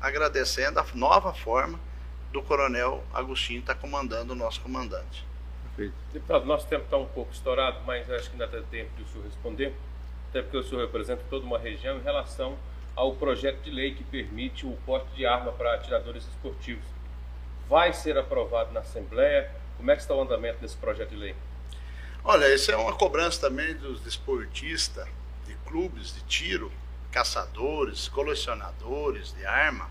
agradecendo 0.00 0.80
a 0.80 0.86
nova 0.94 1.32
forma 1.34 1.78
do 2.32 2.42
coronel 2.42 3.02
Agostinho 3.12 3.60
está 3.60 3.74
comandando 3.74 4.32
o 4.32 4.36
nosso 4.36 4.60
comandante. 4.60 5.24
Perfeito. 5.76 5.94
Deputado, 6.12 6.44
nosso 6.44 6.66
tempo 6.66 6.84
está 6.84 6.96
um 6.96 7.06
pouco 7.06 7.32
estourado, 7.32 7.80
mas 7.86 8.10
acho 8.10 8.30
que 8.30 8.32
ainda 8.32 8.48
tem 8.48 8.62
tempo 8.64 8.96
de 8.96 9.02
o 9.02 9.06
senhor 9.06 9.24
responder, 9.24 9.74
até 10.28 10.42
porque 10.42 10.56
o 10.56 10.62
senhor 10.62 10.82
representa 10.82 11.22
toda 11.28 11.44
uma 11.44 11.58
região 11.58 11.98
em 11.98 12.02
relação 12.02 12.56
ao 12.94 13.14
projeto 13.14 13.62
de 13.62 13.70
lei 13.70 13.94
que 13.94 14.04
permite 14.04 14.66
o 14.66 14.76
porte 14.84 15.08
de 15.14 15.24
arma 15.24 15.52
para 15.52 15.74
atiradores 15.74 16.24
esportivos. 16.26 16.84
Vai 17.68 17.92
ser 17.92 18.18
aprovado 18.18 18.72
na 18.72 18.80
Assembleia? 18.80 19.50
Como 19.76 19.90
é 19.90 19.94
que 19.94 20.02
está 20.02 20.14
o 20.14 20.20
andamento 20.20 20.60
desse 20.60 20.76
projeto 20.76 21.10
de 21.10 21.16
lei? 21.16 21.34
Olha, 22.22 22.52
isso 22.54 22.70
é 22.70 22.76
uma 22.76 22.92
cobrança 22.92 23.40
também 23.40 23.74
dos 23.74 24.00
desportistas, 24.00 25.08
de 25.46 25.54
clubes 25.66 26.14
de 26.14 26.20
tiro, 26.22 26.70
caçadores, 27.10 28.08
colecionadores 28.08 29.32
de 29.32 29.46
arma, 29.46 29.88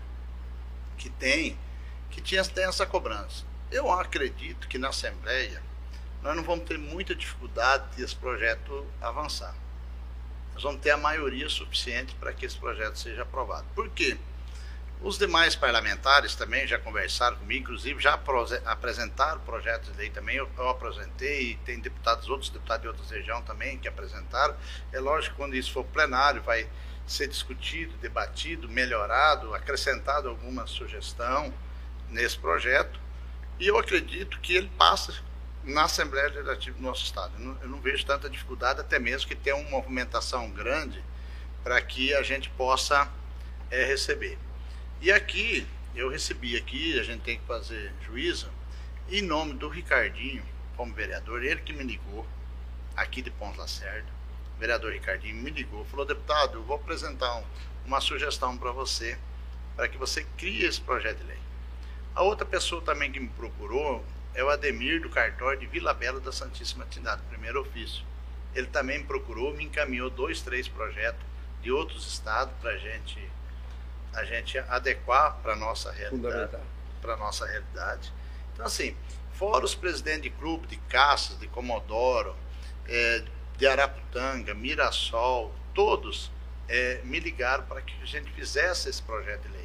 que 0.96 1.10
tem 1.10 1.58
que 2.10 2.20
tinha, 2.20 2.44
tem 2.44 2.64
essa 2.64 2.86
cobrança. 2.86 3.44
Eu 3.70 3.90
acredito 3.90 4.66
que 4.68 4.78
na 4.78 4.88
Assembleia 4.88 5.62
nós 6.22 6.36
não 6.36 6.42
vamos 6.42 6.64
ter 6.66 6.78
muita 6.78 7.14
dificuldade 7.14 7.96
de 7.96 8.02
esse 8.02 8.14
projeto 8.16 8.86
avançar. 9.00 9.54
Nós 10.52 10.62
vamos 10.62 10.80
ter 10.80 10.90
a 10.90 10.96
maioria 10.96 11.48
suficiente 11.48 12.14
para 12.16 12.32
que 12.32 12.44
esse 12.44 12.58
projeto 12.58 12.96
seja 12.96 13.22
aprovado. 13.22 13.66
Por 13.74 13.88
quê? 13.90 14.18
Os 15.00 15.16
demais 15.16 15.56
parlamentares 15.56 16.34
também 16.34 16.66
já 16.66 16.78
conversaram 16.78 17.38
comigo, 17.38 17.62
inclusive 17.62 17.98
já 18.00 18.20
apresentaram 18.66 19.40
projetos 19.40 19.90
de 19.90 19.96
lei 19.96 20.10
também. 20.10 20.36
Eu, 20.36 20.50
eu 20.58 20.68
apresentei, 20.68 21.52
e 21.52 21.54
tem 21.56 21.80
deputados, 21.80 22.28
outros 22.28 22.50
deputados 22.50 22.82
de 22.82 22.88
outras 22.88 23.10
regiões 23.10 23.42
também 23.46 23.78
que 23.78 23.88
apresentaram. 23.88 24.54
É 24.92 25.00
lógico 25.00 25.36
que 25.36 25.40
quando 25.40 25.54
isso 25.54 25.72
for 25.72 25.84
plenário, 25.84 26.42
vai 26.42 26.68
ser 27.06 27.28
discutido, 27.28 27.96
debatido, 27.96 28.68
melhorado, 28.68 29.54
acrescentado 29.54 30.28
alguma 30.28 30.66
sugestão 30.66 31.50
nesse 32.10 32.38
projeto 32.38 33.00
e 33.58 33.66
eu 33.66 33.78
acredito 33.78 34.40
que 34.40 34.56
ele 34.56 34.70
passa 34.78 35.14
na 35.62 35.84
Assembleia 35.84 36.28
Legislativa 36.28 36.76
do 36.76 36.82
nosso 36.82 37.04
Estado. 37.04 37.34
Eu 37.38 37.40
não, 37.40 37.62
eu 37.62 37.68
não 37.68 37.80
vejo 37.80 38.04
tanta 38.06 38.28
dificuldade, 38.28 38.80
até 38.80 38.98
mesmo 38.98 39.28
que 39.28 39.36
tenha 39.36 39.56
uma 39.56 39.68
movimentação 39.68 40.50
grande 40.50 41.04
para 41.62 41.80
que 41.82 42.14
a 42.14 42.22
gente 42.22 42.48
possa 42.50 43.10
é, 43.70 43.84
receber. 43.84 44.38
E 45.00 45.12
aqui, 45.12 45.66
eu 45.94 46.08
recebi 46.08 46.56
aqui, 46.56 46.98
a 46.98 47.02
gente 47.02 47.22
tem 47.22 47.38
que 47.38 47.46
fazer 47.46 47.92
juízo, 48.02 48.50
Em 49.10 49.22
nome 49.22 49.54
do 49.54 49.68
Ricardinho, 49.68 50.42
como 50.76 50.94
vereador, 50.94 51.44
ele 51.44 51.60
que 51.60 51.72
me 51.72 51.82
ligou, 51.82 52.26
aqui 52.96 53.20
de 53.20 53.30
Ponte 53.30 53.58
Lacerda, 53.58 54.08
o 54.56 54.60
vereador 54.60 54.92
Ricardinho 54.92 55.36
me 55.36 55.50
ligou, 55.50 55.84
falou, 55.86 56.06
deputado, 56.06 56.58
eu 56.58 56.62
vou 56.62 56.76
apresentar 56.76 57.36
um, 57.36 57.44
uma 57.84 58.00
sugestão 58.00 58.56
para 58.56 58.70
você, 58.70 59.18
para 59.76 59.88
que 59.88 59.98
você 59.98 60.24
crie 60.38 60.64
esse 60.64 60.80
projeto 60.80 61.18
de 61.18 61.24
lei. 61.24 61.49
A 62.14 62.22
outra 62.22 62.44
pessoa 62.44 62.82
também 62.82 63.10
que 63.10 63.20
me 63.20 63.28
procurou 63.28 64.04
é 64.34 64.42
o 64.42 64.48
Ademir 64.48 65.00
do 65.00 65.08
cartório 65.08 65.58
de 65.58 65.66
Vila 65.66 65.94
Bela 65.94 66.20
da 66.20 66.32
Santíssima 66.32 66.84
Trindade, 66.86 67.22
primeiro 67.28 67.60
ofício. 67.60 68.04
Ele 68.54 68.66
também 68.66 68.98
me 68.98 69.04
procurou, 69.04 69.54
me 69.54 69.64
encaminhou 69.64 70.10
dois, 70.10 70.42
três 70.42 70.68
projetos 70.68 71.24
de 71.62 71.70
outros 71.70 72.06
estados 72.06 72.54
para 72.60 72.76
gente, 72.78 73.18
a 74.14 74.24
gente 74.24 74.58
adequar 74.58 75.36
para 75.42 75.52
a 75.52 75.56
nossa 75.56 75.92
realidade. 75.92 76.56
Para 77.00 77.16
nossa 77.16 77.46
realidade. 77.46 78.12
Então, 78.52 78.66
assim, 78.66 78.96
fora 79.34 79.64
os 79.64 79.74
presidentes 79.74 80.22
de 80.22 80.30
clube, 80.30 80.66
de 80.66 80.76
caças, 80.76 81.38
de 81.38 81.46
Comodoro, 81.48 82.34
é, 82.88 83.24
de 83.56 83.66
Araputanga, 83.66 84.54
Mirassol, 84.54 85.54
todos 85.74 86.30
é, 86.68 87.00
me 87.04 87.20
ligaram 87.20 87.64
para 87.64 87.82
que 87.82 87.94
a 88.02 88.06
gente 88.06 88.30
fizesse 88.32 88.88
esse 88.88 89.02
projeto 89.02 89.42
de 89.42 89.48
lei. 89.56 89.59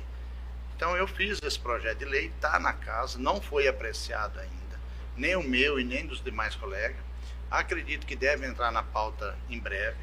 Então 0.75 0.95
eu 0.97 1.07
fiz 1.07 1.41
esse 1.41 1.57
projeto 1.57 1.99
de 1.99 2.05
lei, 2.05 2.27
está 2.27 2.59
na 2.59 2.73
casa, 2.73 3.17
não 3.17 3.41
foi 3.41 3.67
apreciado 3.67 4.39
ainda, 4.39 4.79
nem 5.15 5.35
o 5.35 5.43
meu 5.43 5.79
e 5.79 5.83
nem 5.83 6.05
dos 6.05 6.21
demais 6.21 6.55
colegas. 6.55 6.99
Acredito 7.49 8.05
que 8.05 8.15
deve 8.15 8.45
entrar 8.45 8.71
na 8.71 8.83
pauta 8.83 9.37
em 9.49 9.57
breve 9.57 9.97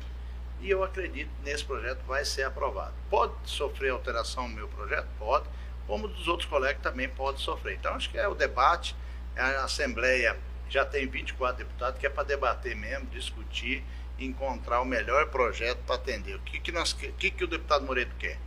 e 0.60 0.70
eu 0.70 0.82
acredito 0.82 1.28
que 1.28 1.50
nesse 1.50 1.64
projeto 1.64 2.02
vai 2.06 2.24
ser 2.24 2.44
aprovado. 2.44 2.94
Pode 3.10 3.34
sofrer 3.44 3.90
alteração 3.90 4.48
no 4.48 4.54
meu 4.54 4.68
projeto? 4.68 5.08
Pode, 5.18 5.46
como 5.86 6.08
dos 6.08 6.26
outros 6.26 6.48
colegas 6.48 6.80
também 6.80 7.08
pode 7.08 7.40
sofrer. 7.40 7.74
Então 7.74 7.94
acho 7.94 8.08
que 8.08 8.16
é 8.16 8.26
o 8.26 8.34
debate, 8.34 8.96
a 9.36 9.64
Assembleia 9.64 10.38
já 10.70 10.86
tem 10.86 11.06
24 11.06 11.58
deputados, 11.58 12.00
que 12.00 12.06
é 12.06 12.10
para 12.10 12.22
debater 12.22 12.74
mesmo, 12.74 13.06
discutir, 13.06 13.84
encontrar 14.18 14.80
o 14.80 14.86
melhor 14.86 15.26
projeto 15.26 15.80
para 15.84 15.96
atender. 15.96 16.36
O 16.36 16.40
que, 16.40 16.60
que, 16.60 16.72
nós, 16.72 16.94
que, 16.94 17.30
que 17.30 17.44
o 17.44 17.46
deputado 17.46 17.84
Moreto 17.84 18.14
quer? 18.16 18.38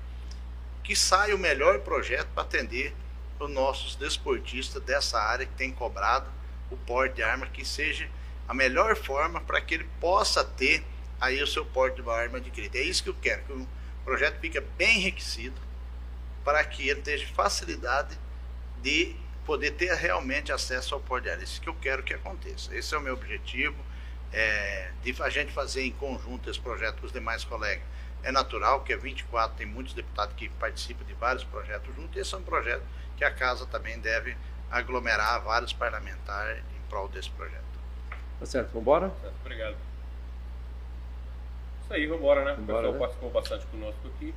Que 0.86 0.96
saia 0.96 1.36
o 1.36 1.40
melhor 1.40 1.80
projeto 1.80 2.28
para 2.34 2.44
atender 2.44 2.96
os 3.40 3.50
nossos 3.50 3.96
desportistas 3.96 4.82
dessa 4.84 5.20
área 5.20 5.46
que 5.46 5.54
tem 5.54 5.72
cobrado 5.72 6.32
o 6.72 6.78
porte 6.78 7.16
de 7.16 7.24
arma, 7.24 7.48
que 7.48 7.66
seja 7.66 8.10
a 8.48 8.54
melhor 8.54 8.96
forma 8.96 9.42
para 9.42 9.60
que 9.60 9.74
ele 9.74 9.90
possa 10.00 10.44
ter 10.44 10.84
aí 11.20 11.42
o 11.42 11.48
seu 11.48 11.66
porte 11.66 12.02
de 12.02 12.10
arma 12.10 12.38
adquirido. 12.38 12.78
É 12.78 12.82
isso 12.82 13.04
que 13.04 13.10
eu 13.10 13.16
quero, 13.16 13.44
que 13.44 13.52
o 13.52 13.68
projeto 14.06 14.40
fique 14.40 14.60
bem 14.78 15.00
enriquecido 15.00 15.60
para 16.44 16.64
que 16.64 16.88
ele 16.88 17.02
tenha 17.02 17.28
facilidade 17.30 18.18
de 18.82 19.16
poder 19.46 19.72
ter 19.72 19.94
realmente 19.96 20.52
acesso 20.52 20.94
ao 20.94 21.02
porte 21.02 21.24
de 21.24 21.32
arma. 21.32 21.44
Isso 21.44 21.60
que 21.60 21.68
eu 21.68 21.76
quero 21.76 22.04
que 22.04 22.14
aconteça. 22.14 22.76
Esse 22.76 22.94
é 22.94 22.98
o 22.98 23.02
meu 23.02 23.16
objetivo, 23.16 23.76
é, 24.32 24.92
de 25.02 25.16
a 25.22 25.30
gente 25.30 25.52
fazer 25.52 25.84
em 25.84 25.92
conjunto 25.92 26.50
esse 26.50 26.60
projeto 26.60 27.00
com 27.00 27.08
os 27.08 27.12
demais 27.12 27.44
colegas. 27.44 27.84
É 28.26 28.32
natural 28.32 28.82
que 28.82 28.92
a 28.92 28.98
24 28.98 29.56
tem 29.56 29.68
muitos 29.68 29.94
deputados 29.94 30.36
que 30.36 30.50
participam 30.50 31.06
de 31.06 31.14
vários 31.14 31.44
projetos 31.44 31.96
juntos, 31.96 32.18
e 32.18 32.20
esse 32.20 32.34
é 32.34 32.38
um 32.40 32.44
projeto 32.44 32.82
que 33.16 33.24
a 33.24 33.30
casa 33.30 33.68
também 33.68 34.00
deve 34.00 34.36
aglomerar 34.72 35.44
vários 35.44 35.72
parlamentares 35.72 36.58
em 36.58 36.90
prol 36.90 37.08
desse 37.08 37.30
projeto. 37.30 37.64
Tá 38.40 38.46
certo, 38.48 38.70
vamos 38.70 38.82
embora? 38.82 39.14
Obrigado. 39.42 39.76
Isso 41.84 41.94
aí, 41.94 42.08
vamos 42.08 42.24
embora, 42.24 42.44
né? 42.44 42.56
Vambora, 42.56 42.90
o 42.90 42.94
pessoal 42.94 42.94
né? 42.94 43.00
participou 43.00 43.30
bastante 43.30 43.66
conosco 43.68 44.08
aqui. 44.08 44.34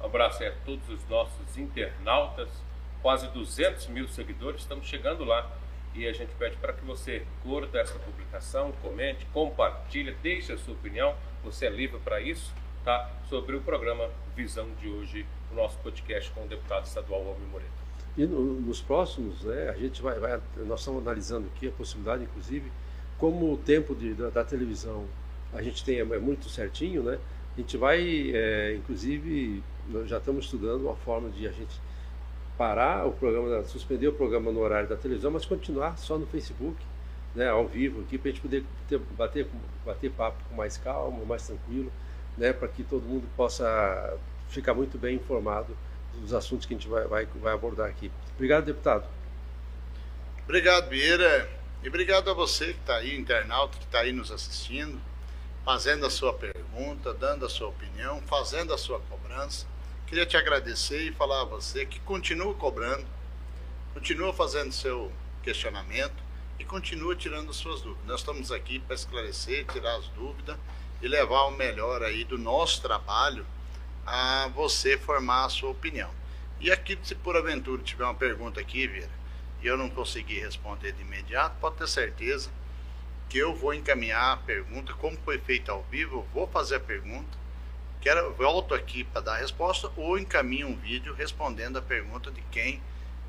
Um 0.00 0.06
abraço 0.06 0.42
a 0.42 0.50
todos 0.64 0.88
os 0.88 1.08
nossos 1.08 1.56
internautas, 1.56 2.48
quase 3.00 3.28
200 3.28 3.86
mil 3.86 4.08
seguidores, 4.08 4.62
estamos 4.62 4.88
chegando 4.88 5.22
lá. 5.22 5.48
E 5.94 6.04
a 6.04 6.12
gente 6.12 6.34
pede 6.34 6.56
para 6.56 6.72
que 6.72 6.84
você 6.84 7.24
curta 7.44 7.78
essa 7.78 7.96
publicação, 7.96 8.72
comente, 8.82 9.24
compartilhe, 9.26 10.14
deixe 10.20 10.52
a 10.52 10.58
sua 10.58 10.74
opinião, 10.74 11.14
você 11.44 11.66
é 11.66 11.70
livre 11.70 12.00
para 12.00 12.20
isso, 12.20 12.52
tá? 12.84 13.10
Sobre 13.28 13.56
o 13.56 13.60
programa 13.60 14.08
Visão 14.36 14.68
de 14.80 14.88
hoje, 14.88 15.26
o 15.52 15.54
nosso 15.54 15.78
podcast 15.78 16.30
com 16.32 16.44
o 16.44 16.48
deputado 16.48 16.86
estadual 16.86 17.20
Almir 17.20 17.48
Moreira. 17.48 17.72
E 18.16 18.24
no, 18.26 18.60
nos 18.60 18.80
próximos, 18.80 19.42
né, 19.42 19.68
a 19.68 19.78
gente 19.78 20.02
vai, 20.02 20.18
vai, 20.18 20.40
nós 20.66 20.80
estamos 20.80 21.02
analisando 21.02 21.48
aqui 21.54 21.68
a 21.68 21.72
possibilidade, 21.72 22.24
inclusive, 22.24 22.70
como 23.18 23.52
o 23.52 23.56
tempo 23.56 23.94
de, 23.94 24.14
da, 24.14 24.30
da 24.30 24.44
televisão 24.44 25.06
a 25.52 25.62
gente 25.62 25.84
tem 25.84 25.98
é 25.98 26.04
muito 26.04 26.48
certinho, 26.48 27.02
né? 27.02 27.18
A 27.56 27.60
gente 27.60 27.76
vai, 27.76 28.30
é, 28.32 28.74
inclusive, 28.76 29.62
já 30.06 30.18
estamos 30.18 30.44
estudando 30.44 30.82
uma 30.82 30.94
forma 30.96 31.28
de 31.30 31.46
a 31.46 31.50
gente 31.50 31.80
parar 32.56 33.06
o 33.06 33.12
programa, 33.12 33.64
suspender 33.64 34.08
o 34.08 34.12
programa 34.12 34.52
no 34.52 34.60
horário 34.60 34.88
da 34.88 34.96
televisão, 34.96 35.30
mas 35.30 35.44
continuar 35.44 35.98
só 35.98 36.16
no 36.16 36.26
Facebook, 36.26 36.76
né, 37.34 37.48
ao 37.48 37.66
vivo 37.66 38.02
aqui, 38.02 38.16
para 38.16 38.28
a 38.28 38.32
gente 38.32 38.42
poder 38.42 38.64
ter, 38.88 38.98
bater, 39.16 39.48
bater 39.84 40.10
papo 40.12 40.38
com 40.48 40.54
mais 40.54 40.76
calma, 40.76 41.24
mais 41.24 41.46
tranquilo, 41.46 41.90
né, 42.40 42.52
para 42.52 42.66
que 42.66 42.82
todo 42.82 43.02
mundo 43.02 43.28
possa 43.36 44.18
ficar 44.48 44.74
muito 44.74 44.98
bem 44.98 45.14
informado 45.16 45.76
dos 46.14 46.34
assuntos 46.34 46.66
que 46.66 46.74
a 46.74 46.76
gente 46.76 46.88
vai, 46.88 47.06
vai, 47.06 47.26
vai 47.26 47.54
abordar 47.54 47.88
aqui. 47.88 48.10
Obrigado, 48.34 48.64
deputado. 48.64 49.06
Obrigado, 50.42 50.88
Vieira. 50.88 51.48
E 51.82 51.88
obrigado 51.88 52.28
a 52.28 52.34
você 52.34 52.72
que 52.72 52.80
está 52.80 52.96
aí, 52.96 53.16
internauta, 53.16 53.78
que 53.78 53.84
está 53.84 54.00
aí 54.00 54.12
nos 54.12 54.32
assistindo 54.32 55.00
fazendo 55.64 56.06
a 56.06 56.10
sua 56.10 56.32
pergunta, 56.32 57.12
dando 57.12 57.46
a 57.46 57.48
sua 57.48 57.68
opinião, 57.68 58.20
fazendo 58.22 58.72
a 58.72 58.78
sua 58.78 59.00
cobrança. 59.00 59.66
Queria 60.06 60.26
te 60.26 60.36
agradecer 60.36 61.02
e 61.02 61.12
falar 61.12 61.42
a 61.42 61.44
você 61.44 61.86
que 61.86 62.00
continua 62.00 62.54
cobrando, 62.54 63.06
continua 63.94 64.32
fazendo 64.32 64.72
seu 64.72 65.12
questionamento 65.42 66.16
e 66.58 66.64
continua 66.64 67.14
tirando 67.14 67.52
suas 67.52 67.82
dúvidas. 67.82 68.06
Nós 68.06 68.20
estamos 68.20 68.50
aqui 68.50 68.80
para 68.80 68.94
esclarecer, 68.94 69.64
tirar 69.66 69.96
as 69.96 70.08
dúvidas 70.08 70.56
e 71.00 71.08
levar 71.08 71.44
o 71.44 71.50
melhor 71.50 72.02
aí 72.02 72.24
do 72.24 72.38
nosso 72.38 72.82
trabalho 72.82 73.46
a 74.06 74.48
você 74.54 74.98
formar 74.98 75.44
a 75.44 75.48
sua 75.48 75.70
opinião. 75.70 76.10
E 76.60 76.70
aqui, 76.70 76.98
se 77.02 77.14
por 77.14 77.36
aventura 77.36 77.82
tiver 77.82 78.04
uma 78.04 78.14
pergunta 78.14 78.60
aqui, 78.60 78.86
Vira, 78.86 79.10
e 79.62 79.66
eu 79.66 79.76
não 79.76 79.88
conseguir 79.88 80.40
responder 80.40 80.92
de 80.92 81.02
imediato, 81.02 81.56
pode 81.60 81.76
ter 81.76 81.88
certeza 81.88 82.50
que 83.28 83.38
eu 83.38 83.54
vou 83.54 83.72
encaminhar 83.72 84.32
a 84.32 84.36
pergunta, 84.36 84.92
como 84.94 85.16
foi 85.18 85.38
feita 85.38 85.70
ao 85.72 85.82
vivo, 85.84 86.16
eu 86.16 86.28
vou 86.34 86.48
fazer 86.48 86.76
a 86.76 86.80
pergunta, 86.80 87.38
quero, 88.00 88.34
volto 88.34 88.74
aqui 88.74 89.04
para 89.04 89.20
dar 89.20 89.34
a 89.34 89.38
resposta 89.38 89.90
ou 89.96 90.18
encaminho 90.18 90.68
um 90.68 90.76
vídeo 90.76 91.14
respondendo 91.14 91.78
a 91.78 91.82
pergunta 91.82 92.30
de 92.30 92.42
quem 92.50 92.82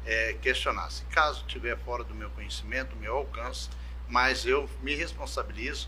é, 0.06 0.34
questionasse. 0.42 1.04
Caso 1.06 1.44
estiver 1.46 1.78
fora 1.78 2.04
do 2.04 2.16
meu 2.16 2.30
conhecimento, 2.32 2.96
do 2.96 2.96
meu 2.96 3.16
alcance, 3.16 3.70
mas 4.10 4.46
eu 4.46 4.70
me 4.82 4.96
responsabilizo, 4.96 5.88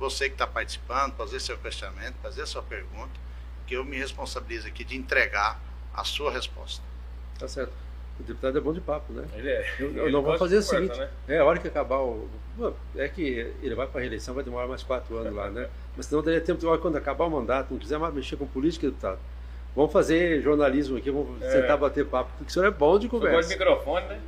você 0.00 0.28
que 0.28 0.34
está 0.34 0.46
participando, 0.46 1.14
fazer 1.14 1.38
seu 1.38 1.58
questionamento, 1.58 2.14
fazer 2.22 2.46
sua 2.46 2.62
pergunta, 2.62 3.12
que 3.66 3.74
eu 3.74 3.84
me 3.84 3.98
responsabilizo 3.98 4.66
aqui 4.66 4.82
de 4.82 4.96
entregar 4.96 5.60
a 5.94 6.02
sua 6.02 6.32
resposta. 6.32 6.82
Tá 7.38 7.46
certo. 7.46 7.72
O 8.18 8.22
deputado 8.22 8.56
é 8.58 8.60
bom 8.60 8.72
de 8.72 8.80
papo, 8.80 9.12
né? 9.12 9.24
Ele 9.34 9.48
é. 9.50 9.74
Eu, 9.78 9.96
eu 9.96 10.10
não 10.10 10.22
vou 10.22 10.36
fazer 10.36 10.56
o 10.56 10.62
seguinte: 10.62 10.98
né? 10.98 11.08
é 11.28 11.38
a 11.38 11.44
hora 11.44 11.58
que 11.58 11.68
acabar 11.68 11.98
o. 11.98 12.28
É 12.96 13.08
que 13.08 13.54
ele 13.62 13.74
vai 13.74 13.86
para 13.86 13.98
a 13.98 14.00
reeleição, 14.00 14.34
vai 14.34 14.44
demorar 14.44 14.66
mais 14.66 14.82
quatro 14.82 15.16
anos 15.16 15.34
lá, 15.34 15.48
né? 15.50 15.68
Mas 15.96 16.06
senão 16.06 16.22
daria 16.22 16.40
tempo 16.40 16.60
de 16.60 16.66
hora 16.66 16.78
quando 16.78 16.96
acabar 16.96 17.26
o 17.26 17.30
mandato, 17.30 17.70
não 17.70 17.78
quiser 17.78 17.98
mais 17.98 18.12
mexer 18.12 18.36
com 18.36 18.46
política, 18.46 18.86
deputado. 18.88 19.18
Vamos 19.74 19.92
fazer 19.92 20.42
jornalismo 20.42 20.96
aqui, 20.96 21.10
vamos 21.10 21.40
é. 21.42 21.50
sentar 21.50 21.78
bater 21.78 22.04
papo, 22.06 22.30
porque 22.36 22.50
o 22.50 22.52
senhor 22.52 22.66
é 22.66 22.70
bom 22.70 22.98
de 22.98 23.08
conversa. 23.08 23.42
Você 23.42 23.54
de 23.54 23.58
microfone, 23.58 24.06
né? 24.06 24.20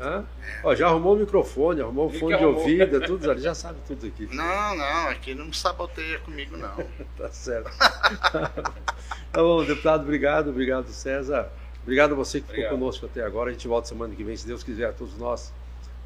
Hã? 0.00 0.24
Ó, 0.64 0.74
já 0.74 0.88
arrumou 0.88 1.14
o 1.14 1.18
microfone, 1.18 1.82
arrumou 1.82 2.06
o 2.06 2.10
fone 2.10 2.38
de 2.38 2.44
ouvido, 2.44 3.00
tudo 3.02 3.30
ali, 3.30 3.42
já 3.42 3.54
sabe 3.54 3.78
tudo 3.86 4.06
aqui. 4.06 4.26
Não, 4.34 4.76
não, 4.76 5.08
aqui 5.08 5.34
não 5.34 5.52
saboteia 5.52 6.18
comigo, 6.20 6.56
não. 6.56 6.74
tá 7.18 7.28
certo. 7.30 7.70
tá 7.78 9.42
bom, 9.42 9.62
deputado, 9.62 10.02
obrigado, 10.02 10.48
obrigado, 10.48 10.88
César. 10.88 11.50
Obrigado 11.82 12.12
a 12.12 12.16
você 12.16 12.40
que 12.40 12.46
Obrigado. 12.46 12.70
ficou 12.70 12.78
conosco 12.78 13.06
até 13.06 13.22
agora. 13.22 13.50
A 13.50 13.52
gente 13.52 13.68
volta 13.68 13.88
semana 13.88 14.14
que 14.14 14.24
vem, 14.24 14.36
se 14.36 14.46
Deus 14.46 14.62
quiser, 14.62 14.88
a 14.88 14.92
todos 14.92 15.16
nós. 15.18 15.52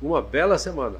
Uma 0.02 0.20
bela 0.20 0.58
semana. 0.58 0.98